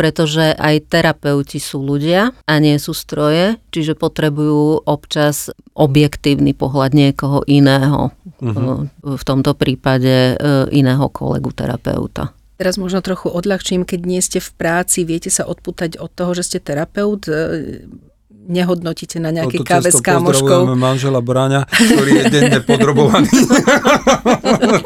pretože 0.01 0.57
aj 0.57 0.88
terapeuti 0.88 1.61
sú 1.61 1.84
ľudia 1.84 2.32
a 2.48 2.55
nie 2.57 2.80
sú 2.80 2.96
stroje, 2.96 3.61
čiže 3.68 3.92
potrebujú 4.01 4.88
občas 4.88 5.53
objektívny 5.76 6.57
pohľad 6.57 6.96
niekoho 6.96 7.44
iného, 7.44 8.09
uh-huh. 8.40 8.88
v 9.05 9.22
tomto 9.28 9.53
prípade 9.53 10.09
e, 10.09 10.34
iného 10.72 11.05
kolegu 11.12 11.53
terapeuta. 11.53 12.32
Teraz 12.57 12.80
možno 12.80 13.05
trochu 13.05 13.28
odľahčím, 13.28 13.84
keď 13.84 14.01
nie 14.09 14.24
ste 14.24 14.40
v 14.40 14.51
práci, 14.57 15.05
viete 15.05 15.28
sa 15.28 15.44
odputať 15.44 16.01
od 16.01 16.09
toho, 16.16 16.32
že 16.32 16.48
ste 16.48 16.59
terapeut, 16.64 17.28
e, 17.28 17.84
nehodnotíte 18.51 19.22
na 19.22 19.30
nejaké 19.30 19.62
káve 19.62 19.94
s 19.94 20.03
kámoškou. 20.03 20.74
manžela 20.74 21.22
Bráňa, 21.22 21.70
ktorý 21.70 22.11
je 22.18 22.24
denne 22.28 22.61
podrobovaný 22.66 23.30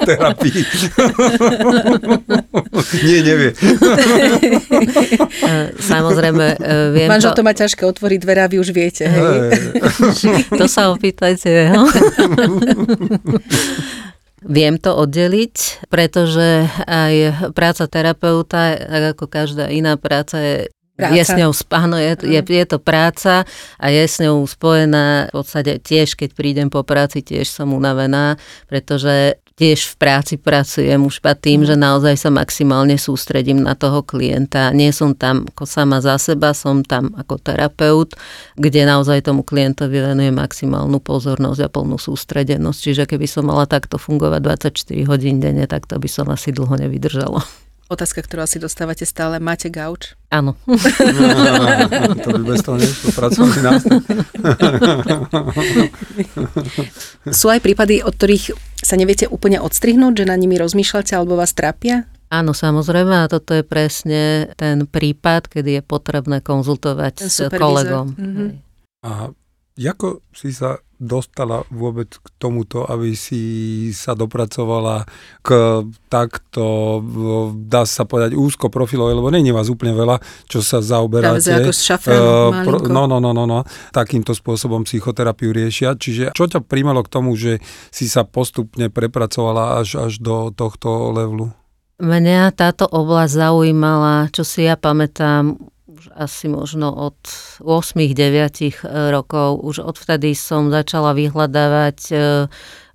terapii. 0.09 0.63
Nie, 3.09 3.25
nevie. 3.25 3.57
Samozrejme, 5.93 6.47
e, 6.61 6.93
viem 6.93 7.09
Manžel 7.09 7.33
to... 7.33 7.41
to 7.41 7.47
má 7.47 7.57
ťažké 7.57 7.89
otvoriť 7.89 8.19
dvere 8.21 8.41
a 8.45 8.49
vy 8.51 8.61
už 8.61 8.69
viete, 8.77 9.09
hej? 9.09 9.57
to 10.53 10.69
sa 10.69 10.93
opýtajte. 10.93 11.73
Viem 14.45 14.77
to 14.77 14.93
oddeliť, 14.93 15.89
pretože 15.89 16.69
aj 16.85 17.49
práca 17.57 17.89
terapeuta, 17.89 18.77
ako 19.17 19.25
každá 19.25 19.73
iná 19.73 19.97
práca, 19.97 20.37
je 20.37 20.69
Práca. 20.95 21.11
Je 21.11 21.23
s 21.27 21.35
ňou 21.35 21.51
áno, 21.75 21.99
je, 21.99 22.15
je, 22.23 22.39
je 22.39 22.65
to 22.71 22.79
práca 22.79 23.43
a 23.83 23.87
je 23.91 24.05
s 24.07 24.23
ňou 24.23 24.47
spojená 24.47 25.27
v 25.27 25.43
podstate 25.43 25.83
tiež, 25.83 26.15
keď 26.15 26.31
prídem 26.39 26.71
po 26.71 26.87
práci, 26.87 27.19
tiež 27.19 27.51
som 27.51 27.75
unavená, 27.75 28.39
pretože 28.71 29.43
tiež 29.55 29.91
v 29.91 29.95
práci 29.99 30.35
pracujem 30.35 30.99
už 30.99 31.23
pa 31.23 31.39
tým, 31.39 31.63
že 31.63 31.79
naozaj 31.79 32.19
sa 32.19 32.31
maximálne 32.31 32.99
sústredím 32.99 33.63
na 33.63 33.79
toho 33.79 34.03
klienta. 34.03 34.75
Nie 34.75 34.91
som 34.91 35.15
tam 35.15 35.47
ako 35.47 35.67
sama 35.67 36.03
za 36.03 36.19
seba, 36.19 36.51
som 36.55 36.83
tam 36.83 37.15
ako 37.15 37.39
terapeut, 37.39 38.19
kde 38.59 38.83
naozaj 38.83 39.23
tomu 39.23 39.47
klientovi 39.47 40.03
venujem 40.03 40.35
maximálnu 40.35 40.99
pozornosť 40.99 41.61
a 41.67 41.69
plnú 41.71 41.99
sústredenosť. 41.99 42.79
Čiže 42.79 43.03
keby 43.07 43.27
som 43.31 43.47
mala 43.47 43.71
takto 43.71 43.95
fungovať 43.99 44.43
24 44.75 45.11
hodín 45.11 45.39
denne, 45.39 45.71
tak 45.71 45.87
to 45.87 45.99
by 46.03 46.11
som 46.11 46.27
asi 46.35 46.51
dlho 46.51 46.75
nevydržala. 46.75 47.64
Otázka, 47.85 48.25
ktorú 48.25 48.49
asi 48.49 48.57
dostávate 48.57 49.05
stále. 49.05 49.37
Máte 49.37 49.69
gauč? 49.69 50.17
Áno. 50.33 50.57
No, 50.65 50.73
to 52.25 52.29
by 52.33 52.43
bez 52.49 52.65
toho 52.65 52.81
nešlo 52.81 53.13
pracovný 53.13 53.61
nástroj. 53.61 54.01
Sú 57.45 57.53
aj 57.53 57.61
prípady, 57.61 58.01
od 58.01 58.17
ktorých 58.17 58.57
sa 58.81 58.97
neviete 58.97 59.29
úplne 59.29 59.61
odstrihnúť, 59.61 60.25
že 60.25 60.25
na 60.25 60.37
nimi 60.41 60.57
rozmýšľate 60.57 61.13
alebo 61.13 61.37
vás 61.37 61.53
trápia? 61.53 62.09
Áno, 62.33 62.57
samozrejme, 62.57 63.29
a 63.29 63.31
toto 63.31 63.53
je 63.53 63.63
presne 63.63 64.49
ten 64.57 64.89
prípad, 64.89 65.53
kedy 65.53 65.79
je 65.79 65.83
potrebné 65.85 66.41
konzultovať 66.41 67.15
s 67.21 67.53
kolegom. 67.53 68.17
Mm-hmm. 68.17 68.49
A 69.05 69.29
ako 69.75 70.23
si 70.31 70.55
sa 70.55 70.79
dostala 71.05 71.67
vôbec 71.69 72.09
k 72.09 72.27
tomuto, 72.39 72.87
aby 72.87 73.13
si 73.19 73.43
sa 73.91 74.15
dopracovala 74.15 75.05
k 75.43 75.83
takto, 76.07 76.65
dá 77.67 77.83
sa 77.85 78.07
povedať, 78.07 78.39
úzko 78.39 78.71
profilov, 78.71 79.11
lebo 79.13 79.29
není 79.29 79.51
vás 79.51 79.67
úplne 79.69 79.93
veľa, 79.93 80.23
čo 80.47 80.63
sa 80.63 80.79
zaoberáte. 80.79 81.45
Práve 81.45 81.67
ako 81.67 81.73
s 81.75 81.83
uh, 81.91 82.87
no, 82.87 83.05
no, 83.11 83.19
no, 83.19 83.31
no, 83.35 83.45
no, 83.45 83.61
takýmto 83.91 84.33
spôsobom 84.33 84.87
psychoterapiu 84.87 85.51
riešia. 85.51 85.99
Čiže 85.99 86.33
čo 86.33 86.47
ťa 86.47 86.63
príjmalo 86.63 87.03
k 87.03 87.13
tomu, 87.13 87.35
že 87.35 87.59
si 87.91 88.07
sa 88.07 88.23
postupne 88.23 88.89
prepracovala 88.89 89.83
až, 89.83 89.99
až 89.99 90.23
do 90.23 90.55
tohto 90.55 91.11
levelu? 91.13 91.51
Mňa 91.99 92.51
táto 92.59 92.91
oblasť 92.91 93.33
zaujímala, 93.39 94.27
čo 94.35 94.43
si 94.43 94.67
ja 94.67 94.75
pamätám, 94.75 95.74
už 96.05 96.13
asi 96.21 96.53
možno 96.53 96.93
od 96.93 97.17
8-9 97.65 98.13
e, 98.13 98.73
rokov. 99.09 99.65
Už 99.65 99.81
odvtedy 99.81 100.37
som 100.37 100.69
začala 100.69 101.17
vyhľadávať 101.17 101.99
e, 102.13 102.15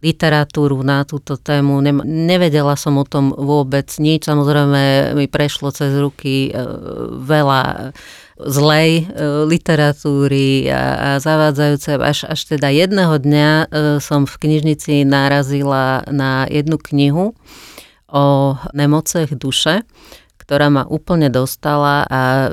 literatúru 0.06 0.78
na 0.86 1.02
túto 1.10 1.34
tému. 1.34 1.82
Nevedela 2.06 2.78
som 2.78 3.02
o 3.02 3.06
tom 3.10 3.34
vôbec 3.34 3.90
nič. 3.98 4.30
Samozrejme 4.30 5.18
mi 5.18 5.26
prešlo 5.26 5.74
cez 5.74 5.90
ruky 5.98 6.54
e, 6.54 6.62
veľa 7.26 7.94
zlej 8.40 9.10
literatúry 9.50 10.70
a, 10.70 10.78
a 10.78 11.10
zavádzajúce. 11.18 11.98
Až, 11.98 12.30
až 12.30 12.40
teda 12.46 12.70
jedného 12.70 13.18
dňa 13.18 13.50
som 14.00 14.30
v 14.30 14.36
knižnici 14.38 15.02
narazila 15.04 16.06
na 16.08 16.46
jednu 16.48 16.78
knihu 16.78 17.34
o 18.08 18.56
nemocech 18.72 19.34
duše 19.34 19.82
ktorá 20.50 20.74
ma 20.74 20.82
úplne 20.90 21.30
dostala 21.30 22.10
a 22.10 22.50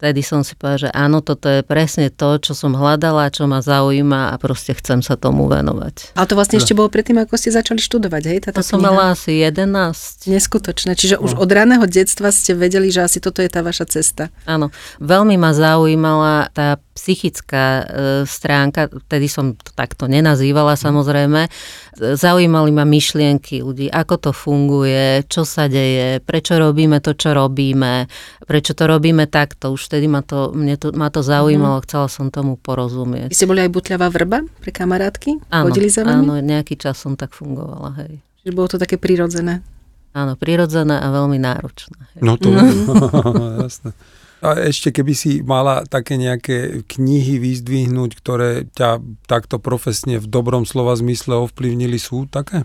vtedy 0.00 0.24
som 0.24 0.40
si 0.40 0.56
povedala, 0.56 0.88
že 0.88 0.90
áno, 0.96 1.20
toto 1.20 1.52
je 1.52 1.60
presne 1.60 2.08
to, 2.08 2.40
čo 2.40 2.56
som 2.56 2.72
hľadala, 2.72 3.28
čo 3.28 3.44
ma 3.44 3.60
zaujíma 3.60 4.32
a 4.32 4.34
proste 4.40 4.72
chcem 4.72 5.04
sa 5.04 5.20
tomu 5.20 5.44
venovať. 5.44 6.16
Ale 6.16 6.24
to 6.24 6.34
vlastne 6.40 6.56
ešte 6.56 6.72
bolo 6.72 6.88
predtým, 6.88 7.20
ako 7.20 7.36
ste 7.36 7.52
začali 7.52 7.76
študovať, 7.76 8.22
hej? 8.24 8.38
Táto 8.48 8.64
to 8.64 8.66
som 8.66 8.80
mala 8.80 9.12
asi 9.12 9.44
11. 9.44 10.24
Neskutočné. 10.24 10.96
Čiže 10.96 11.20
už 11.20 11.36
no. 11.36 11.44
od 11.44 11.50
raného 11.52 11.84
detstva 11.84 12.32
ste 12.32 12.56
vedeli, 12.56 12.88
že 12.88 13.04
asi 13.04 13.20
toto 13.20 13.44
je 13.44 13.52
tá 13.52 13.60
vaša 13.60 13.92
cesta. 13.92 14.32
Áno. 14.48 14.72
Veľmi 15.04 15.36
ma 15.36 15.52
zaujímala 15.52 16.48
tá 16.56 16.80
psychická 17.00 17.64
e, 17.80 17.84
stránka, 18.28 18.92
vtedy 18.92 19.24
som 19.24 19.56
to 19.56 19.72
takto 19.72 20.04
nenazývala 20.04 20.76
samozrejme, 20.76 21.48
zaujímali 21.96 22.68
ma 22.76 22.84
myšlienky 22.84 23.64
ľudí, 23.64 23.88
ako 23.88 24.28
to 24.28 24.30
funguje, 24.36 25.24
čo 25.24 25.48
sa 25.48 25.64
deje, 25.64 26.20
prečo 26.20 26.60
robíme 26.60 27.00
to, 27.00 27.16
čo 27.16 27.32
robíme, 27.32 28.04
prečo 28.44 28.76
to 28.76 28.84
robíme 28.84 29.24
takto. 29.32 29.72
Už 29.72 29.88
vtedy 29.88 30.12
ma 30.12 30.20
to, 30.20 30.52
mne 30.52 30.76
to, 30.76 30.92
ma 30.92 31.08
to 31.08 31.24
zaujímalo, 31.24 31.80
mm. 31.80 31.84
chcela 31.88 32.12
som 32.12 32.28
tomu 32.28 32.60
porozumieť. 32.60 33.32
Vy 33.32 33.36
ste 33.40 33.48
boli 33.48 33.64
aj 33.64 33.72
butľavá 33.72 34.12
vrba 34.12 34.44
pre 34.60 34.68
kamarátky? 34.68 35.48
Áno, 35.48 35.72
Chodili 35.72 35.88
za 35.88 36.04
vami? 36.04 36.28
áno, 36.28 36.36
nejaký 36.44 36.76
čas 36.76 37.00
som 37.00 37.16
tak 37.16 37.32
fungovala, 37.32 37.96
hej. 38.04 38.20
Čiže 38.44 38.52
bolo 38.52 38.68
to 38.68 38.76
také 38.76 39.00
prirodzené? 39.00 39.64
Áno, 40.12 40.36
prirodzené 40.36 41.00
a 41.00 41.08
veľmi 41.08 41.40
náročné. 41.40 42.20
No 42.20 42.36
to, 42.36 42.52
jasné. 43.64 43.96
A 44.40 44.56
ešte 44.56 44.88
keby 44.88 45.12
si 45.12 45.44
mala 45.44 45.84
také 45.84 46.16
nejaké 46.16 46.84
knihy 46.88 47.36
vyzdvihnúť, 47.36 48.10
ktoré 48.16 48.50
ťa 48.72 49.04
takto 49.28 49.60
profesne 49.60 50.16
v 50.16 50.26
dobrom 50.26 50.64
slova 50.64 50.96
zmysle 50.96 51.36
ovplyvnili, 51.44 52.00
sú 52.00 52.24
také? 52.24 52.64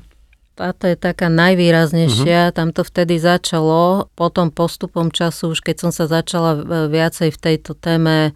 Táto 0.56 0.88
je 0.88 0.96
taká 0.96 1.28
najvýraznejšia, 1.28 2.48
uh-huh. 2.48 2.56
tam 2.56 2.72
to 2.72 2.88
vtedy 2.88 3.20
začalo, 3.20 4.08
potom 4.16 4.56
postupom 4.56 5.12
času, 5.12 5.52
už 5.52 5.60
keď 5.60 5.76
som 5.84 5.92
sa 5.92 6.08
začala 6.08 6.64
viacej 6.88 7.36
v 7.36 7.42
tejto 7.44 7.76
téme 7.76 8.32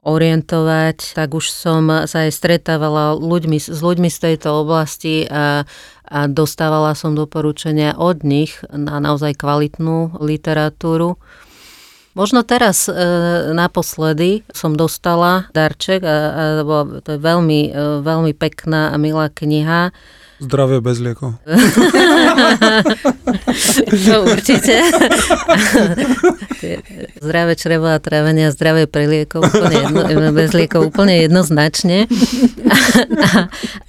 orientovať, 0.00 1.12
tak 1.12 1.36
už 1.36 1.52
som 1.52 2.08
sa 2.08 2.24
aj 2.24 2.32
stretávala 2.32 3.12
ľuďmi, 3.12 3.60
s 3.60 3.80
ľuďmi 3.84 4.08
z 4.08 4.18
tejto 4.32 4.64
oblasti 4.64 5.28
a, 5.28 5.68
a 6.08 6.18
dostávala 6.24 6.96
som 6.96 7.12
doporučenia 7.12 7.92
od 8.00 8.24
nich 8.24 8.56
na 8.72 8.96
naozaj 8.96 9.36
kvalitnú 9.36 10.16
literatúru. 10.16 11.20
Možno 12.10 12.42
teraz 12.42 12.90
e, 12.90 12.92
naposledy 13.54 14.42
som 14.50 14.74
dostala 14.74 15.46
darček, 15.54 16.02
a, 16.02 16.10
a, 16.10 16.18
to 17.06 17.14
je 17.14 17.20
veľmi, 17.22 17.70
e, 17.70 18.02
veľmi 18.02 18.34
pekná 18.34 18.90
a 18.90 18.98
milá 18.98 19.30
kniha. 19.30 19.94
Zdravie 20.42 20.82
bez 20.82 20.98
liekov. 20.98 21.36
to 24.08 24.14
určite. 24.26 24.80
zdravé 27.22 27.54
črevo 27.54 27.86
a 27.86 28.02
trávenie 28.02 28.48
a 28.48 28.50
zdravé 28.50 28.88
pre 28.88 29.04
liekov, 29.06 29.46
úplne 29.46 29.76
jedno, 29.78 30.32
bez 30.40 30.50
liekov 30.56 30.90
úplne 30.90 31.28
jednoznačne. 31.28 32.08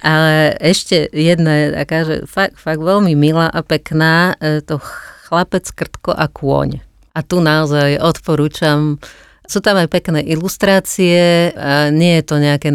Ale 0.04 0.54
ešte 0.62 1.10
jedna 1.10 1.52
je 1.56 1.66
taká, 1.74 1.98
že 2.04 2.14
fakt, 2.28 2.60
fakt 2.60 2.84
veľmi 2.84 3.16
milá 3.16 3.48
a 3.50 3.64
pekná, 3.64 4.36
e, 4.38 4.60
to 4.62 4.78
chlapec, 5.26 5.66
krtko 5.72 6.14
a 6.14 6.30
kôň. 6.30 6.91
A 7.12 7.20
tu 7.20 7.44
naozaj 7.44 8.00
odporúčam 8.00 8.96
sú 9.42 9.60
tam 9.60 9.76
aj 9.76 9.90
pekné 9.90 10.24
ilustrácie, 10.24 11.52
a 11.52 11.92
nie 11.92 12.16
je 12.22 12.24
to 12.24 12.36
nejaké 12.40 12.70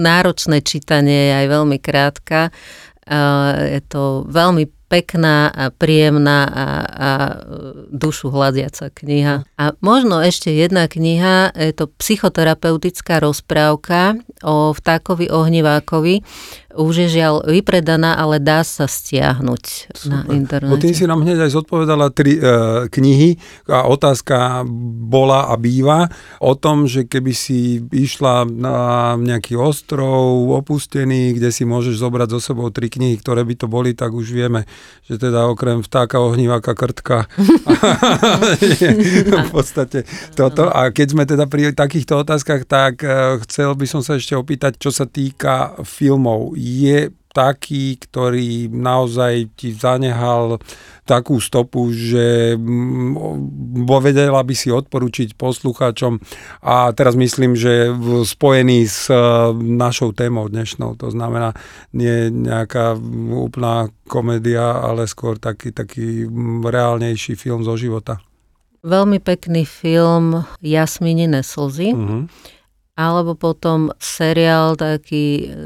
náročné 0.00 0.62
čítanie, 0.64 1.28
je 1.28 1.32
aj 1.44 1.46
veľmi 1.52 1.78
krátka. 1.82 2.48
A 3.04 3.20
je 3.60 3.80
to 3.84 4.24
veľmi 4.32 4.64
pekná 4.88 5.50
a 5.50 5.64
príjemná 5.74 6.46
a, 6.46 6.66
a 6.86 7.10
dušu 7.90 8.30
hľadiaca 8.30 8.94
kniha. 8.94 9.42
A 9.58 9.64
možno 9.82 10.22
ešte 10.22 10.54
jedna 10.54 10.86
kniha, 10.86 11.50
je 11.52 11.74
to 11.74 11.90
psychoterapeutická 11.98 13.18
rozprávka 13.18 14.16
o 14.46 14.70
vtákovi 14.70 15.28
ohnivákovi, 15.28 16.22
už 16.74 17.06
je 17.06 17.08
žiaľ 17.20 17.46
vypredaná, 17.46 18.18
ale 18.18 18.42
dá 18.42 18.66
sa 18.66 18.90
stiahnuť 18.90 19.94
Super. 19.94 20.10
na 20.10 20.18
internete. 20.34 20.74
Bo 20.74 20.82
tým 20.82 20.94
si 20.94 21.06
nám 21.06 21.22
hneď 21.22 21.46
aj 21.46 21.50
zodpovedala 21.54 22.10
tri 22.10 22.36
e, 22.36 22.40
knihy 22.90 23.38
a 23.70 23.86
otázka 23.86 24.66
bola 25.06 25.50
a 25.50 25.54
býva 25.54 26.10
o 26.42 26.58
tom, 26.58 26.90
že 26.90 27.06
keby 27.06 27.32
si 27.32 27.78
išla 27.80 28.46
na 28.46 28.76
nejaký 29.14 29.54
ostrov 29.54 30.50
opustený, 30.58 31.38
kde 31.38 31.54
si 31.54 31.62
môžeš 31.62 31.98
zobrať 31.98 32.28
so 32.36 32.40
sebou 32.42 32.68
tri 32.74 32.90
knihy, 32.90 33.16
ktoré 33.18 33.46
by 33.46 33.54
to 33.54 33.66
boli, 33.70 33.94
tak 33.94 34.10
už 34.10 34.34
vieme, 34.34 34.66
že 35.06 35.18
teda 35.18 35.46
okrem 35.46 35.80
vtáka, 35.80 36.18
ohníváka, 36.18 36.74
krtka 36.74 37.30
v 39.48 39.50
podstate 39.50 40.04
toto. 40.34 40.68
A 40.68 40.90
keď 40.90 41.06
sme 41.14 41.24
teda 41.24 41.46
pri 41.46 41.72
takýchto 41.72 42.20
otázkach, 42.20 42.66
tak 42.66 43.02
e, 43.02 43.38
chcel 43.46 43.74
by 43.78 43.86
som 43.86 44.02
sa 44.02 44.18
ešte 44.18 44.34
opýtať, 44.34 44.76
čo 44.80 44.90
sa 44.90 45.06
týka 45.06 45.78
filmov 45.82 46.58
je 46.64 47.12
taký, 47.34 47.98
ktorý 47.98 48.70
naozaj 48.70 49.58
ti 49.58 49.74
zanehal 49.74 50.62
takú 51.02 51.42
stopu, 51.42 51.90
že 51.90 52.54
mm, 52.54 53.84
vedela 53.98 54.38
by 54.46 54.54
si 54.54 54.70
odporučiť 54.70 55.34
poslucháčom 55.34 56.22
a 56.62 56.94
teraz 56.94 57.18
myslím, 57.18 57.58
že 57.58 57.90
spojený 58.22 58.86
s 58.86 59.10
e, 59.10 59.18
našou 59.58 60.14
témou 60.14 60.46
dnešnou, 60.46 60.94
to 60.94 61.10
znamená 61.10 61.58
nie 61.90 62.30
nejaká 62.30 62.94
úplná 63.34 63.90
komédia, 64.06 64.78
ale 64.78 65.10
skôr 65.10 65.34
taký, 65.36 65.74
taký 65.74 66.30
reálnejší 66.62 67.34
film 67.34 67.66
zo 67.66 67.74
života. 67.74 68.22
Veľmi 68.86 69.18
pekný 69.18 69.66
film 69.66 70.46
Jasminine 70.62 71.42
slzy. 71.42 71.90
Uh-huh 71.98 72.30
alebo 72.94 73.34
potom 73.34 73.90
seriál 73.98 74.78
taký 74.78 75.50
e, 75.50 75.56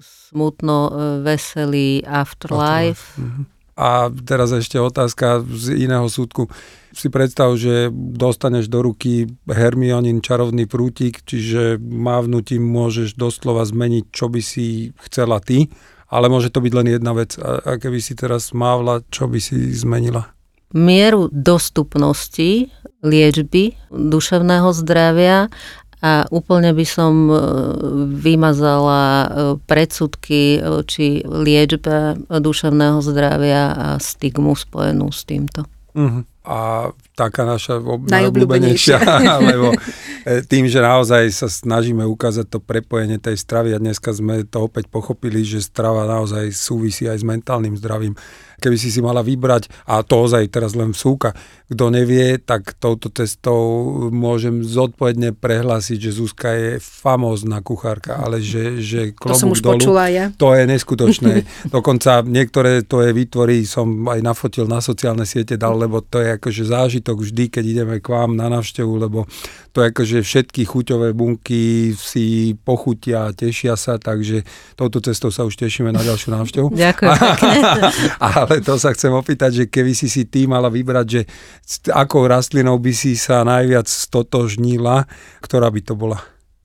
smutno 0.00 0.78
e, 0.88 0.92
veselý 1.24 2.04
Afterlife. 2.04 3.16
Mhm. 3.16 3.42
A 3.78 4.10
teraz 4.10 4.50
ešte 4.50 4.74
otázka 4.82 5.46
z 5.46 5.86
iného 5.86 6.10
súdku. 6.10 6.50
Si 6.90 7.06
predstav, 7.14 7.54
že 7.54 7.94
dostaneš 7.94 8.66
do 8.66 8.82
ruky 8.82 9.30
Hermionin 9.46 10.18
čarovný 10.18 10.66
prútik, 10.66 11.22
čiže 11.22 11.78
mávnutím 11.78 12.58
môžeš 12.58 13.14
doslova 13.14 13.62
zmeniť, 13.62 14.10
čo 14.10 14.26
by 14.26 14.42
si 14.42 14.90
chcela 15.06 15.38
ty, 15.38 15.70
ale 16.10 16.26
môže 16.26 16.50
to 16.50 16.58
byť 16.58 16.72
len 16.74 16.90
jedna 16.90 17.14
vec. 17.14 17.38
A 17.38 17.78
keby 17.78 18.02
si 18.02 18.18
teraz 18.18 18.50
mávla, 18.50 19.06
čo 19.14 19.30
by 19.30 19.38
si 19.38 19.70
zmenila? 19.70 20.34
Mieru 20.74 21.30
dostupnosti 21.30 22.74
liečby 23.06 23.78
duševného 23.94 24.74
zdravia 24.74 25.54
a 25.98 26.30
úplne 26.30 26.70
by 26.70 26.86
som 26.86 27.26
e, 27.26 27.34
vymazala 28.22 29.02
e, 29.02 29.28
predsudky 29.66 30.42
e, 30.56 30.60
či 30.86 31.26
liečbe 31.26 32.22
duševného 32.30 33.02
zdravia 33.02 33.74
a 33.74 33.86
stigmu 33.98 34.54
spojenú 34.54 35.10
s 35.10 35.26
týmto. 35.26 35.66
Uh-huh. 35.98 36.22
A 36.46 36.90
taká 37.18 37.42
naša 37.42 37.82
najobľúbenejšia, 37.82 38.98
lebo 39.50 39.74
tým, 40.46 40.70
že 40.70 40.78
naozaj 40.78 41.34
sa 41.34 41.50
snažíme 41.50 42.06
ukázať 42.06 42.46
to 42.46 42.58
prepojenie 42.62 43.18
tej 43.18 43.34
stravy 43.34 43.74
a 43.74 43.82
dneska 43.82 44.14
sme 44.14 44.46
to 44.46 44.70
opäť 44.70 44.86
pochopili, 44.86 45.42
že 45.42 45.60
strava 45.60 46.06
naozaj 46.06 46.54
súvisí 46.54 47.10
aj 47.10 47.20
s 47.20 47.26
mentálnym 47.26 47.74
zdravím 47.74 48.14
keby 48.58 48.76
si 48.76 48.90
si 48.90 49.00
mala 49.00 49.22
vybrať, 49.22 49.70
a 49.88 50.02
to 50.02 50.26
ozaj 50.26 50.46
teraz 50.50 50.74
len 50.74 50.92
vsúka, 50.92 51.34
kto 51.68 51.92
nevie, 51.92 52.40
tak 52.40 52.74
touto 52.80 53.12
cestou 53.12 53.60
môžem 54.08 54.64
zodpovedne 54.64 55.36
prehlásiť, 55.36 55.98
že 56.00 56.16
Zuzka 56.16 56.50
je 56.56 56.70
famózna 56.80 57.60
kuchárka, 57.60 58.16
ale 58.16 58.40
že, 58.40 58.80
že 58.80 59.12
klobúk 59.12 59.36
to 59.36 59.42
som 59.44 59.52
už 59.52 59.60
dolu, 59.60 59.76
počula 59.76 60.08
ja. 60.08 60.32
to 60.32 60.56
je 60.56 60.64
neskutočné. 60.64 61.44
Dokonca 61.76 62.24
niektoré 62.24 62.80
to 62.82 63.04
je 63.04 63.12
výtvory 63.12 63.68
som 63.68 63.84
aj 64.08 64.20
nafotil 64.24 64.64
na 64.64 64.80
sociálne 64.80 65.28
siete 65.28 65.60
dal, 65.60 65.76
lebo 65.76 66.00
to 66.00 66.24
je 66.24 66.40
akože 66.40 66.62
zážitok 66.64 67.20
vždy, 67.20 67.44
keď 67.52 67.64
ideme 67.68 67.96
k 68.00 68.08
vám 68.08 68.32
na 68.32 68.48
návštevu, 68.48 68.96
lebo 68.96 69.28
to 69.76 69.84
je 69.84 69.92
akože 69.92 70.18
všetky 70.24 70.64
chuťové 70.64 71.12
bunky 71.12 71.92
si 71.92 72.56
pochutia, 72.56 73.28
tešia 73.36 73.76
sa, 73.76 74.00
takže 74.00 74.42
touto 74.72 75.04
cestou 75.04 75.28
sa 75.28 75.44
už 75.44 75.54
tešíme 75.60 75.92
na 75.92 76.00
ďalšiu 76.00 76.32
návštevu. 76.32 76.66
Ďakujem 76.72 77.12
ale 78.48 78.64
to 78.64 78.80
sa 78.80 78.96
chcem 78.96 79.12
opýtať, 79.12 79.50
že 79.52 79.64
keby 79.68 79.92
si 79.92 80.08
si 80.08 80.24
ty 80.24 80.48
mala 80.48 80.72
vybrať, 80.72 81.06
že 81.06 81.22
akou 81.92 82.24
rastlinou 82.24 82.80
by 82.80 82.92
si 82.96 83.12
sa 83.14 83.44
najviac 83.44 83.84
stotožnila, 83.84 85.04
ktorá 85.44 85.68
by 85.68 85.80
to 85.84 85.92
bola? 85.92 86.18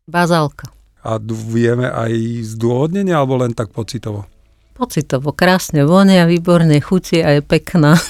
Bazálka. 0.07 0.71
A 1.03 1.19
vieme 1.27 1.91
aj 1.91 2.15
zdôvodnenie, 2.55 3.11
alebo 3.11 3.35
len 3.35 3.51
tak 3.51 3.75
pocitovo? 3.75 4.23
Pocitovo, 4.73 5.37
krásne 5.37 5.85
vonia, 5.85 6.25
výborne 6.25 6.81
chutí 6.81 7.21
a 7.21 7.37
je 7.37 7.41
pekná. 7.45 7.93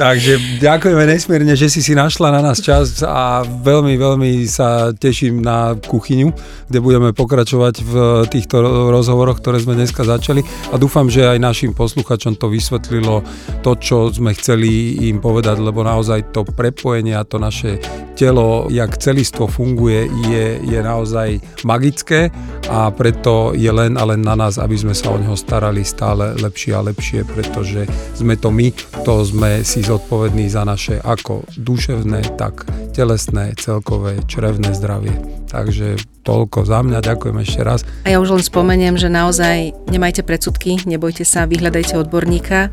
Takže 0.00 0.32
ďakujeme 0.56 1.04
nesmierne, 1.04 1.52
že 1.52 1.68
si 1.68 1.84
si 1.84 1.92
našla 1.92 2.32
na 2.32 2.40
nás 2.40 2.64
čas 2.64 3.04
a 3.04 3.44
veľmi, 3.44 4.00
veľmi 4.00 4.48
sa 4.48 4.96
teším 4.96 5.44
na 5.44 5.76
kuchyňu, 5.76 6.32
kde 6.68 6.78
budeme 6.80 7.12
pokračovať 7.12 7.74
v 7.84 7.94
týchto 8.32 8.88
rozhovoroch, 8.88 9.40
ktoré 9.40 9.60
sme 9.60 9.76
dneska 9.76 10.04
začali 10.04 10.40
a 10.72 10.80
dúfam, 10.80 11.12
že 11.12 11.28
aj 11.28 11.44
našim 11.44 11.72
posluchačom 11.76 12.40
to 12.40 12.48
vysvetlilo 12.48 13.20
to, 13.60 13.76
čo 13.76 14.08
sme 14.08 14.32
chceli 14.32 14.96
im 15.12 15.20
povedať, 15.20 15.60
lebo 15.60 15.84
naozaj 15.84 16.32
to 16.32 16.44
prepojenie 16.44 17.16
a 17.16 17.28
to 17.28 17.36
naše 17.36 17.80
telo, 18.20 18.68
jak 18.68 19.00
celistvo 19.00 19.48
funguje, 19.48 20.04
je, 20.28 20.60
je 20.60 20.80
naozaj 20.84 21.40
magické 21.64 22.28
a 22.68 22.92
preto 22.92 23.56
je 23.56 23.72
len 23.72 23.96
a 23.96 24.04
len 24.04 24.20
na 24.20 24.36
nás, 24.36 24.60
aby 24.60 24.69
sme 24.76 24.94
sa 24.94 25.14
o 25.14 25.18
neho 25.18 25.38
starali 25.38 25.86
stále 25.86 26.36
lepšie 26.38 26.72
a 26.74 26.84
lepšie, 26.84 27.24
pretože 27.24 27.86
sme 28.14 28.36
to 28.36 28.50
my, 28.52 28.70
to 29.06 29.14
sme 29.22 29.62
si 29.62 29.80
zodpovední 29.82 30.50
za 30.50 30.66
naše 30.66 30.98
ako 31.00 31.46
duševné, 31.56 32.36
tak 32.36 32.66
telesné, 33.00 33.56
celkové, 33.56 34.20
črevné 34.28 34.76
zdravie. 34.76 35.16
Takže 35.48 35.96
toľko 36.20 36.68
za 36.68 36.84
mňa, 36.84 37.00
ďakujem 37.00 37.36
ešte 37.40 37.60
raz. 37.64 37.80
A 38.04 38.12
ja 38.12 38.20
už 38.20 38.36
len 38.36 38.44
spomeniem, 38.44 39.00
že 39.00 39.08
naozaj 39.08 39.72
nemajte 39.88 40.20
predsudky, 40.20 40.84
nebojte 40.84 41.24
sa, 41.24 41.48
vyhľadajte 41.48 41.96
odborníka. 41.96 42.68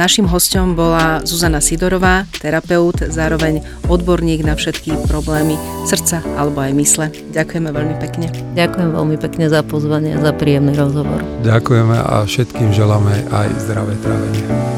Našim 0.00 0.24
hostom 0.32 0.72
bola 0.72 1.20
Zuzana 1.28 1.60
Sidorová, 1.60 2.24
terapeut, 2.40 3.04
zároveň 3.04 3.60
odborník 3.92 4.48
na 4.48 4.56
všetky 4.56 4.96
problémy 5.12 5.60
srdca 5.84 6.24
alebo 6.40 6.64
aj 6.64 6.72
mysle. 6.72 7.06
Ďakujeme 7.36 7.68
veľmi 7.68 7.96
pekne. 8.00 8.32
Ďakujem 8.56 8.90
veľmi 8.96 9.16
pekne 9.20 9.52
za 9.52 9.60
pozvanie 9.60 10.16
a 10.16 10.24
za 10.24 10.32
príjemný 10.32 10.72
rozhovor. 10.72 11.20
Ďakujeme 11.44 12.00
a 12.00 12.24
všetkým 12.24 12.72
želáme 12.72 13.28
aj 13.28 13.48
zdravé 13.60 13.92
trávenie. 14.00 14.75